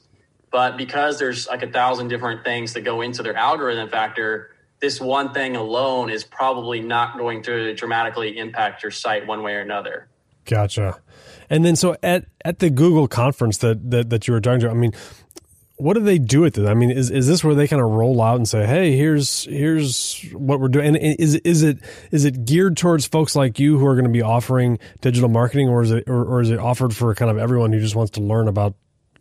But 0.51 0.77
because 0.77 1.17
there's 1.17 1.47
like 1.47 1.63
a 1.63 1.71
thousand 1.71 2.09
different 2.09 2.43
things 2.43 2.73
that 2.73 2.81
go 2.81 3.01
into 3.01 3.23
their 3.23 3.35
algorithm 3.35 3.89
factor, 3.89 4.51
this 4.81 4.99
one 4.99 5.31
thing 5.33 5.55
alone 5.55 6.09
is 6.09 6.23
probably 6.23 6.81
not 6.81 7.17
going 7.17 7.43
to 7.43 7.73
dramatically 7.75 8.37
impact 8.37 8.83
your 8.83 8.91
site 8.91 9.25
one 9.27 9.43
way 9.43 9.53
or 9.53 9.61
another. 9.61 10.09
Gotcha. 10.45 10.99
And 11.51 11.65
then 11.65 11.75
so 11.75 11.97
at 12.01 12.25
at 12.45 12.59
the 12.59 12.69
Google 12.69 13.09
conference 13.09 13.57
that 13.57 13.91
that, 13.91 14.09
that 14.09 14.27
you 14.27 14.33
were 14.33 14.39
talking 14.39 14.61
to, 14.61 14.69
I 14.69 14.73
mean, 14.73 14.93
what 15.75 15.95
do 15.95 15.99
they 15.99 16.17
do 16.17 16.39
with 16.39 16.57
it? 16.57 16.65
I 16.65 16.73
mean, 16.73 16.91
is, 16.91 17.11
is 17.11 17.27
this 17.27 17.43
where 17.43 17.53
they 17.53 17.67
kind 17.67 17.81
of 17.81 17.89
roll 17.89 18.21
out 18.21 18.37
and 18.37 18.47
say, 18.47 18.65
"Hey, 18.65 18.95
here's 18.95 19.43
here's 19.43 20.21
what 20.31 20.61
we're 20.61 20.69
doing"? 20.69 20.95
And 20.95 21.19
is 21.19 21.35
is 21.35 21.61
it 21.61 21.79
is 22.11 22.23
it 22.23 22.45
geared 22.45 22.77
towards 22.77 23.05
folks 23.05 23.35
like 23.35 23.59
you 23.59 23.77
who 23.77 23.85
are 23.85 23.95
going 23.95 24.05
to 24.05 24.11
be 24.11 24.21
offering 24.21 24.79
digital 25.01 25.27
marketing, 25.27 25.67
or 25.67 25.81
is 25.81 25.91
it 25.91 26.05
or, 26.07 26.23
or, 26.23 26.39
is 26.39 26.49
it 26.49 26.57
offered 26.57 26.95
for 26.95 27.13
kind 27.15 27.29
of 27.29 27.37
everyone 27.37 27.73
who 27.73 27.81
just 27.81 27.95
wants 27.95 28.11
to 28.11 28.21
learn 28.21 28.47
about 28.47 28.75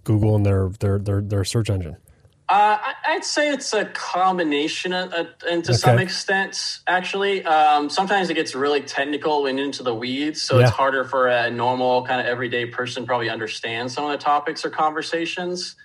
Google 0.04 0.36
and 0.36 0.46
their 0.46 0.68
their 0.78 1.00
their, 1.00 1.20
their 1.20 1.44
search 1.44 1.68
engine? 1.68 1.96
Uh, 2.50 2.78
I'd 3.06 3.24
say 3.24 3.52
it's 3.52 3.72
a 3.72 3.84
combination, 3.84 4.92
of, 4.92 5.12
uh, 5.12 5.24
and 5.48 5.62
to 5.66 5.70
okay. 5.70 5.78
some 5.78 6.00
extent, 6.00 6.80
actually. 6.88 7.44
Um, 7.44 7.88
sometimes 7.88 8.28
it 8.28 8.34
gets 8.34 8.56
really 8.56 8.80
technical 8.80 9.46
and 9.46 9.60
into 9.60 9.84
the 9.84 9.94
weeds, 9.94 10.42
so 10.42 10.58
yeah. 10.58 10.64
it's 10.64 10.72
harder 10.72 11.04
for 11.04 11.28
a 11.28 11.48
normal 11.48 12.04
kind 12.04 12.20
of 12.20 12.26
everyday 12.26 12.66
person 12.66 13.06
probably 13.06 13.30
understand 13.30 13.92
some 13.92 14.04
of 14.04 14.10
the 14.10 14.18
topics 14.18 14.64
or 14.64 14.70
conversations 14.70 15.76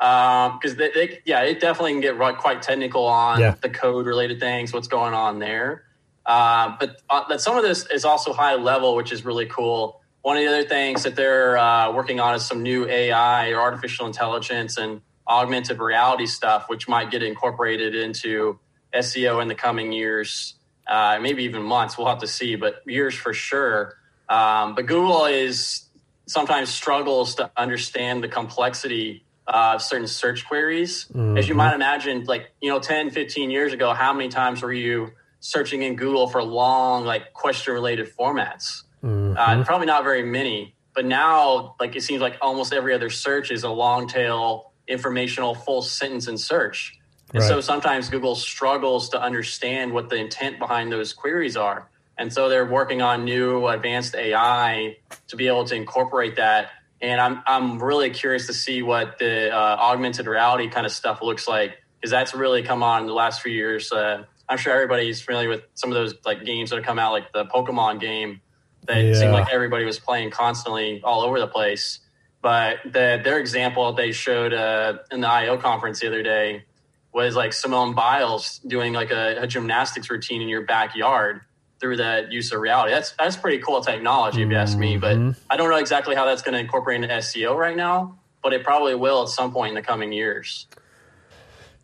because 0.00 0.70
um, 0.72 0.76
they, 0.76 0.90
they, 0.90 1.20
yeah, 1.26 1.42
it 1.42 1.60
definitely 1.60 1.92
can 1.92 2.00
get 2.00 2.38
quite 2.38 2.60
technical 2.60 3.06
on 3.06 3.38
yeah. 3.38 3.54
the 3.60 3.70
code 3.70 4.04
related 4.04 4.40
things, 4.40 4.72
what's 4.72 4.88
going 4.88 5.14
on 5.14 5.38
there. 5.38 5.84
Uh, 6.26 6.74
but 6.80 7.00
uh, 7.08 7.22
that 7.28 7.40
some 7.40 7.56
of 7.56 7.62
this 7.62 7.86
is 7.92 8.04
also 8.04 8.32
high 8.32 8.56
level, 8.56 8.96
which 8.96 9.12
is 9.12 9.24
really 9.24 9.46
cool. 9.46 10.00
One 10.22 10.36
of 10.36 10.42
the 10.42 10.48
other 10.48 10.64
things 10.64 11.04
that 11.04 11.14
they're 11.14 11.56
uh, 11.56 11.92
working 11.92 12.18
on 12.18 12.34
is 12.34 12.44
some 12.44 12.64
new 12.64 12.88
AI 12.88 13.50
or 13.50 13.60
artificial 13.60 14.06
intelligence 14.06 14.76
and 14.76 15.02
augmented 15.30 15.78
reality 15.78 16.26
stuff, 16.26 16.68
which 16.68 16.88
might 16.88 17.10
get 17.10 17.22
incorporated 17.22 17.94
into 17.94 18.58
SEO 18.92 19.40
in 19.40 19.48
the 19.48 19.54
coming 19.54 19.92
years, 19.92 20.54
uh, 20.88 21.18
maybe 21.22 21.44
even 21.44 21.62
months. 21.62 21.96
We'll 21.96 22.08
have 22.08 22.18
to 22.18 22.26
see, 22.26 22.56
but 22.56 22.82
years 22.86 23.14
for 23.14 23.32
sure. 23.32 23.96
Um, 24.28 24.74
but 24.74 24.86
Google 24.86 25.26
is 25.26 25.84
sometimes 26.26 26.68
struggles 26.68 27.36
to 27.36 27.50
understand 27.56 28.22
the 28.22 28.28
complexity 28.28 29.24
of 29.46 29.82
certain 29.82 30.06
search 30.06 30.46
queries. 30.46 31.06
Mm-hmm. 31.06 31.38
As 31.38 31.48
you 31.48 31.54
might 31.54 31.74
imagine, 31.74 32.24
like, 32.24 32.52
you 32.60 32.70
know, 32.70 32.78
10, 32.78 33.10
15 33.10 33.50
years 33.50 33.72
ago, 33.72 33.92
how 33.92 34.12
many 34.12 34.28
times 34.28 34.62
were 34.62 34.72
you 34.72 35.10
searching 35.40 35.82
in 35.82 35.96
Google 35.96 36.28
for 36.28 36.42
long, 36.42 37.04
like, 37.04 37.32
question 37.32 37.74
related 37.74 38.08
formats? 38.16 38.82
Mm-hmm. 39.02 39.34
Uh, 39.36 39.64
probably 39.64 39.86
not 39.86 40.04
very 40.04 40.22
many. 40.22 40.74
But 40.94 41.04
now, 41.04 41.74
like, 41.80 41.96
it 41.96 42.02
seems 42.02 42.20
like 42.20 42.36
almost 42.40 42.72
every 42.72 42.94
other 42.94 43.10
search 43.10 43.50
is 43.50 43.64
a 43.64 43.70
long 43.70 44.06
tail, 44.06 44.69
informational, 44.90 45.54
full 45.54 45.82
sentence 45.82 46.28
in 46.28 46.36
search. 46.36 46.98
And 47.32 47.40
right. 47.40 47.48
so 47.48 47.60
sometimes 47.60 48.08
Google 48.08 48.34
struggles 48.34 49.10
to 49.10 49.22
understand 49.22 49.92
what 49.92 50.10
the 50.10 50.16
intent 50.16 50.58
behind 50.58 50.90
those 50.90 51.12
queries 51.12 51.56
are. 51.56 51.88
And 52.18 52.32
so 52.32 52.48
they're 52.48 52.66
working 52.66 53.00
on 53.00 53.24
new 53.24 53.66
advanced 53.66 54.14
AI 54.14 54.96
to 55.28 55.36
be 55.36 55.46
able 55.46 55.64
to 55.64 55.74
incorporate 55.74 56.36
that. 56.36 56.70
And 57.00 57.20
I'm, 57.20 57.42
I'm 57.46 57.82
really 57.82 58.10
curious 58.10 58.46
to 58.48 58.52
see 58.52 58.82
what 58.82 59.18
the 59.18 59.50
uh, 59.50 59.56
augmented 59.56 60.26
reality 60.26 60.68
kind 60.68 60.84
of 60.84 60.92
stuff 60.92 61.22
looks 61.22 61.48
like 61.48 61.78
because 61.98 62.10
that's 62.10 62.34
really 62.34 62.62
come 62.62 62.82
on 62.82 63.02
in 63.02 63.06
the 63.06 63.14
last 63.14 63.40
few 63.40 63.52
years. 63.52 63.90
Uh, 63.90 64.24
I'm 64.48 64.58
sure 64.58 64.74
everybody's 64.74 65.22
familiar 65.22 65.48
with 65.48 65.62
some 65.74 65.90
of 65.90 65.94
those 65.94 66.14
like 66.26 66.44
games 66.44 66.70
that 66.70 66.76
have 66.76 66.84
come 66.84 66.98
out, 66.98 67.12
like 67.12 67.32
the 67.32 67.46
Pokemon 67.46 68.00
game 68.00 68.40
that 68.86 69.00
yeah. 69.00 69.14
seemed 69.14 69.32
like 69.32 69.52
everybody 69.52 69.84
was 69.84 69.98
playing 69.98 70.30
constantly 70.30 71.00
all 71.04 71.22
over 71.22 71.38
the 71.38 71.46
place. 71.46 72.00
But 72.42 72.78
the, 72.84 73.20
their 73.22 73.38
example 73.38 73.92
they 73.92 74.12
showed 74.12 74.52
uh, 74.52 74.98
in 75.10 75.20
the 75.20 75.28
IO 75.28 75.58
conference 75.58 76.00
the 76.00 76.06
other 76.06 76.22
day 76.22 76.64
was 77.12 77.36
like 77.36 77.52
Simone 77.52 77.94
Biles 77.94 78.60
doing 78.60 78.92
like 78.92 79.10
a, 79.10 79.42
a, 79.42 79.46
gymnastics 79.46 80.08
routine 80.08 80.40
in 80.40 80.48
your 80.48 80.62
backyard 80.62 81.40
through 81.80 81.96
that 81.96 82.30
use 82.30 82.52
of 82.52 82.60
reality. 82.60 82.92
That's 82.92 83.12
that's 83.12 83.36
pretty 83.36 83.58
cool 83.58 83.80
technology, 83.80 84.42
if 84.42 84.48
you 84.48 84.56
ask 84.56 84.78
me. 84.78 84.96
But 84.96 85.16
mm-hmm. 85.16 85.40
I 85.50 85.56
don't 85.56 85.70
know 85.70 85.76
exactly 85.76 86.14
how 86.14 86.24
that's 86.24 86.42
going 86.42 86.54
to 86.54 86.60
incorporate 86.60 87.02
into 87.02 87.14
SEO 87.16 87.56
right 87.56 87.76
now. 87.76 88.18
But 88.42 88.54
it 88.54 88.64
probably 88.64 88.94
will 88.94 89.22
at 89.22 89.28
some 89.28 89.52
point 89.52 89.70
in 89.70 89.74
the 89.74 89.82
coming 89.82 90.12
years. 90.12 90.66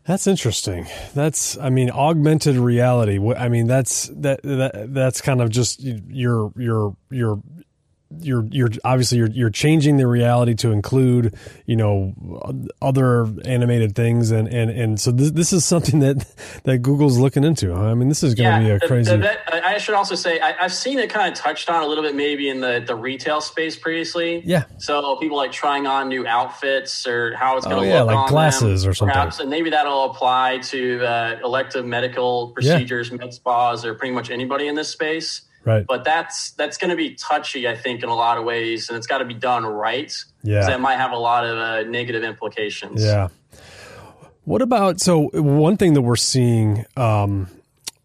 That's 0.07 0.27
interesting. 0.29 0.87
That's, 1.15 1.59
I 1.59 1.69
mean, 1.69 1.91
augmented 1.91 2.57
reality. 2.57 3.19
I 3.35 3.49
mean, 3.49 3.67
that's 3.67 4.09
that 4.15 4.41
that 4.45 4.95
that's 4.95 5.21
kind 5.21 5.43
of 5.43 5.51
just 5.51 5.83
your 5.83 6.53
your 6.57 6.97
your 7.11 7.43
you're 8.21 8.47
you're 8.51 8.71
obviously 8.85 9.19
you're 9.19 9.31
you're 9.31 9.51
changing 9.51 9.97
the 9.97 10.07
reality 10.07 10.55
to 10.55 10.71
include 10.71 11.35
you 11.67 11.75
know 11.75 12.15
other 12.81 13.27
animated 13.45 13.97
things 13.97 14.31
and 14.31 14.47
and 14.49 14.71
and 14.71 15.01
so 15.01 15.11
this 15.11 15.33
this 15.33 15.53
is 15.53 15.65
something 15.65 16.01
that 16.01 16.25
that 16.65 16.79
Google's 16.79 17.19
looking 17.19 17.45
into. 17.45 17.73
I 17.75 17.95
mean, 17.95 18.09
this 18.09 18.23
is 18.23 18.35
going 18.35 18.61
to 18.61 18.67
yeah, 18.67 18.79
be 18.79 18.85
a 18.85 18.89
crazy. 18.89 19.11
The, 19.11 19.19
the, 19.19 19.67
I 19.67 19.79
should 19.79 19.95
also 19.95 20.15
say 20.15 20.41
I, 20.41 20.53
have 20.53 20.73
seen 20.73 20.99
it 20.99 21.11
kind 21.11 21.33
of 21.33 21.39
touched 21.39 21.69
on 21.69 21.83
a 21.83 21.87
little 21.87 22.05
bit 22.05 22.15
maybe 22.15 22.49
in 22.49 22.61
the 22.61 22.83
the 22.87 22.95
retail 22.95 23.41
space 23.41 23.77
previously. 23.77 24.43
Yeah. 24.45 24.65
So 24.79 25.17
people 25.17 25.37
like 25.37 25.53
trying 25.53 25.87
on 25.87 26.09
new 26.09 26.27
outfits 26.27 27.07
or 27.07 27.35
how 27.37 27.57
it's 27.57 27.67
going 27.67 27.83
to 27.83 27.89
oh, 27.89 27.93
yeah, 27.93 28.03
look 28.03 28.15
like 28.15 28.29
glasses 28.29 28.83
them, 28.83 28.91
or 28.91 28.95
something. 28.95 29.13
Perhaps, 29.13 29.41
and 29.41 29.51
maybe 29.51 29.71
that'll 29.71 30.11
apply 30.11 30.59
to 30.59 31.05
uh, 31.05 31.39
elective 31.43 31.85
medical 31.85 32.49
procedures, 32.53 33.11
yeah. 33.11 33.17
med 33.17 33.35
spas, 33.35 33.85
or 33.85 33.95
pretty 33.95 34.15
much 34.15 34.31
anybody 34.31 34.69
in 34.69 34.75
this 34.75 34.89
space. 34.89 35.43
Right. 35.67 35.85
But 35.87 36.05
that's 36.05 36.53
that's 36.53 36.79
going 36.79 36.91
to 36.91 36.97
be 36.97 37.17
touchy, 37.17 37.67
I 37.67 37.77
think, 37.77 38.05
in 38.05 38.09
a 38.09 38.15
lot 38.15 38.39
of 38.39 38.45
ways, 38.45 38.89
and 38.89 38.97
it's 38.97 39.09
got 39.09 39.19
to 39.19 39.25
be 39.25 39.35
done 39.35 39.67
right. 39.67 40.15
Yeah. 40.45 40.65
That 40.65 40.81
might 40.81 40.97
have 40.97 41.11
a 41.11 41.19
lot 41.19 41.45
of 41.45 41.59
uh, 41.59 41.83
negative 41.91 42.23
implications. 42.23 43.03
Yeah. 43.03 43.29
What 44.45 44.63
about 44.63 45.01
so 45.01 45.29
one 45.33 45.77
thing 45.77 45.95
that 45.95 46.03
we're 46.03 46.15
seeing 46.15 46.87
um, 46.97 47.49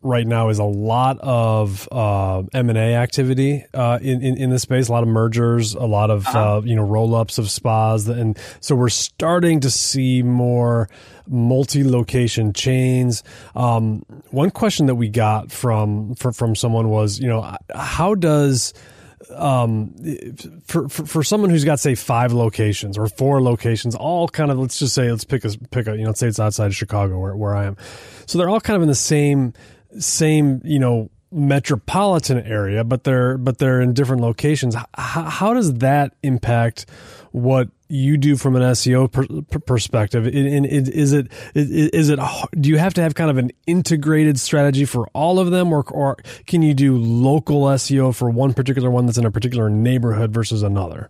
right 0.01 0.25
now 0.25 0.49
is 0.49 0.59
a 0.59 0.63
lot 0.63 1.19
of 1.19 1.87
uh, 1.91 2.43
M 2.53 2.69
and 2.69 2.77
A 2.77 2.95
activity 2.95 3.65
uh, 3.73 3.99
in, 4.01 4.21
in, 4.21 4.37
in 4.37 4.49
this 4.49 4.63
space. 4.63 4.87
A 4.87 4.91
lot 4.91 5.03
of 5.03 5.09
mergers, 5.09 5.73
a 5.73 5.85
lot 5.85 6.09
of 6.09 6.27
uh-huh. 6.27 6.57
uh, 6.57 6.61
you 6.61 6.75
know 6.75 6.83
roll 6.83 7.15
ups 7.15 7.37
of 7.37 7.49
spas, 7.49 8.07
and 8.07 8.37
so 8.59 8.75
we're 8.75 8.89
starting 8.89 9.59
to 9.61 9.71
see 9.71 10.23
more 10.23 10.89
multi 11.27 11.83
location 11.83 12.53
chains. 12.53 13.23
Um, 13.55 14.03
one 14.31 14.51
question 14.51 14.87
that 14.87 14.95
we 14.95 15.09
got 15.09 15.51
from 15.51 16.15
for, 16.15 16.31
from 16.31 16.55
someone 16.55 16.89
was, 16.89 17.19
you 17.19 17.27
know, 17.27 17.55
how 17.73 18.15
does 18.15 18.73
um, 19.35 19.93
for, 20.65 20.89
for, 20.89 21.05
for 21.05 21.23
someone 21.23 21.49
who's 21.49 21.63
got 21.63 21.79
say 21.79 21.95
five 21.95 22.33
locations 22.33 22.97
or 22.97 23.07
four 23.07 23.41
locations, 23.41 23.95
all 23.95 24.27
kind 24.27 24.51
of 24.51 24.57
let's 24.57 24.79
just 24.79 24.95
say 24.95 25.09
let's 25.11 25.23
pick 25.23 25.45
a 25.45 25.49
pick 25.69 25.87
a 25.87 25.91
you 25.91 26.03
know 26.03 26.07
let's 26.07 26.19
say 26.19 26.27
it's 26.27 26.39
outside 26.39 26.67
of 26.67 26.75
Chicago 26.75 27.19
where 27.19 27.35
where 27.35 27.55
I 27.55 27.65
am, 27.65 27.77
so 28.25 28.37
they're 28.37 28.49
all 28.49 28.61
kind 28.61 28.75
of 28.75 28.81
in 28.81 28.89
the 28.89 28.95
same 28.95 29.53
same 29.99 30.61
you 30.63 30.79
know 30.79 31.09
metropolitan 31.31 32.39
area, 32.39 32.83
but 32.83 33.03
they're 33.03 33.37
but 33.37 33.57
they're 33.57 33.81
in 33.81 33.93
different 33.93 34.21
locations. 34.21 34.75
How, 34.95 35.23
how 35.23 35.53
does 35.53 35.75
that 35.75 36.13
impact 36.23 36.85
what 37.31 37.69
you 37.87 38.17
do 38.17 38.35
from 38.35 38.55
an 38.55 38.61
SEO 38.61 39.11
per, 39.11 39.59
perspective? 39.59 40.27
In, 40.27 40.45
in, 40.45 40.65
is 40.65 41.13
it 41.13 41.31
is 41.55 42.09
it 42.09 42.19
do 42.59 42.69
you 42.69 42.77
have 42.77 42.93
to 42.95 43.01
have 43.01 43.15
kind 43.15 43.29
of 43.29 43.37
an 43.37 43.51
integrated 43.65 44.39
strategy 44.39 44.85
for 44.85 45.07
all 45.13 45.39
of 45.39 45.51
them, 45.51 45.71
or 45.71 45.83
or 45.89 46.17
can 46.45 46.61
you 46.61 46.73
do 46.73 46.97
local 46.97 47.63
SEO 47.63 48.13
for 48.13 48.29
one 48.29 48.53
particular 48.53 48.91
one 48.91 49.05
that's 49.05 49.17
in 49.17 49.25
a 49.25 49.31
particular 49.31 49.69
neighborhood 49.69 50.33
versus 50.33 50.63
another? 50.63 51.09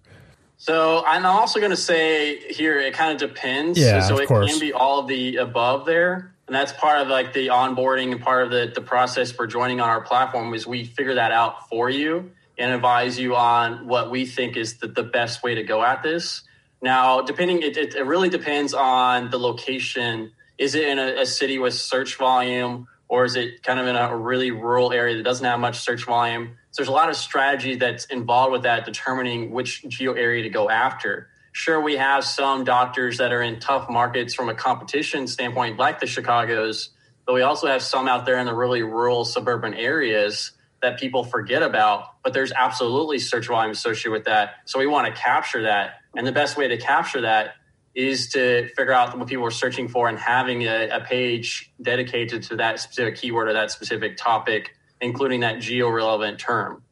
So 0.57 1.03
I'm 1.07 1.25
also 1.25 1.59
going 1.59 1.71
to 1.71 1.77
say 1.77 2.38
here 2.53 2.79
it 2.79 2.93
kind 2.93 3.11
of 3.11 3.29
depends. 3.29 3.79
Yeah, 3.79 4.01
so 4.01 4.13
of 4.13 4.19
it 4.19 4.27
course. 4.27 4.51
can 4.51 4.59
be 4.59 4.71
all 4.71 4.99
of 4.99 5.07
the 5.07 5.38
above 5.38 5.88
there 5.88 6.36
and 6.48 6.56
that's 6.56 6.74
part 6.74 7.02
of 7.02 7.08
like 7.08 7.34
the 7.34 7.48
onboarding 7.48 8.12
and 8.12 8.22
part 8.22 8.44
of 8.44 8.52
the, 8.52 8.72
the 8.74 8.82
process 8.82 9.32
for 9.32 9.48
joining 9.48 9.80
on 9.80 9.89
our 9.89 10.02
platform 10.02 10.54
is 10.54 10.68
we 10.68 10.84
figure 10.84 11.16
that 11.16 11.32
out 11.32 11.70
for 11.70 11.89
you 11.89 12.32
and 12.58 12.74
advise 12.74 13.18
you 13.18 13.36
on 13.36 13.88
what 13.88 14.12
we 14.12 14.26
think 14.26 14.58
is 14.58 14.78
the, 14.78 14.88
the 14.88 15.04
best 15.04 15.44
way 15.44 15.56
to 15.56 15.64
go 15.64 15.84
at 15.84 16.04
this. 16.04 16.44
Now 16.82 17.22
depending 17.22 17.62
it, 17.62 17.78
it, 17.78 17.96
it 17.96 18.04
really 18.04 18.30
depends 18.30 18.74
on 18.74 19.30
the 19.30 19.39
location. 19.39 20.32
Is 20.58 20.76
it 20.76 20.88
in 20.88 21.00
a, 21.00 21.22
a, 21.22 21.26
city 21.26 21.58
with 21.58 21.74
search 21.74 22.18
volume 22.18 22.88
or 23.08 23.26
is 23.26 23.36
it 23.36 23.64
kind 23.64 23.80
of 23.80 23.88
in 23.88 23.96
a 23.96 24.16
really 24.16 24.52
rural 24.52 24.92
area 24.92 25.16
that 25.18 25.24
doesn't 25.24 25.46
have 25.46 25.60
much 25.60 25.80
search 25.80 26.06
volume? 26.06 26.58
So 26.72 26.82
there's 26.82 26.89
a 26.89 26.94
lot 26.94 27.10
of 27.10 27.16
strategy 27.16 27.76
that's 27.76 28.06
involved 28.06 28.52
with 28.52 28.64
that 28.64 28.86
determining 28.86 29.52
which 29.52 29.84
geo 29.88 30.14
area 30.14 30.44
to 30.44 30.50
go 30.50 30.70
after 30.70 31.30
Sure, 31.54 31.82
we 31.82 31.97
have 31.97 32.24
some 32.24 32.64
doctors 32.64 33.18
that 33.18 33.34
are 33.34 33.41
in 33.41 33.60
tough 33.60 33.89
markets 33.89 34.34
from 34.34 34.47
a 34.47 34.54
competition 34.54 35.28
standpoint, 35.28 35.78
like 35.78 35.99
the 35.99 36.08
Chicago's, 36.08 36.89
but 37.26 37.34
we 37.34 37.41
also 37.41 37.68
have 37.68 37.82
some 37.82 38.08
out 38.08 38.26
there 38.26 38.38
in 38.38 38.45
the 38.45 38.56
really 38.56 38.82
rural 38.84 39.26
suburban 39.26 39.74
areas 39.74 40.52
that 40.82 40.99
people 40.99 41.24
forget 41.24 41.62
about. 41.62 42.22
But 42.24 42.34
there's 42.34 42.52
absolutely 42.52 43.20
search 43.20 43.47
volume 43.47 43.72
associated 43.72 44.12
with 44.12 44.26
that. 44.26 44.56
So 44.66 44.80
we 44.80 44.88
want 44.88 45.14
to 45.14 45.22
capture 45.22 45.64
that. 45.64 45.95
And 46.16 46.26
the 46.26 46.32
best 46.32 46.58
way 46.58 46.68
to 46.70 46.78
capture 46.78 47.22
that 47.22 47.56
is 47.93 48.30
to 48.30 48.70
figure 48.70 48.93
out 48.93 49.18
what 49.18 49.28
people 49.28 49.45
are 49.45 49.52
searching 49.52 49.89
for 49.89 50.08
and 50.08 50.18
having 50.18 50.64
a, 50.64 50.89
a 50.89 51.02
page 51.02 51.72
dedicated 51.82 52.43
to 52.43 52.56
that 52.56 52.80
specific 52.80 53.18
keyword 53.18 53.49
or 53.49 53.54
that 53.54 53.72
specific 53.72 54.16
topic, 54.16 54.72
including 55.02 55.41
that 55.41 55.60
geo 55.60 55.89
relevant 55.89 56.39
term. 56.39 56.84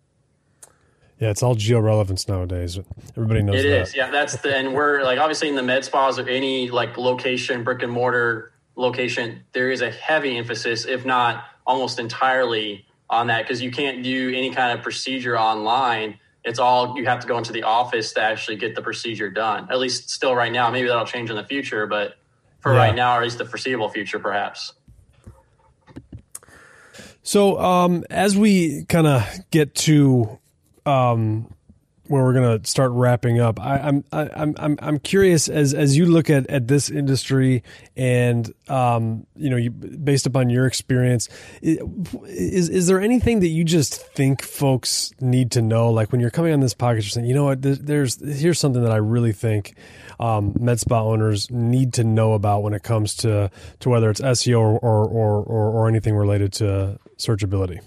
Yeah, 1.19 1.31
it's 1.31 1.43
all 1.43 1.53
geo 1.53 1.79
relevance 1.79 2.27
nowadays. 2.27 2.79
Everybody 3.11 3.43
knows 3.43 3.59
it 3.59 3.69
that. 3.69 3.81
is. 3.81 3.95
Yeah, 3.95 4.09
that's 4.09 4.37
the 4.37 4.55
and 4.55 4.73
we're 4.73 5.03
like 5.03 5.19
obviously 5.19 5.49
in 5.49 5.55
the 5.55 5.63
med 5.63 5.83
spas 5.83 6.17
or 6.17 6.27
any 6.27 6.69
like 6.69 6.97
location, 6.97 7.63
brick 7.63 7.83
and 7.83 7.91
mortar 7.91 8.53
location, 8.77 9.43
there 9.51 9.69
is 9.69 9.81
a 9.81 9.91
heavy 9.91 10.37
emphasis, 10.37 10.85
if 10.85 11.05
not 11.05 11.43
almost 11.67 11.99
entirely, 11.99 12.85
on 13.09 13.27
that 13.27 13.43
because 13.43 13.61
you 13.61 13.71
can't 13.71 14.03
do 14.03 14.29
any 14.33 14.51
kind 14.51 14.77
of 14.77 14.83
procedure 14.83 15.37
online. 15.37 16.19
It's 16.45 16.59
all 16.59 16.97
you 16.97 17.05
have 17.05 17.19
to 17.19 17.27
go 17.27 17.37
into 17.37 17.51
the 17.51 17.63
office 17.63 18.13
to 18.13 18.21
actually 18.21 18.55
get 18.55 18.75
the 18.75 18.81
procedure 18.81 19.29
done. 19.29 19.67
At 19.69 19.79
least 19.79 20.09
still 20.09 20.35
right 20.35 20.51
now. 20.51 20.69
Maybe 20.69 20.87
that'll 20.87 21.05
change 21.05 21.29
in 21.29 21.35
the 21.35 21.43
future, 21.43 21.85
but 21.85 22.15
for 22.59 22.73
yeah. 22.73 22.79
right 22.79 22.95
now, 22.95 23.15
or 23.15 23.17
at 23.17 23.23
least 23.23 23.39
the 23.39 23.45
foreseeable 23.45 23.89
future, 23.89 24.19
perhaps. 24.19 24.73
So, 27.23 27.59
um, 27.59 28.05
as 28.09 28.37
we 28.37 28.85
kind 28.85 29.05
of 29.05 29.27
get 29.51 29.75
to 29.75 30.38
um, 30.89 31.53
where 32.07 32.23
we're 32.23 32.33
gonna 32.33 32.59
start 32.65 32.91
wrapping 32.91 33.39
up. 33.39 33.59
I, 33.59 33.77
I'm 33.77 34.03
I'm 34.11 34.55
I'm 34.57 34.79
I'm 34.81 34.99
curious 34.99 35.47
as 35.47 35.75
as 35.75 35.95
you 35.95 36.07
look 36.07 36.29
at 36.29 36.47
at 36.47 36.67
this 36.67 36.89
industry 36.89 37.63
and 37.95 38.51
um, 38.67 39.27
you 39.35 39.49
know 39.51 39.57
you, 39.57 39.69
based 39.69 40.25
upon 40.25 40.49
your 40.49 40.65
experience, 40.65 41.29
is 41.61 42.69
is 42.69 42.87
there 42.87 42.99
anything 42.99 43.41
that 43.41 43.49
you 43.49 43.63
just 43.63 44.01
think 44.13 44.41
folks 44.41 45.13
need 45.21 45.51
to 45.51 45.61
know? 45.61 45.91
Like 45.91 46.11
when 46.11 46.19
you're 46.19 46.31
coming 46.31 46.51
on 46.51 46.61
this 46.61 46.73
podcast, 46.73 46.93
you're 46.93 47.01
saying, 47.03 47.27
you 47.27 47.35
know 47.35 47.45
what, 47.45 47.61
there's 47.61 48.19
here's 48.41 48.59
something 48.59 48.81
that 48.81 48.91
I 48.91 48.97
really 48.97 49.33
think 49.33 49.75
um, 50.19 50.55
med 50.59 50.79
spa 50.79 51.03
owners 51.03 51.51
need 51.51 51.93
to 51.93 52.03
know 52.03 52.33
about 52.33 52.63
when 52.63 52.73
it 52.73 52.81
comes 52.81 53.13
to 53.17 53.51
to 53.81 53.89
whether 53.89 54.09
it's 54.09 54.21
SEO 54.21 54.59
or 54.59 54.79
or 54.79 55.07
or, 55.07 55.69
or 55.69 55.87
anything 55.87 56.15
related 56.15 56.53
to 56.53 56.97
searchability. 57.17 57.81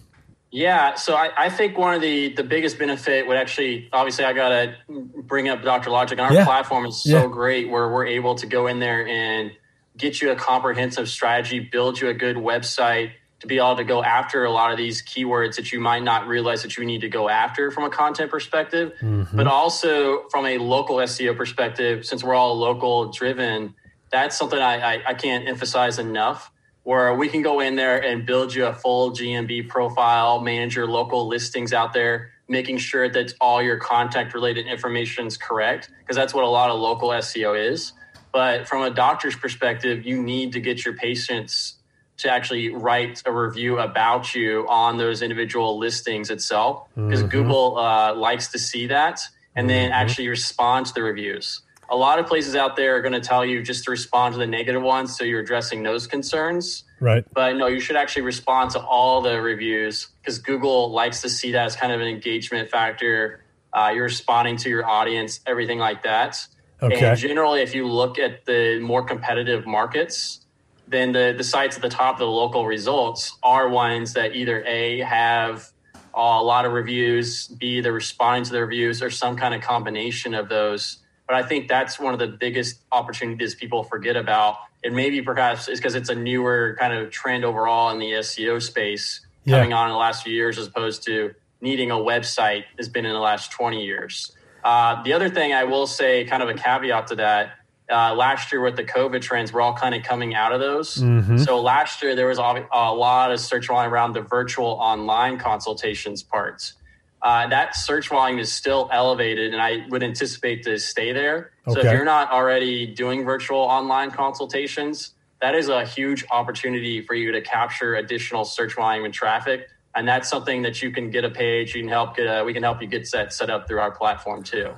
Yeah, 0.54 0.96
so 0.96 1.14
I, 1.14 1.30
I, 1.34 1.48
think 1.48 1.78
one 1.78 1.94
of 1.94 2.02
the 2.02 2.34
the 2.34 2.44
biggest 2.44 2.78
benefit 2.78 3.26
would 3.26 3.38
actually 3.38 3.88
obviously 3.90 4.26
I 4.26 4.34
gotta 4.34 4.76
bring 4.86 5.48
up 5.48 5.62
Dr. 5.62 5.88
Logic. 5.88 6.18
Our 6.18 6.30
yeah. 6.30 6.44
platform 6.44 6.84
is 6.84 7.02
so 7.02 7.22
yeah. 7.22 7.26
great 7.26 7.70
where 7.70 7.88
we're 7.88 8.06
able 8.06 8.34
to 8.34 8.46
go 8.46 8.66
in 8.66 8.78
there 8.78 9.06
and 9.08 9.52
get 9.96 10.20
you 10.20 10.30
a 10.30 10.36
comprehensive 10.36 11.08
strategy, 11.08 11.58
build 11.58 11.98
you 11.98 12.08
a 12.10 12.14
good 12.14 12.36
website 12.36 13.12
to 13.40 13.46
be 13.46 13.56
able 13.56 13.76
to 13.76 13.84
go 13.84 14.04
after 14.04 14.44
a 14.44 14.50
lot 14.50 14.70
of 14.70 14.76
these 14.76 15.02
keywords 15.02 15.56
that 15.56 15.72
you 15.72 15.80
might 15.80 16.02
not 16.02 16.28
realize 16.28 16.62
that 16.62 16.76
you 16.76 16.84
need 16.84 17.00
to 17.00 17.08
go 17.08 17.30
after 17.30 17.70
from 17.70 17.84
a 17.84 17.90
content 17.90 18.30
perspective, 18.30 18.92
mm-hmm. 19.00 19.34
but 19.34 19.46
also 19.46 20.28
from 20.28 20.44
a 20.44 20.58
local 20.58 20.96
SEO 20.96 21.34
perspective, 21.34 22.04
since 22.04 22.22
we're 22.22 22.34
all 22.34 22.58
local 22.58 23.10
driven, 23.10 23.74
that's 24.10 24.36
something 24.36 24.58
I, 24.58 24.96
I, 24.96 25.02
I 25.08 25.14
can't 25.14 25.48
emphasize 25.48 25.98
enough 25.98 26.52
where 26.84 27.14
we 27.14 27.28
can 27.28 27.42
go 27.42 27.60
in 27.60 27.76
there 27.76 28.02
and 28.02 28.26
build 28.26 28.54
you 28.54 28.66
a 28.66 28.72
full 28.72 29.12
GMB 29.12 29.68
profile, 29.68 30.40
manage 30.40 30.74
your 30.74 30.86
local 30.86 31.28
listings 31.28 31.72
out 31.72 31.92
there, 31.92 32.32
making 32.48 32.78
sure 32.78 33.08
that 33.08 33.32
all 33.40 33.62
your 33.62 33.76
contact 33.76 34.34
related 34.34 34.66
information 34.66 35.26
is 35.26 35.36
correct, 35.36 35.90
because 36.00 36.16
that's 36.16 36.34
what 36.34 36.44
a 36.44 36.48
lot 36.48 36.70
of 36.70 36.80
local 36.80 37.10
SEO 37.10 37.70
is. 37.70 37.92
But 38.32 38.66
from 38.66 38.82
a 38.82 38.90
doctor's 38.90 39.36
perspective, 39.36 40.04
you 40.04 40.22
need 40.22 40.52
to 40.52 40.60
get 40.60 40.84
your 40.84 40.94
patients 40.94 41.76
to 42.18 42.30
actually 42.30 42.70
write 42.74 43.22
a 43.26 43.32
review 43.32 43.78
about 43.78 44.34
you 44.34 44.66
on 44.68 44.96
those 44.96 45.22
individual 45.22 45.78
listings 45.78 46.30
itself 46.30 46.88
because 46.94 47.20
mm-hmm. 47.20 47.28
Google 47.28 47.78
uh, 47.78 48.14
likes 48.14 48.48
to 48.48 48.58
see 48.58 48.86
that 48.88 49.20
and 49.56 49.68
then 49.68 49.90
mm-hmm. 49.90 50.00
actually 50.00 50.28
respond 50.28 50.86
to 50.86 50.94
the 50.94 51.02
reviews. 51.02 51.61
A 51.92 51.96
lot 51.96 52.18
of 52.18 52.26
places 52.26 52.56
out 52.56 52.74
there 52.74 52.96
are 52.96 53.02
going 53.02 53.12
to 53.12 53.20
tell 53.20 53.44
you 53.44 53.62
just 53.62 53.84
to 53.84 53.90
respond 53.90 54.32
to 54.32 54.38
the 54.38 54.46
negative 54.46 54.82
ones, 54.82 55.14
so 55.14 55.24
you're 55.24 55.40
addressing 55.40 55.82
those 55.82 56.06
concerns. 56.06 56.84
Right. 57.00 57.22
But 57.34 57.56
no, 57.56 57.66
you 57.66 57.80
should 57.80 57.96
actually 57.96 58.22
respond 58.22 58.70
to 58.70 58.80
all 58.80 59.20
the 59.20 59.42
reviews 59.42 60.08
because 60.20 60.38
Google 60.38 60.90
likes 60.90 61.20
to 61.20 61.28
see 61.28 61.52
that 61.52 61.66
as 61.66 61.76
kind 61.76 61.92
of 61.92 62.00
an 62.00 62.06
engagement 62.06 62.70
factor. 62.70 63.44
Uh, 63.74 63.92
you're 63.94 64.04
responding 64.04 64.56
to 64.56 64.70
your 64.70 64.88
audience, 64.88 65.40
everything 65.46 65.78
like 65.78 66.02
that. 66.04 66.38
Okay. 66.80 67.04
And 67.04 67.18
generally, 67.18 67.60
if 67.60 67.74
you 67.74 67.86
look 67.86 68.18
at 68.18 68.46
the 68.46 68.80
more 68.80 69.02
competitive 69.02 69.66
markets, 69.66 70.46
then 70.88 71.12
the, 71.12 71.34
the 71.36 71.44
sites 71.44 71.76
at 71.76 71.82
the 71.82 71.90
top 71.90 72.14
of 72.14 72.20
the 72.20 72.26
local 72.26 72.66
results 72.66 73.36
are 73.42 73.68
ones 73.68 74.14
that 74.14 74.34
either 74.34 74.64
A, 74.64 75.00
have 75.00 75.68
a 76.14 76.42
lot 76.42 76.64
of 76.64 76.72
reviews, 76.72 77.48
B, 77.48 77.82
they're 77.82 77.92
responding 77.92 78.44
to 78.44 78.52
the 78.52 78.60
reviews, 78.60 79.02
or 79.02 79.10
some 79.10 79.36
kind 79.36 79.54
of 79.54 79.60
combination 79.60 80.32
of 80.32 80.48
those. 80.48 80.98
But 81.26 81.36
I 81.36 81.42
think 81.42 81.68
that's 81.68 81.98
one 81.98 82.12
of 82.12 82.20
the 82.20 82.26
biggest 82.26 82.80
opportunities 82.90 83.54
people 83.54 83.84
forget 83.84 84.16
about. 84.16 84.56
And 84.84 84.94
maybe 84.94 85.22
perhaps 85.22 85.68
is 85.68 85.78
because 85.78 85.94
it's 85.94 86.08
a 86.08 86.14
newer 86.14 86.76
kind 86.78 86.92
of 86.92 87.10
trend 87.10 87.44
overall 87.44 87.90
in 87.90 87.98
the 87.98 88.10
SEO 88.12 88.60
space 88.60 89.24
coming 89.48 89.70
yeah. 89.70 89.76
on 89.76 89.86
in 89.86 89.92
the 89.92 89.98
last 89.98 90.24
few 90.24 90.34
years, 90.34 90.58
as 90.58 90.66
opposed 90.66 91.04
to 91.04 91.34
needing 91.60 91.90
a 91.90 91.96
website 91.96 92.64
has 92.76 92.88
been 92.88 93.06
in 93.06 93.12
the 93.12 93.20
last 93.20 93.52
20 93.52 93.84
years. 93.84 94.32
Uh, 94.64 95.02
the 95.02 95.12
other 95.12 95.28
thing 95.28 95.52
I 95.52 95.64
will 95.64 95.86
say, 95.86 96.24
kind 96.24 96.42
of 96.42 96.48
a 96.48 96.54
caveat 96.54 97.08
to 97.08 97.16
that, 97.16 97.52
uh, 97.90 98.14
last 98.14 98.52
year 98.52 98.60
with 98.60 98.76
the 98.76 98.84
COVID 98.84 99.20
trends, 99.20 99.52
we're 99.52 99.60
all 99.60 99.74
kind 99.74 99.94
of 99.94 100.02
coming 100.02 100.34
out 100.34 100.52
of 100.52 100.60
those. 100.60 100.96
Mm-hmm. 100.96 101.38
So 101.38 101.60
last 101.60 102.02
year 102.02 102.14
there 102.14 102.28
was 102.28 102.38
a, 102.38 102.42
lot 102.42 103.32
of 103.32 103.40
search 103.40 103.68
around 103.68 104.12
the 104.12 104.22
virtual 104.22 104.66
online 104.66 105.38
consultations 105.38 106.22
parts. 106.22 106.74
Uh, 107.22 107.46
that 107.46 107.76
search 107.76 108.08
volume 108.08 108.38
is 108.40 108.52
still 108.52 108.88
elevated, 108.92 109.52
and 109.52 109.62
I 109.62 109.86
would 109.88 110.02
anticipate 110.02 110.64
to 110.64 110.78
stay 110.78 111.12
there. 111.12 111.52
Okay. 111.68 111.80
So 111.80 111.86
if 111.86 111.92
you're 111.92 112.04
not 112.04 112.32
already 112.32 112.86
doing 112.86 113.24
virtual 113.24 113.60
online 113.60 114.10
consultations, 114.10 115.14
that 115.40 115.54
is 115.54 115.68
a 115.68 115.84
huge 115.84 116.24
opportunity 116.30 117.00
for 117.00 117.14
you 117.14 117.30
to 117.32 117.40
capture 117.40 117.94
additional 117.94 118.44
search 118.44 118.74
volume 118.74 119.04
and 119.04 119.14
traffic. 119.14 119.68
And 119.94 120.08
that's 120.08 120.28
something 120.28 120.62
that 120.62 120.82
you 120.82 120.90
can 120.90 121.10
get 121.10 121.24
a 121.24 121.30
page. 121.30 121.74
You 121.74 121.82
can 121.82 121.90
help 121.90 122.16
get 122.16 122.24
a, 122.24 122.44
we 122.44 122.52
can 122.54 122.62
help 122.62 122.80
you 122.80 122.88
get 122.88 123.06
set 123.06 123.32
set 123.32 123.50
up 123.50 123.68
through 123.68 123.80
our 123.80 123.90
platform 123.90 124.42
too. 124.42 124.74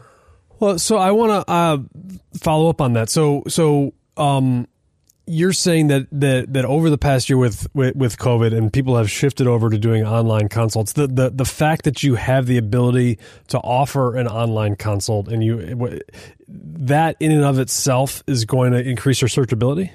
Well, 0.58 0.78
so 0.78 0.96
I 0.96 1.12
want 1.12 1.46
to 1.46 1.52
uh, 1.52 1.78
follow 2.40 2.68
up 2.68 2.80
on 2.80 2.94
that. 2.94 3.08
So, 3.10 3.42
so 3.48 3.94
um, 4.16 4.66
you're 5.26 5.52
saying 5.52 5.88
that, 5.88 6.06
that 6.12 6.52
that 6.52 6.64
over 6.64 6.90
the 6.90 6.98
past 6.98 7.28
year 7.28 7.36
with, 7.38 7.66
with, 7.74 7.96
with 7.96 8.18
COVID 8.18 8.56
and 8.56 8.72
people 8.72 8.96
have 8.96 9.10
shifted 9.10 9.46
over 9.46 9.70
to 9.70 9.78
doing 9.78 10.04
online 10.04 10.48
consults. 10.48 10.92
The, 10.92 11.06
the 11.06 11.30
the 11.30 11.44
fact 11.44 11.84
that 11.84 12.02
you 12.02 12.14
have 12.16 12.46
the 12.46 12.58
ability 12.58 13.18
to 13.48 13.58
offer 13.58 14.16
an 14.16 14.28
online 14.28 14.76
consult 14.76 15.28
and 15.28 15.42
you 15.42 16.00
that 16.48 17.16
in 17.20 17.32
and 17.32 17.44
of 17.44 17.58
itself 17.58 18.22
is 18.26 18.44
going 18.44 18.72
to 18.72 18.86
increase 18.86 19.20
your 19.20 19.28
searchability. 19.28 19.90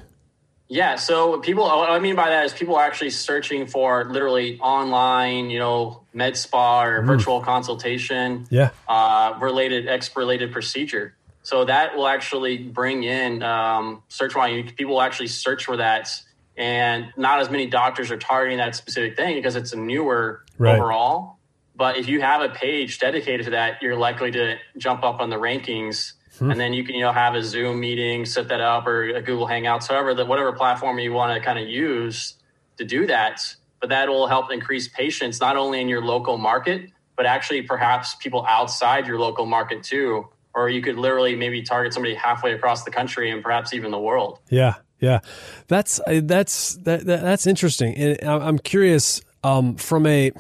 Yeah. 0.70 0.98
So 0.98 1.40
people, 1.40 1.64
what 1.64 1.90
I 1.90 1.98
mean 1.98 2.16
by 2.16 2.30
that 2.30 2.46
is 2.46 2.54
people 2.54 2.76
are 2.76 2.86
actually 2.86 3.10
searching 3.10 3.66
for 3.66 4.06
literally 4.06 4.60
online, 4.60 5.50
you 5.50 5.58
know, 5.58 6.04
med 6.14 6.38
spa 6.38 6.84
or 6.84 7.02
mm. 7.02 7.08
virtual 7.08 7.42
consultation. 7.42 8.46
Yeah. 8.52 8.70
Uh, 8.88 9.36
related, 9.42 9.88
expert 9.88 10.20
related 10.20 10.52
procedure. 10.52 11.16
So 11.50 11.66
that 11.66 11.96
will 11.96 12.08
actually 12.08 12.58
bring 12.60 13.04
in 13.04 13.42
um, 13.42 14.04
search 14.08 14.34
volume. 14.34 14.68
People 14.68 14.94
will 14.96 15.02
actually 15.02 15.28
search 15.28 15.66
for 15.66 15.78
that, 15.78 16.10
and 16.56 17.08
not 17.18 17.40
as 17.40 17.50
many 17.50 17.66
doctors 17.66 18.12
are 18.12 18.18
targeting 18.18 18.60
that 18.60 18.76
specific 18.76 19.16
thing 19.16 19.36
because 19.36 19.56
it's 19.56 19.74
a 19.74 19.78
newer 19.78 20.46
right. 20.58 20.76
overall. 20.76 21.40
But 21.76 21.98
if 21.98 22.08
you 22.08 22.22
have 22.22 22.42
a 22.42 22.50
page 22.50 23.00
dedicated 23.00 23.46
to 23.46 23.52
that, 23.52 23.82
you're 23.82 23.96
likely 23.96 24.32
to 24.32 24.58
jump 24.78 25.04
up 25.04 25.22
on 25.22 25.30
the 25.30 25.38
rankings 25.38 26.14
Hmm. 26.40 26.52
And 26.52 26.60
then 26.60 26.74
you 26.74 26.84
can, 26.84 26.96
you 26.96 27.02
know, 27.02 27.12
have 27.12 27.36
a 27.36 27.44
Zoom 27.44 27.80
meeting, 27.80 28.26
set 28.26 28.48
that 28.48 28.62
up, 28.62 28.88
or 28.88 29.04
a 29.04 29.22
Google 29.22 29.48
Hangouts, 29.48 29.90
however, 29.90 30.14
that 30.16 30.28
whatever 30.28 30.54
platform 30.54 30.98
you 30.98 31.12
want 31.12 31.38
to 31.38 31.46
kind 31.46 31.60
of 31.60 31.68
use 31.68 32.36
to 32.78 32.86
do 32.86 33.06
that. 33.08 33.56
But 33.82 33.90
that 33.90 34.08
will 34.08 34.28
help 34.28 34.52
increase 34.52 34.88
patients 34.88 35.40
not 35.40 35.58
only 35.58 35.82
in 35.82 35.90
your 35.90 36.04
local 36.04 36.38
market, 36.38 36.90
but 37.18 37.26
actually 37.26 37.64
perhaps 37.64 38.16
people 38.16 38.46
outside 38.48 39.06
your 39.06 39.20
local 39.20 39.46
market 39.46 39.84
too. 39.84 40.28
Or 40.56 40.70
you 40.70 40.82
could 40.82 40.98
literally 40.98 41.36
maybe 41.36 41.62
target 41.62 41.94
somebody 41.94 42.16
halfway 42.16 42.54
across 42.54 42.84
the 42.84 42.92
country 42.92 43.30
and 43.32 43.44
perhaps 43.44 43.74
even 43.74 43.92
the 43.92 44.00
world. 44.00 44.40
Yeah, 44.50 44.76
yeah, 45.00 45.20
that's 45.68 46.02
that's 46.08 46.76
that, 46.78 47.06
that 47.06 47.22
that's 47.22 47.48
interesting, 47.48 47.96
and 47.96 48.30
I'm 48.30 48.60
curious 48.60 49.22
um, 49.44 49.76
from 49.76 50.06
a 50.06 50.32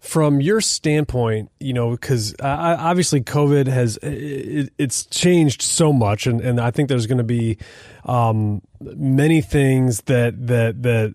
from 0.00 0.40
your 0.40 0.62
standpoint, 0.62 1.50
you 1.60 1.74
know, 1.74 1.90
because 1.90 2.34
uh, 2.40 2.76
obviously 2.78 3.20
COVID 3.20 3.66
has 3.66 3.98
it, 3.98 4.72
it's 4.78 5.04
changed 5.06 5.60
so 5.60 5.92
much, 5.92 6.26
and, 6.26 6.40
and 6.40 6.58
I 6.58 6.70
think 6.70 6.88
there's 6.88 7.06
going 7.06 7.18
to 7.18 7.24
be 7.24 7.58
um, 8.04 8.62
many 8.80 9.42
things 9.42 10.00
that 10.02 10.46
that 10.46 10.82
that 10.82 11.14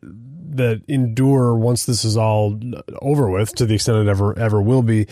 that 0.57 0.81
endure 0.87 1.55
once 1.55 1.85
this 1.85 2.05
is 2.05 2.17
all 2.17 2.59
over 3.01 3.29
with, 3.29 3.53
to 3.55 3.65
the 3.65 3.75
extent 3.75 3.97
it 3.99 4.09
ever 4.09 4.37
ever 4.37 4.61
will 4.61 4.83
be. 4.83 5.07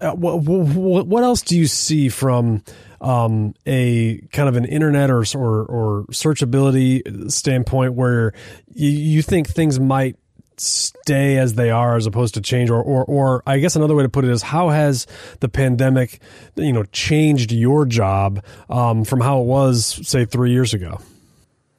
Uh, 0.00 0.12
what, 0.12 0.42
what, 0.42 1.06
what 1.06 1.22
else 1.22 1.42
do 1.42 1.56
you 1.56 1.66
see 1.66 2.08
from 2.08 2.62
um, 3.00 3.54
a 3.66 4.18
kind 4.32 4.48
of 4.48 4.56
an 4.56 4.64
internet 4.64 5.10
or 5.10 5.24
or, 5.34 5.64
or 5.64 6.04
searchability 6.10 7.30
standpoint 7.30 7.94
where 7.94 8.32
you, 8.74 8.90
you 8.90 9.22
think 9.22 9.48
things 9.48 9.78
might 9.78 10.16
stay 10.58 11.36
as 11.36 11.54
they 11.54 11.70
are 11.70 11.96
as 11.96 12.06
opposed 12.06 12.34
to 12.34 12.40
change 12.40 12.70
or, 12.70 12.82
or 12.82 13.04
or 13.04 13.42
I 13.46 13.58
guess 13.58 13.76
another 13.76 13.94
way 13.94 14.02
to 14.02 14.08
put 14.08 14.24
it 14.24 14.30
is 14.30 14.42
how 14.42 14.70
has 14.70 15.06
the 15.40 15.48
pandemic 15.48 16.20
you 16.54 16.72
know 16.72 16.84
changed 16.84 17.52
your 17.52 17.84
job 17.84 18.42
um, 18.70 19.04
from 19.04 19.20
how 19.20 19.40
it 19.40 19.44
was 19.44 20.00
say 20.08 20.24
three 20.24 20.52
years 20.52 20.72
ago 20.72 21.00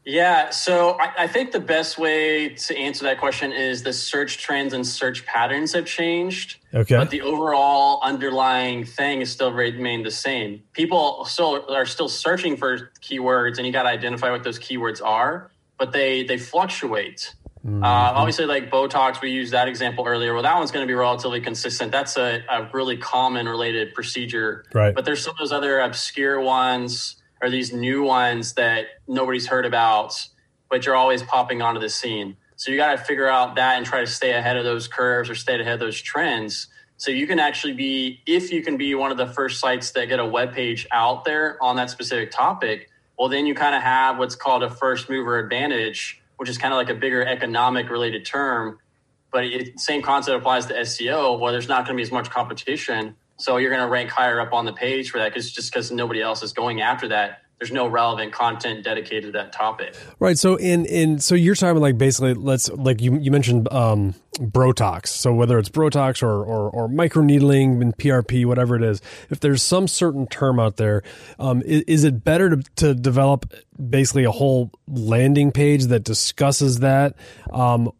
yeah 0.07 0.49
so 0.49 0.97
I, 0.99 1.23
I, 1.23 1.27
think 1.27 1.51
the 1.51 1.59
best 1.59 1.97
way 1.97 2.49
to 2.49 2.77
answer 2.77 3.03
that 3.03 3.19
question 3.19 3.51
is 3.51 3.83
the 3.83 3.91
search 3.91 4.37
trends 4.37 4.73
and 4.73 4.87
search 4.87 5.25
patterns 5.25 5.73
have 5.73 5.85
changed 5.85 6.57
okay 6.73 6.95
but 6.95 7.09
the 7.09 7.21
overall 7.21 7.99
underlying 8.01 8.85
thing 8.85 9.21
is 9.21 9.29
still 9.29 9.51
remained 9.51 10.05
the 10.05 10.11
same 10.11 10.63
people 10.71 11.25
still 11.25 11.65
are 11.69 11.85
still 11.85 12.09
searching 12.09 12.55
for 12.55 12.91
keywords 13.01 13.57
and 13.57 13.67
you 13.67 13.73
got 13.73 13.83
to 13.83 13.89
identify 13.89 14.31
what 14.31 14.43
those 14.43 14.57
keywords 14.57 15.03
are 15.03 15.51
but 15.77 15.91
they 15.91 16.23
they 16.23 16.37
fluctuate 16.37 17.33
Mm-hmm. 17.65 17.83
Uh, 17.83 17.87
obviously, 17.87 18.45
like 18.45 18.71
Botox, 18.71 19.19
we 19.19 19.29
used 19.29 19.51
that 19.51 19.67
example 19.67 20.05
earlier. 20.07 20.33
Well, 20.33 20.43
that 20.43 20.55
one's 20.55 20.71
going 20.71 20.83
to 20.83 20.87
be 20.87 20.93
relatively 20.93 21.41
consistent. 21.41 21.91
That's 21.91 22.15
a, 22.15 22.41
a, 22.49 22.69
really 22.71 22.95
common 22.95 23.45
related 23.45 23.93
procedure. 23.93 24.63
Right. 24.73 24.95
But 24.95 25.03
there's 25.03 25.21
some 25.21 25.31
of 25.31 25.37
those 25.37 25.51
other 25.51 25.79
obscure 25.79 26.39
ones 26.39 27.17
or 27.41 27.49
these 27.49 27.73
new 27.73 28.03
ones 28.03 28.53
that 28.53 28.85
nobody's 29.07 29.47
heard 29.47 29.65
about, 29.65 30.13
but 30.69 30.85
you're 30.85 30.95
always 30.95 31.23
popping 31.23 31.61
onto 31.61 31.79
the 31.79 31.89
scene. 31.89 32.37
So 32.55 32.71
you 32.71 32.77
got 32.77 32.97
to 32.97 33.03
figure 33.03 33.27
out 33.27 33.55
that 33.55 33.77
and 33.77 33.85
try 33.85 34.01
to 34.01 34.07
stay 34.07 34.31
ahead 34.31 34.57
of 34.57 34.63
those 34.63 34.87
curves 34.87 35.29
or 35.29 35.35
stay 35.35 35.59
ahead 35.59 35.75
of 35.75 35.79
those 35.79 36.01
trends. 36.01 36.67
So 36.97 37.11
you 37.11 37.27
can 37.27 37.39
actually 37.39 37.73
be, 37.73 38.21
if 38.25 38.51
you 38.51 38.63
can 38.63 38.77
be 38.77 38.95
one 38.95 39.11
of 39.11 39.17
the 39.17 39.27
first 39.27 39.59
sites 39.59 39.91
that 39.91 40.07
get 40.07 40.19
a 40.19 40.25
web 40.25 40.53
page 40.53 40.87
out 40.91 41.25
there 41.25 41.61
on 41.61 41.75
that 41.75 41.91
specific 41.91 42.31
topic, 42.31 42.89
well, 43.19 43.29
then 43.29 43.45
you 43.45 43.53
kind 43.53 43.75
of 43.75 43.83
have 43.83 44.17
what's 44.17 44.35
called 44.35 44.63
a 44.63 44.69
first 44.69 45.09
mover 45.09 45.37
advantage 45.37 46.21
which 46.37 46.49
is 46.49 46.57
kind 46.57 46.73
of 46.73 46.77
like 46.77 46.89
a 46.89 46.93
bigger 46.93 47.25
economic 47.25 47.89
related 47.89 48.25
term. 48.25 48.79
But 49.31 49.45
it, 49.45 49.79
same 49.79 50.01
concept 50.01 50.37
applies 50.37 50.67
to 50.67 50.73
SEO, 50.73 51.39
where 51.39 51.51
there's 51.51 51.67
not 51.67 51.85
going 51.85 51.95
to 51.95 51.97
be 51.97 52.03
as 52.03 52.11
much 52.11 52.29
competition. 52.29 53.15
So 53.39 53.57
you're 53.57 53.69
going 53.69 53.83
to 53.83 53.89
rank 53.89 54.09
higher 54.09 54.39
up 54.39 54.53
on 54.53 54.65
the 54.65 54.73
page 54.73 55.11
for 55.11 55.19
that 55.19 55.29
because 55.29 55.51
just 55.51 55.71
because 55.71 55.91
nobody 55.91 56.21
else 56.21 56.41
is 56.41 56.53
going 56.53 56.81
after 56.81 57.07
that 57.09 57.41
there's 57.59 57.71
no 57.71 57.87
relevant 57.87 58.31
content 58.31 58.83
dedicated 58.83 59.23
to 59.23 59.31
that 59.31 59.51
topic. 59.51 59.95
Right. 60.19 60.37
So 60.37 60.55
in 60.55 60.85
in 60.85 61.19
so 61.19 61.33
you're 61.33 61.55
talking 61.55 61.81
like 61.81 61.97
basically 61.97 62.35
let's 62.35 62.69
like 62.69 63.01
you 63.01 63.17
you 63.17 63.31
mentioned 63.31 63.71
um 63.73 64.13
Brotox. 64.39 65.07
So 65.07 65.33
whether 65.33 65.57
it's 65.57 65.69
Brotox 65.69 66.21
or 66.21 66.43
or, 66.43 66.69
or 66.69 66.87
microneedling 66.87 67.81
and 67.81 67.97
PRP, 67.97 68.45
whatever 68.45 68.75
it 68.75 68.83
is, 68.83 69.01
if 69.31 69.39
there's 69.39 69.63
some 69.63 69.87
certain 69.87 70.27
term 70.27 70.59
out 70.59 70.77
there, 70.77 71.01
um, 71.39 71.63
is, 71.63 71.81
is 71.87 72.03
it 72.03 72.23
better 72.23 72.55
to, 72.55 72.63
to 72.75 72.93
develop 72.93 73.51
basically 73.89 74.23
a 74.23 74.31
whole 74.31 74.71
landing 74.87 75.51
page 75.51 75.85
that 75.85 76.03
discusses 76.03 76.79
that, 76.79 77.15
um, 77.51 77.91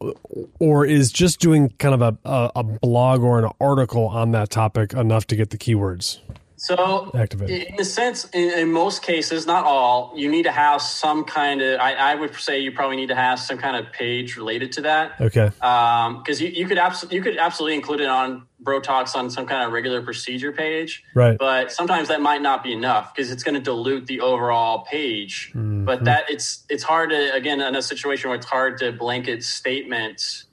or 0.60 0.86
is 0.86 1.12
just 1.12 1.40
doing 1.40 1.70
kind 1.80 1.96
of 1.96 2.02
a, 2.02 2.30
a, 2.30 2.52
a 2.58 2.64
blog 2.64 3.22
or 3.22 3.40
an 3.40 3.52
article 3.60 4.08
on 4.08 4.32
that 4.32 4.50
topic 4.52 4.94
enough 4.94 5.26
to 5.28 5.36
get 5.36 5.50
the 5.50 5.58
keywords? 5.58 6.20
So, 6.60 7.12
activate? 7.14 7.68
in 7.70 7.76
the 7.76 7.86
sense, 7.86 8.26
in, 8.34 8.50
in, 8.50 8.72
most 8.72 9.04
cases, 9.04 9.46
not 9.46 9.66
all, 9.66 10.12
you 10.16 10.30
need 10.30 10.44
to 10.44 10.52
have 10.52 10.82
some 10.82 11.24
kind 11.24 11.62
of. 11.62 11.80
I, 11.80 11.94
I, 11.94 12.16
would 12.16 12.34
say 12.34 12.60
you 12.60 12.72
probably 12.72 12.96
need 12.96 13.10
to 13.10 13.16
have 13.16 13.40
some 13.40 13.60
kind 13.60 13.76
of 13.76 13.94
page 13.94 14.38
related 14.38 14.72
to 14.74 14.82
that. 14.82 15.22
Okay. 15.22 15.50
Because 15.50 15.62
um, 16.08 16.24
you, 16.40 16.48
you 16.48 16.66
could 16.68 16.80
absolutely 16.80 17.18
you 17.18 17.24
could 17.24 17.38
absolutely 17.38 17.76
include 17.76 18.02
it 18.02 18.08
on 18.08 18.48
Brotox 18.64 19.16
on 19.16 19.30
some 19.30 19.46
kind 19.46 19.66
of 19.66 19.72
regular 19.72 20.02
procedure 20.02 20.52
page. 20.52 21.04
Right. 21.14 21.38
But 21.38 21.72
sometimes 21.72 22.08
that 22.08 22.22
might 22.22 22.42
not 22.42 22.64
be 22.64 22.74
enough 22.74 23.14
because 23.14 23.32
it's 23.32 23.44
going 23.44 23.56
to 23.56 23.62
dilute 23.62 24.08
the 24.08 24.22
overall 24.22 24.84
page. 24.84 25.50
Mm-hmm. 25.50 25.86
But 25.86 26.06
that 26.06 26.28
it's 26.28 26.66
it's 26.70 26.84
hard 26.84 27.12
to 27.12 27.34
again 27.36 27.62
in 27.62 27.76
a 27.76 27.84
situation 27.84 28.30
where 28.30 28.38
it's 28.38 28.48
hard 28.48 28.80
to 28.80 28.92
blanket 28.92 29.44
statements 29.44 30.46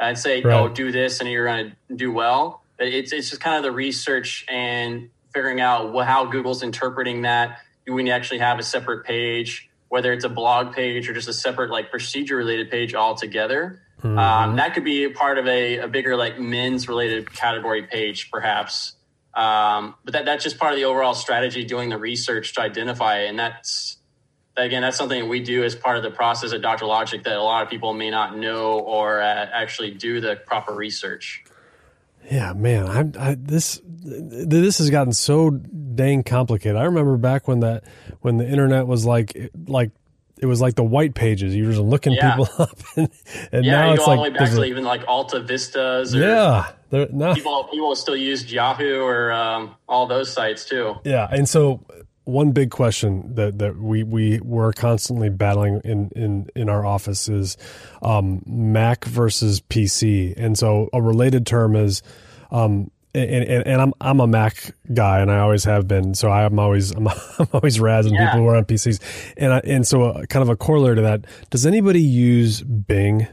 and 0.00 0.18
say, 0.18 0.42
right. 0.42 0.58
"Oh, 0.58 0.68
do 0.68 0.90
this," 0.90 1.20
and 1.20 1.30
you're 1.30 1.46
going 1.46 1.76
to 1.88 1.94
do 1.94 2.10
well. 2.10 2.64
It's 2.80 3.12
it's 3.12 3.30
just 3.30 3.40
kind 3.40 3.56
of 3.56 3.62
the 3.62 3.70
research 3.70 4.44
and 4.48 5.10
figuring 5.34 5.60
out 5.60 5.92
what, 5.92 6.06
how 6.06 6.26
Google's 6.26 6.62
interpreting 6.62 7.22
that. 7.22 7.58
Do 7.86 7.92
we 7.92 8.10
actually 8.10 8.38
have 8.38 8.58
a 8.58 8.62
separate 8.62 9.04
page, 9.04 9.68
whether 9.88 10.12
it's 10.12 10.24
a 10.24 10.28
blog 10.28 10.74
page 10.74 11.08
or 11.08 11.14
just 11.14 11.28
a 11.28 11.32
separate 11.32 11.70
like 11.70 11.90
procedure 11.90 12.36
related 12.36 12.70
page 12.70 12.94
altogether? 12.94 13.82
Mm-hmm. 14.02 14.18
Um, 14.18 14.56
that 14.56 14.74
could 14.74 14.84
be 14.84 15.08
part 15.08 15.38
of 15.38 15.46
a, 15.46 15.78
a 15.78 15.88
bigger 15.88 16.16
like 16.16 16.38
men's 16.38 16.88
related 16.88 17.32
category 17.32 17.84
page, 17.84 18.30
perhaps. 18.30 18.94
Um, 19.34 19.94
but 20.04 20.12
that, 20.12 20.24
that's 20.24 20.44
just 20.44 20.58
part 20.58 20.72
of 20.72 20.78
the 20.78 20.84
overall 20.84 21.14
strategy, 21.14 21.64
doing 21.64 21.88
the 21.88 21.98
research 21.98 22.54
to 22.54 22.62
identify 22.62 23.20
it. 23.20 23.28
And 23.28 23.38
that's, 23.38 23.96
again, 24.56 24.82
that's 24.82 24.96
something 24.96 25.28
we 25.28 25.40
do 25.40 25.64
as 25.64 25.74
part 25.74 25.96
of 25.96 26.02
the 26.02 26.10
process 26.10 26.52
at 26.52 26.60
Dr. 26.60 26.84
Logic 26.84 27.22
that 27.24 27.36
a 27.36 27.42
lot 27.42 27.62
of 27.62 27.70
people 27.70 27.94
may 27.94 28.10
not 28.10 28.36
know 28.36 28.80
or 28.80 29.22
uh, 29.22 29.24
actually 29.24 29.92
do 29.92 30.20
the 30.20 30.36
proper 30.36 30.74
research. 30.74 31.44
Yeah, 32.30 32.52
man, 32.52 33.16
I, 33.16 33.30
I 33.30 33.36
this 33.38 33.80
this 33.84 34.78
has 34.78 34.90
gotten 34.90 35.12
so 35.12 35.50
dang 35.50 36.22
complicated. 36.22 36.76
I 36.76 36.84
remember 36.84 37.16
back 37.16 37.48
when 37.48 37.60
that 37.60 37.84
when 38.20 38.36
the 38.36 38.48
internet 38.48 38.86
was 38.86 39.04
like 39.04 39.50
like 39.66 39.90
it 40.42 40.46
was 40.46 40.60
like 40.60 40.74
the 40.74 40.84
white 40.84 41.14
pages. 41.14 41.54
You 41.54 41.66
were 41.66 41.72
just 41.72 41.82
looking 41.82 42.14
yeah. 42.14 42.36
people 42.36 42.48
up, 42.58 42.78
and, 42.96 43.08
and 43.52 43.64
yeah, 43.64 43.72
now 43.72 43.88
you 43.88 43.94
it's 43.94 44.04
go 44.04 44.10
like 44.10 44.18
all 44.18 44.24
the 44.24 44.30
way 44.30 44.36
back 44.36 44.50
to 44.50 44.64
even 44.64 44.84
like 44.84 45.06
Alta 45.06 45.40
Vistas. 45.40 46.14
yeah, 46.14 46.72
no. 46.90 47.34
people 47.34 47.64
people 47.64 47.94
still 47.94 48.16
use 48.16 48.52
Yahoo 48.52 49.00
or 49.02 49.30
um, 49.32 49.76
all 49.88 50.06
those 50.06 50.32
sites 50.32 50.64
too. 50.64 50.96
Yeah, 51.04 51.28
and 51.30 51.48
so 51.48 51.86
one 52.24 52.52
big 52.52 52.70
question 52.70 53.34
that, 53.34 53.58
that 53.58 53.76
we, 53.76 54.02
we 54.02 54.40
were 54.40 54.72
constantly 54.72 55.28
battling 55.28 55.80
in, 55.84 56.10
in, 56.14 56.48
in 56.54 56.68
our 56.68 56.84
office 56.84 57.28
is 57.28 57.56
um, 58.02 58.42
Mac 58.46 59.04
versus 59.04 59.60
PC. 59.60 60.34
And 60.36 60.58
so 60.58 60.88
a 60.92 61.02
related 61.02 61.46
term 61.46 61.74
is, 61.74 62.02
um, 62.50 62.90
and, 63.14 63.30
and, 63.44 63.66
and, 63.66 63.82
I'm 63.82 63.92
I'm 64.00 64.20
a 64.20 64.26
Mac 64.26 64.74
guy, 64.94 65.20
and 65.20 65.30
I 65.30 65.40
always 65.40 65.64
have 65.64 65.86
been. 65.86 66.14
So 66.14 66.30
I'm 66.30 66.58
always 66.58 66.92
I'm, 66.92 67.08
I'm 67.38 67.48
always 67.52 67.78
razzing 67.78 68.12
yeah. 68.12 68.26
people 68.26 68.40
who 68.40 68.46
are 68.46 68.56
on 68.56 68.64
PCs, 68.64 69.34
and 69.36 69.52
I, 69.52 69.58
and 69.64 69.86
so 69.86 70.04
a, 70.04 70.26
kind 70.28 70.42
of 70.42 70.48
a 70.48 70.56
corollary 70.56 70.96
to 70.96 71.02
that. 71.02 71.26
Does 71.50 71.66
anybody 71.66 72.00
use 72.00 72.62
Bing 72.62 73.26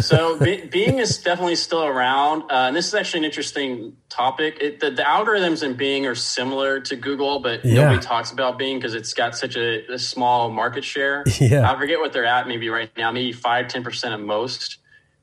so 0.00 0.38
Bing 0.38 0.98
is 0.98 1.18
definitely 1.18 1.56
still 1.56 1.84
around, 1.84 2.42
uh, 2.42 2.66
and 2.66 2.76
this 2.76 2.88
is 2.88 2.94
actually 2.94 3.18
an 3.18 3.24
interesting 3.24 3.96
topic. 4.08 4.58
It, 4.60 4.80
the, 4.80 4.90
the, 4.90 5.02
algorithms 5.02 5.62
in 5.62 5.74
Bing 5.74 6.06
are 6.06 6.14
similar 6.14 6.80
to 6.80 6.96
Google, 6.96 7.38
but 7.40 7.64
yeah. 7.64 7.82
nobody 7.82 8.00
talks 8.00 8.32
about 8.32 8.58
Bing 8.58 8.78
because 8.78 8.94
it's 8.94 9.14
got 9.14 9.36
such 9.36 9.56
a, 9.56 9.92
a, 9.92 9.98
small 9.98 10.50
market 10.50 10.84
share. 10.84 11.24
Yeah. 11.38 11.70
I 11.70 11.78
forget 11.78 12.00
what 12.00 12.12
they're 12.12 12.26
at, 12.26 12.48
maybe 12.48 12.68
right 12.68 12.90
now, 12.96 13.12
maybe 13.12 13.32
five, 13.32 13.68
ten 13.68 13.84
percent 13.84 14.12
at 14.12 14.20
most. 14.20 14.78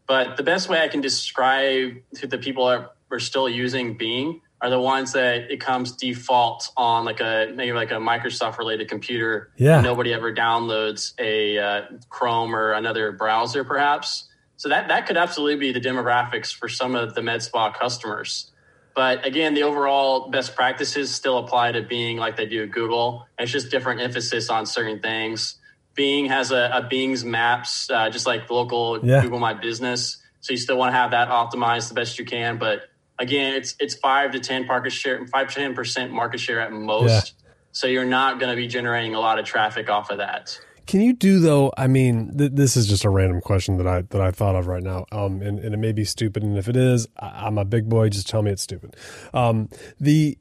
But 0.08 0.38
the 0.38 0.44
best 0.44 0.70
way 0.70 0.82
I 0.82 0.88
can 0.88 1.02
describe 1.02 1.96
to 2.16 2.28
the 2.28 2.38
people 2.38 2.68
that 2.68 2.96
are 3.12 3.20
still 3.20 3.50
using 3.50 3.98
Bing 3.98 4.42
are 4.62 4.70
the 4.70 4.80
ones 4.80 5.12
that 5.12 5.52
it 5.52 5.60
comes 5.60 5.92
default 5.92 6.72
on 6.78 7.04
like 7.04 7.20
a 7.20 7.52
maybe 7.54 7.74
like 7.74 7.92
a 7.92 7.96
Microsoft 7.96 8.58
related 8.58 8.88
computer. 8.88 9.52
Yeah. 9.58 9.82
Nobody 9.82 10.14
ever 10.14 10.34
downloads 10.34 11.14
a 11.20 11.58
uh, 11.58 11.82
Chrome 12.10 12.56
or 12.56 12.72
another 12.74 13.12
browser, 13.12 13.64
perhaps. 13.64 14.30
So 14.58 14.70
that 14.70 14.88
that 14.88 15.06
could 15.06 15.18
absolutely 15.18 15.58
be 15.58 15.72
the 15.72 15.82
demographics 15.82 16.54
for 16.54 16.70
some 16.70 16.96
of 16.96 17.14
the 17.14 17.22
MedSpa 17.22 17.74
customers. 17.74 18.52
But 18.96 19.26
again, 19.26 19.54
the 19.54 19.64
overall 19.64 20.30
best 20.30 20.56
practices 20.56 21.14
still 21.14 21.38
apply 21.38 21.74
to 21.74 21.82
Bing 21.82 22.18
like 22.18 22.38
they 22.38 22.46
do 22.46 22.64
at 22.64 22.72
Google. 22.72 23.28
It's 23.38 23.52
just 23.52 23.70
different 23.70 24.00
emphasis 24.00 24.50
on 24.50 24.66
certain 24.66 25.02
things. 25.02 25.58
Bing 25.96 26.28
has 26.28 26.52
a, 26.52 26.70
a 26.74 26.88
Bing's 26.90 27.26
Maps, 27.26 27.90
uh, 27.90 28.10
just 28.10 28.26
like 28.26 28.50
local 28.50 29.06
yeah. 29.06 29.22
Google 29.22 29.40
My 29.40 29.54
Business. 29.54 30.18
So 30.40 30.54
you 30.54 30.58
still 30.58 30.78
want 30.78 30.94
to 30.94 30.98
have 30.98 31.12
that 31.12 31.30
optimized 31.30 31.90
the 31.90 31.96
best 31.96 32.18
you 32.18 32.26
can. 32.26 32.58
But 32.58 32.84
again, 33.20 33.56
it's 33.56 33.76
it's 33.80 33.96
five 33.96 34.32
to 34.32 34.40
ten 34.40 34.66
market 34.66 34.92
share, 34.92 35.26
five 35.28 35.50
to 35.50 35.56
ten 35.56 35.76
percent 35.76 36.12
market 36.14 36.40
share 36.40 36.62
at 36.62 36.72
most. 36.72 37.34
Yeah. 37.36 37.52
So 37.74 37.88
you're 37.88 38.06
not 38.06 38.40
going 38.40 38.52
to 38.52 38.56
be 38.56 38.68
generating 38.68 39.16
a 39.16 39.20
lot 39.20 39.40
of 39.40 39.46
traffic 39.46 39.90
off 39.90 40.10
of 40.10 40.20
that. 40.20 40.58
Can 40.88 41.02
you 41.02 41.14
do 41.14 41.40
though? 41.40 41.74
I 41.78 41.88
mean, 41.88 42.38
th- 42.38 42.52
this 42.54 42.78
is 42.78 42.88
just 42.88 43.06
a 43.06 43.10
random 43.10 43.42
question 43.42 43.78
that 43.78 43.88
I 43.88 44.02
that 44.02 44.22
I 44.22 44.32
thought 44.32 44.56
of 44.56 44.68
right 44.68 44.84
now, 44.84 45.06
um, 45.12 45.42
and, 45.42 45.60
and 45.60 45.74
it 45.74 45.78
may 45.78 45.92
be 45.92 46.06
stupid. 46.06 46.44
And 46.44 46.58
if 46.58 46.68
it 46.68 46.76
is, 46.76 47.08
I, 47.20 47.48
am 47.48 47.58
a 47.58 47.66
big 47.66 47.90
boy. 47.90 48.10
Just 48.10 48.28
tell 48.28 48.42
me 48.42 48.52
it's 48.52 48.62
stupid. 48.62 48.96
Um, 49.34 49.70
the 50.00 50.38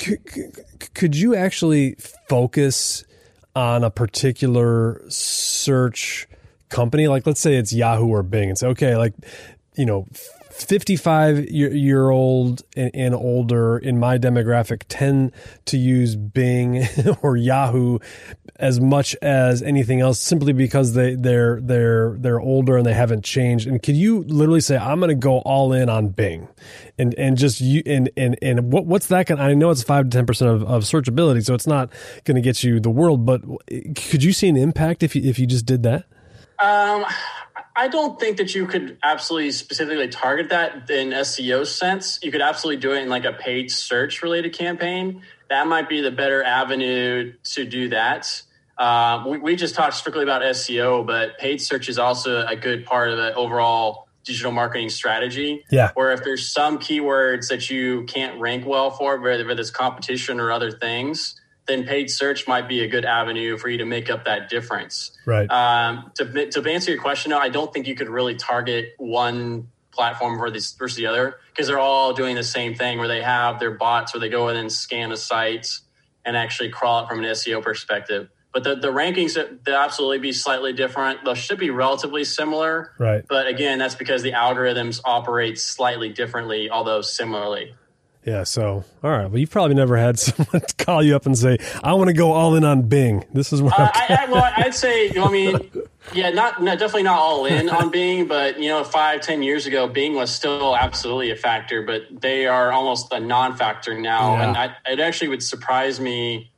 c- 0.00 0.16
c- 0.28 0.48
could 0.94 1.14
you 1.16 1.34
actually 1.34 1.96
focus 2.28 3.04
on 3.54 3.84
a 3.84 3.90
particular 3.90 5.02
search 5.08 6.26
company? 6.68 7.08
Like, 7.08 7.26
let's 7.26 7.40
say 7.40 7.56
it's 7.56 7.72
Yahoo 7.72 8.08
or 8.08 8.22
Bing, 8.22 8.48
and 8.48 8.58
say, 8.58 8.68
okay, 8.68 8.96
like, 8.96 9.14
you 9.76 9.86
know, 9.86 10.06
55 10.50 11.48
year, 11.48 12.10
old 12.10 12.62
and, 12.76 13.14
older 13.14 13.78
in 13.78 13.98
my 13.98 14.18
demographic 14.18 14.82
tend 14.88 15.32
to 15.66 15.78
use 15.78 16.16
Bing 16.16 16.86
or 17.22 17.36
Yahoo 17.36 17.98
as 18.60 18.78
much 18.78 19.16
as 19.22 19.62
anything 19.62 20.00
else 20.00 20.18
simply 20.18 20.52
because 20.52 20.92
they 20.92 21.14
they're 21.14 21.60
they're 21.62 22.16
they're 22.18 22.40
older 22.40 22.76
and 22.76 22.84
they 22.84 22.92
haven't 22.92 23.24
changed 23.24 23.66
and 23.66 23.82
could 23.82 23.96
you 23.96 24.22
literally 24.24 24.60
say 24.60 24.76
I'm 24.76 25.00
going 25.00 25.08
to 25.08 25.14
go 25.14 25.38
all 25.38 25.72
in 25.72 25.88
on 25.88 26.08
Bing 26.08 26.46
and 26.98 27.14
and 27.14 27.38
just 27.38 27.60
you 27.60 27.82
and 27.86 28.10
and 28.16 28.38
and 28.42 28.70
what 28.70 28.84
what's 28.84 29.06
that 29.06 29.26
going 29.26 29.40
I 29.40 29.54
know 29.54 29.70
it's 29.70 29.82
5 29.82 30.10
to 30.10 30.22
10% 30.22 30.46
of, 30.46 30.62
of 30.64 30.82
searchability 30.82 31.44
so 31.44 31.54
it's 31.54 31.66
not 31.66 31.90
going 32.24 32.34
to 32.34 32.42
get 32.42 32.62
you 32.62 32.78
the 32.80 32.90
world 32.90 33.24
but 33.24 33.42
could 33.96 34.22
you 34.22 34.32
see 34.32 34.48
an 34.48 34.56
impact 34.56 35.02
if 35.02 35.16
you 35.16 35.22
if 35.22 35.38
you 35.38 35.46
just 35.46 35.64
did 35.64 35.82
that 35.84 36.04
um 36.58 37.06
I 37.76 37.88
don't 37.88 38.20
think 38.20 38.36
that 38.36 38.54
you 38.54 38.66
could 38.66 38.98
absolutely 39.02 39.52
specifically 39.52 40.08
target 40.08 40.50
that 40.50 40.90
in 40.90 41.10
SEO 41.10 41.66
sense. 41.66 42.18
You 42.22 42.30
could 42.30 42.42
absolutely 42.42 42.80
do 42.80 42.92
it 42.92 42.98
in 42.98 43.08
like 43.08 43.24
a 43.24 43.32
paid 43.32 43.70
search 43.70 44.22
related 44.22 44.52
campaign. 44.52 45.22
That 45.48 45.66
might 45.66 45.88
be 45.88 46.02
the 46.02 46.10
better 46.10 46.42
avenue 46.42 47.32
to 47.54 47.64
do 47.64 47.88
that. 47.88 48.42
Uh, 48.80 49.24
we, 49.26 49.38
we, 49.38 49.56
just 49.56 49.74
talked 49.74 49.92
strictly 49.92 50.22
about 50.22 50.40
SEO, 50.40 51.06
but 51.06 51.36
paid 51.36 51.60
search 51.60 51.90
is 51.90 51.98
also 51.98 52.46
a 52.46 52.56
good 52.56 52.86
part 52.86 53.10
of 53.10 53.18
the 53.18 53.34
overall 53.34 54.08
digital 54.24 54.52
marketing 54.52 54.88
strategy. 54.88 55.62
Yeah. 55.70 55.90
Where 55.92 56.12
if 56.12 56.24
there's 56.24 56.50
some 56.50 56.78
keywords 56.78 57.48
that 57.48 57.68
you 57.68 58.04
can't 58.04 58.40
rank 58.40 58.64
well 58.66 58.90
for, 58.90 59.20
whether 59.20 59.48
it's 59.50 59.70
competition 59.70 60.40
or 60.40 60.50
other 60.50 60.70
things, 60.70 61.38
then 61.66 61.84
paid 61.84 62.10
search 62.10 62.48
might 62.48 62.68
be 62.68 62.82
a 62.82 62.88
good 62.88 63.04
avenue 63.04 63.58
for 63.58 63.68
you 63.68 63.76
to 63.76 63.84
make 63.84 64.08
up 64.08 64.24
that 64.24 64.48
difference. 64.48 65.14
Right. 65.26 65.50
Um, 65.50 66.10
to, 66.16 66.50
to 66.50 66.70
answer 66.70 66.90
your 66.90 67.02
question, 67.02 67.34
I 67.34 67.50
don't 67.50 67.72
think 67.74 67.86
you 67.86 67.94
could 67.94 68.08
really 68.08 68.34
target 68.34 68.94
one 68.96 69.68
platform 69.92 70.38
versus, 70.38 70.72
versus 70.72 70.96
the 70.96 71.04
other 71.04 71.36
because 71.50 71.66
they're 71.66 71.78
all 71.78 72.14
doing 72.14 72.34
the 72.34 72.42
same 72.42 72.74
thing 72.74 72.98
where 72.98 73.08
they 73.08 73.20
have 73.20 73.60
their 73.60 73.72
bots 73.72 74.14
where 74.14 74.20
they 74.20 74.30
go 74.30 74.48
in 74.48 74.56
and 74.56 74.72
scan 74.72 75.12
a 75.12 75.18
site 75.18 75.68
and 76.24 76.34
actually 76.34 76.70
crawl 76.70 77.04
it 77.04 77.08
from 77.08 77.18
an 77.18 77.26
SEO 77.26 77.62
perspective. 77.62 78.30
But 78.52 78.64
the, 78.64 78.74
the 78.74 78.88
rankings, 78.88 79.34
they'll 79.64 79.76
absolutely 79.76 80.18
be 80.18 80.32
slightly 80.32 80.72
different. 80.72 81.24
They 81.24 81.34
should 81.34 81.58
be 81.58 81.70
relatively 81.70 82.24
similar. 82.24 82.92
Right. 82.98 83.24
But 83.28 83.46
again, 83.46 83.78
that's 83.78 83.94
because 83.94 84.22
the 84.22 84.32
algorithms 84.32 85.00
operate 85.04 85.58
slightly 85.58 86.08
differently, 86.08 86.68
although 86.68 87.00
similarly. 87.00 87.74
Yeah. 88.24 88.42
So, 88.44 88.84
all 89.02 89.10
right. 89.10 89.26
Well, 89.26 89.38
you've 89.38 89.50
probably 89.50 89.74
never 89.74 89.96
had 89.96 90.18
someone 90.18 90.62
call 90.78 91.02
you 91.02 91.16
up 91.16 91.26
and 91.26 91.38
say, 91.38 91.58
"I 91.82 91.94
want 91.94 92.08
to 92.08 92.14
go 92.14 92.32
all 92.32 92.54
in 92.54 92.64
on 92.64 92.82
Bing." 92.82 93.24
This 93.32 93.52
is 93.52 93.62
what 93.62 93.78
uh, 93.78 93.90
I, 93.94 94.26
I, 94.26 94.30
well, 94.30 94.52
I'd 94.56 94.74
say. 94.74 95.06
You 95.06 95.14
know, 95.14 95.24
I 95.24 95.30
mean, 95.30 95.70
yeah, 96.12 96.30
not, 96.30 96.62
not, 96.62 96.78
definitely 96.78 97.04
not 97.04 97.18
all 97.18 97.46
in 97.46 97.70
on 97.70 97.90
Bing, 97.90 98.26
but 98.26 98.58
you 98.58 98.68
know, 98.68 98.84
five, 98.84 99.22
ten 99.22 99.42
years 99.42 99.66
ago, 99.66 99.88
Bing 99.88 100.14
was 100.14 100.30
still 100.30 100.76
absolutely 100.76 101.30
a 101.30 101.36
factor, 101.36 101.82
but 101.82 102.02
they 102.10 102.46
are 102.46 102.72
almost 102.72 103.12
a 103.12 103.20
non-factor 103.20 103.98
now, 103.98 104.34
yeah. 104.34 104.48
and 104.48 104.56
I, 104.56 104.76
it 104.92 105.00
actually 105.00 105.28
would 105.28 105.42
surprise 105.42 105.98
me 105.98 106.49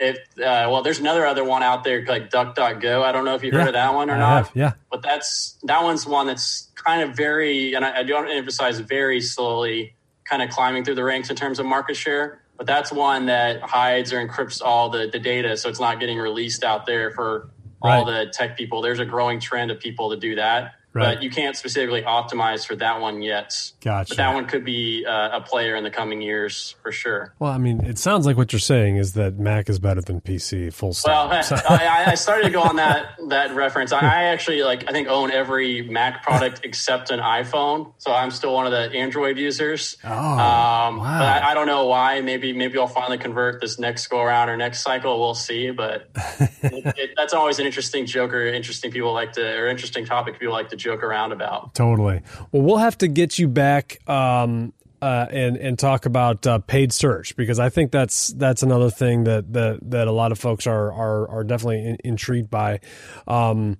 if. 0.00 0.16
Uh, 0.38 0.66
well, 0.70 0.82
there's 0.82 0.98
another 0.98 1.26
other 1.26 1.44
one 1.44 1.62
out 1.62 1.84
there 1.84 2.04
like 2.06 2.30
DuckDuckGo. 2.30 3.02
I 3.02 3.12
don't 3.12 3.24
know 3.24 3.34
if 3.34 3.44
you've 3.44 3.54
yeah, 3.54 3.60
heard 3.60 3.68
of 3.68 3.74
that 3.74 3.94
one 3.94 4.10
or 4.10 4.14
I 4.14 4.18
not. 4.18 4.46
Have, 4.46 4.56
yeah, 4.56 4.72
but 4.90 5.02
that's 5.02 5.58
that 5.64 5.82
one's 5.82 6.06
one 6.06 6.26
that's 6.26 6.68
kind 6.74 7.02
of 7.02 7.16
very, 7.16 7.74
and 7.74 7.84
I, 7.84 7.98
I 7.98 8.02
don't 8.02 8.28
emphasize 8.28 8.80
very 8.80 9.20
slowly 9.20 9.94
kind 10.24 10.42
of 10.42 10.50
climbing 10.50 10.84
through 10.84 10.94
the 10.94 11.04
ranks 11.04 11.30
in 11.30 11.36
terms 11.36 11.58
of 11.58 11.66
market 11.66 11.96
share. 11.96 12.42
But 12.56 12.66
that's 12.66 12.92
one 12.92 13.26
that 13.26 13.62
hides 13.62 14.12
or 14.12 14.26
encrypts 14.26 14.60
all 14.62 14.90
the, 14.90 15.08
the 15.10 15.18
data, 15.18 15.56
so 15.56 15.70
it's 15.70 15.80
not 15.80 15.98
getting 15.98 16.18
released 16.18 16.62
out 16.62 16.84
there 16.84 17.10
for 17.10 17.50
all 17.80 18.04
the 18.04 18.30
tech 18.34 18.56
people. 18.56 18.82
There's 18.82 18.98
a 18.98 19.06
growing 19.06 19.40
trend 19.40 19.70
of 19.70 19.80
people 19.80 20.10
to 20.10 20.16
do 20.16 20.34
that. 20.34 20.74
Right. 20.92 21.14
but 21.14 21.22
you 21.22 21.30
can't 21.30 21.56
specifically 21.56 22.02
optimize 22.02 22.66
for 22.66 22.74
that 22.76 23.00
one 23.00 23.22
yet. 23.22 23.54
Gotcha. 23.80 24.10
But 24.10 24.16
that 24.16 24.34
one 24.34 24.46
could 24.46 24.64
be 24.64 25.06
uh, 25.06 25.38
a 25.38 25.40
player 25.40 25.76
in 25.76 25.84
the 25.84 25.90
coming 25.90 26.20
years 26.20 26.74
for 26.82 26.90
sure. 26.90 27.32
Well, 27.38 27.52
I 27.52 27.58
mean, 27.58 27.84
it 27.84 27.96
sounds 27.96 28.26
like 28.26 28.36
what 28.36 28.52
you're 28.52 28.58
saying 28.58 28.96
is 28.96 29.12
that 29.12 29.38
Mac 29.38 29.68
is 29.68 29.78
better 29.78 30.00
than 30.00 30.20
PC. 30.20 30.72
Full 30.72 30.88
Well, 31.06 31.42
stop. 31.42 31.70
I, 31.70 32.06
I 32.08 32.14
started 32.16 32.44
to 32.44 32.50
go 32.50 32.60
on 32.60 32.76
that 32.76 33.16
that 33.28 33.54
reference. 33.54 33.92
I 33.92 34.24
actually 34.24 34.62
like 34.64 34.88
I 34.88 34.92
think 34.92 35.06
own 35.06 35.30
every 35.30 35.82
Mac 35.82 36.24
product 36.24 36.60
except 36.64 37.10
an 37.10 37.20
iPhone, 37.20 37.92
so 37.98 38.12
I'm 38.12 38.32
still 38.32 38.52
one 38.52 38.66
of 38.66 38.72
the 38.72 38.96
Android 38.98 39.38
users. 39.38 39.96
Oh, 40.02 40.10
um, 40.10 40.96
wow. 40.96 41.18
But 41.20 41.42
I, 41.42 41.50
I 41.50 41.54
don't 41.54 41.66
know 41.66 41.86
why. 41.86 42.20
Maybe 42.20 42.52
maybe 42.52 42.78
I'll 42.78 42.88
finally 42.88 43.18
convert 43.18 43.60
this 43.60 43.78
next 43.78 44.08
go 44.08 44.20
around 44.20 44.48
or 44.48 44.56
next 44.56 44.82
cycle. 44.82 45.20
We'll 45.20 45.34
see. 45.34 45.70
But 45.70 46.10
it, 46.14 46.94
it, 46.98 47.10
that's 47.16 47.32
always 47.32 47.60
an 47.60 47.66
interesting 47.66 48.06
joke 48.06 48.32
or 48.32 48.44
interesting 48.46 48.90
people 48.90 49.12
like 49.12 49.32
to 49.34 49.56
or 49.56 49.68
interesting 49.68 50.04
topic 50.04 50.40
people 50.40 50.52
like 50.52 50.68
to 50.70 50.79
joke 50.80 51.02
around 51.02 51.32
about. 51.32 51.74
Totally. 51.74 52.22
Well, 52.50 52.62
we'll 52.62 52.76
have 52.78 52.98
to 52.98 53.08
get 53.08 53.38
you 53.38 53.48
back 53.48 53.98
um, 54.08 54.72
uh, 55.02 55.26
and 55.30 55.56
and 55.56 55.78
talk 55.78 56.06
about 56.06 56.46
uh, 56.46 56.58
paid 56.58 56.92
search 56.92 57.36
because 57.36 57.58
I 57.58 57.68
think 57.68 57.90
that's 57.90 58.28
that's 58.28 58.62
another 58.62 58.90
thing 58.90 59.24
that 59.24 59.52
that, 59.52 59.90
that 59.90 60.08
a 60.08 60.12
lot 60.12 60.32
of 60.32 60.38
folks 60.38 60.66
are 60.66 60.92
are 60.92 61.28
are 61.28 61.44
definitely 61.44 61.86
in, 61.86 61.96
intrigued 62.04 62.50
by. 62.50 62.80
Um, 63.26 63.78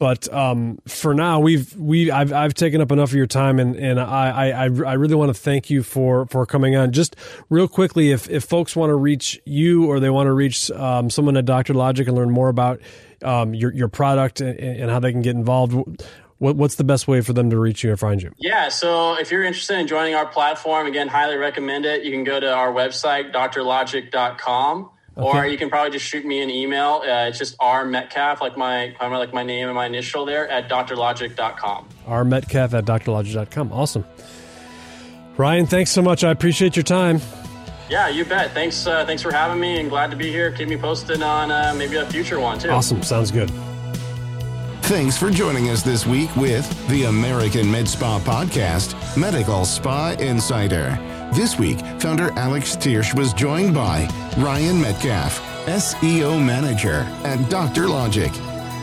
but 0.00 0.32
um, 0.32 0.78
for 0.88 1.12
now, 1.12 1.40
we've 1.40 1.76
we 1.76 2.10
I've, 2.10 2.32
I've 2.32 2.54
taken 2.54 2.80
up 2.80 2.90
enough 2.90 3.10
of 3.10 3.16
your 3.16 3.26
time, 3.26 3.58
and 3.58 3.76
and 3.76 4.00
I 4.00 4.50
I, 4.50 4.64
I 4.64 4.94
really 4.94 5.14
want 5.14 5.28
to 5.28 5.38
thank 5.38 5.68
you 5.68 5.82
for 5.82 6.24
for 6.26 6.46
coming 6.46 6.74
on. 6.74 6.92
Just 6.92 7.16
real 7.50 7.68
quickly, 7.68 8.10
if 8.10 8.28
if 8.30 8.44
folks 8.44 8.74
want 8.74 8.88
to 8.88 8.94
reach 8.94 9.38
you 9.44 9.86
or 9.86 10.00
they 10.00 10.08
want 10.08 10.26
to 10.28 10.32
reach 10.32 10.70
um, 10.70 11.10
someone 11.10 11.36
at 11.36 11.44
Doctor 11.44 11.74
Logic 11.74 12.08
and 12.08 12.16
learn 12.16 12.30
more 12.30 12.48
about 12.48 12.80
um, 13.22 13.52
your 13.52 13.74
your 13.74 13.88
product 13.88 14.40
and, 14.40 14.58
and 14.58 14.90
how 14.90 15.00
they 15.00 15.12
can 15.12 15.20
get 15.20 15.36
involved, 15.36 16.02
what, 16.40 16.56
what's 16.56 16.76
the 16.76 16.84
best 16.84 17.06
way 17.06 17.20
for 17.20 17.34
them 17.34 17.50
to 17.50 17.58
reach 17.58 17.84
you 17.84 17.92
or 17.92 17.96
find 17.98 18.22
you? 18.22 18.32
Yeah, 18.38 18.70
so 18.70 19.14
if 19.18 19.30
you're 19.30 19.44
interested 19.44 19.78
in 19.78 19.86
joining 19.86 20.14
our 20.14 20.26
platform, 20.26 20.86
again, 20.86 21.06
highly 21.06 21.36
recommend 21.36 21.84
it. 21.84 22.02
You 22.02 22.10
can 22.10 22.24
go 22.24 22.40
to 22.40 22.50
our 22.50 22.72
website, 22.72 23.30
drlogic.com, 23.32 24.90
or 25.16 25.46
you 25.46 25.58
can 25.58 25.68
probably 25.68 25.90
just 25.90 26.06
shoot 26.06 26.24
me 26.24 26.40
an 26.40 26.48
email. 26.48 27.02
Uh, 27.04 27.28
it's 27.28 27.36
just 27.36 27.56
R 27.60 27.84
Metcalf, 27.84 28.40
like 28.40 28.56
my 28.56 28.94
like 29.00 29.34
my 29.34 29.42
name 29.42 29.68
and 29.68 29.74
my 29.74 29.84
initial 29.84 30.24
there, 30.24 30.48
at 30.48 30.68
drlogic.com. 30.70 31.88
rmetcalf 32.06 32.72
at 32.72 32.84
drlogic.com. 32.86 33.72
Awesome. 33.72 34.06
Ryan, 35.36 35.66
thanks 35.66 35.90
so 35.90 36.00
much. 36.00 36.24
I 36.24 36.30
appreciate 36.30 36.74
your 36.74 36.84
time. 36.84 37.20
Yeah, 37.90 38.08
you 38.08 38.24
bet. 38.24 38.52
Thanks, 38.52 38.86
uh, 38.86 39.04
thanks 39.04 39.20
for 39.20 39.32
having 39.32 39.60
me, 39.60 39.78
and 39.78 39.90
glad 39.90 40.10
to 40.10 40.16
be 40.16 40.30
here. 40.30 40.52
Keep 40.52 40.68
me 40.68 40.78
posted 40.78 41.22
on 41.22 41.50
uh, 41.50 41.74
maybe 41.76 41.96
a 41.96 42.06
future 42.06 42.40
one 42.40 42.58
too. 42.58 42.70
Awesome. 42.70 43.02
Sounds 43.02 43.30
good. 43.30 43.50
Thanks 44.90 45.16
for 45.16 45.30
joining 45.30 45.68
us 45.68 45.84
this 45.84 46.04
week 46.04 46.34
with 46.34 46.88
the 46.88 47.04
American 47.04 47.70
Med 47.70 47.88
Spa 47.88 48.18
Podcast, 48.18 49.16
Medical 49.16 49.64
Spa 49.64 50.16
Insider. 50.18 50.98
This 51.32 51.56
week, 51.60 51.78
founder 52.00 52.32
Alex 52.32 52.74
Thiersch 52.74 53.14
was 53.16 53.32
joined 53.32 53.72
by 53.72 54.08
Ryan 54.36 54.80
Metcalf, 54.80 55.38
SEO 55.66 56.44
Manager 56.44 57.06
at 57.22 57.48
Dr. 57.48 57.86
Logic. 57.86 58.32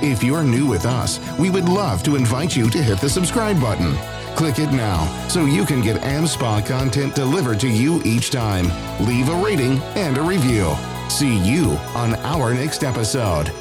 If 0.01 0.24
you're 0.24 0.45
new 0.45 0.66
with 0.66 0.86
us, 0.86 1.20
we 1.38 1.49
would 1.49 1.68
love 1.68 2.03
to 2.03 2.16
invite 2.16 2.55
you 2.55 2.70
to 2.70 2.82
hit 2.82 3.01
the 3.01 3.10
subscribe 3.10 3.60
button. 3.60 3.93
Click 4.38 4.60
it 4.60 4.72
now 4.72 5.03
so 5.28 5.43
you 5.43 5.66
can 5.66 5.82
get 5.82 6.01
AmSpa 6.03 6.66
content 6.66 7.16
delivered 7.16 7.60
to 7.60 7.68
you 7.68 8.01
each 8.05 8.32
time. 8.32 8.68
Leave 9.05 9.28
a 9.28 9.43
rating 9.43 9.80
and 9.97 10.18
a 10.18 10.22
review. 10.22 10.74
See 11.10 11.38
you 11.38 11.72
on 11.95 12.16
our 12.24 12.53
next 12.53 12.86
episode. 12.86 13.51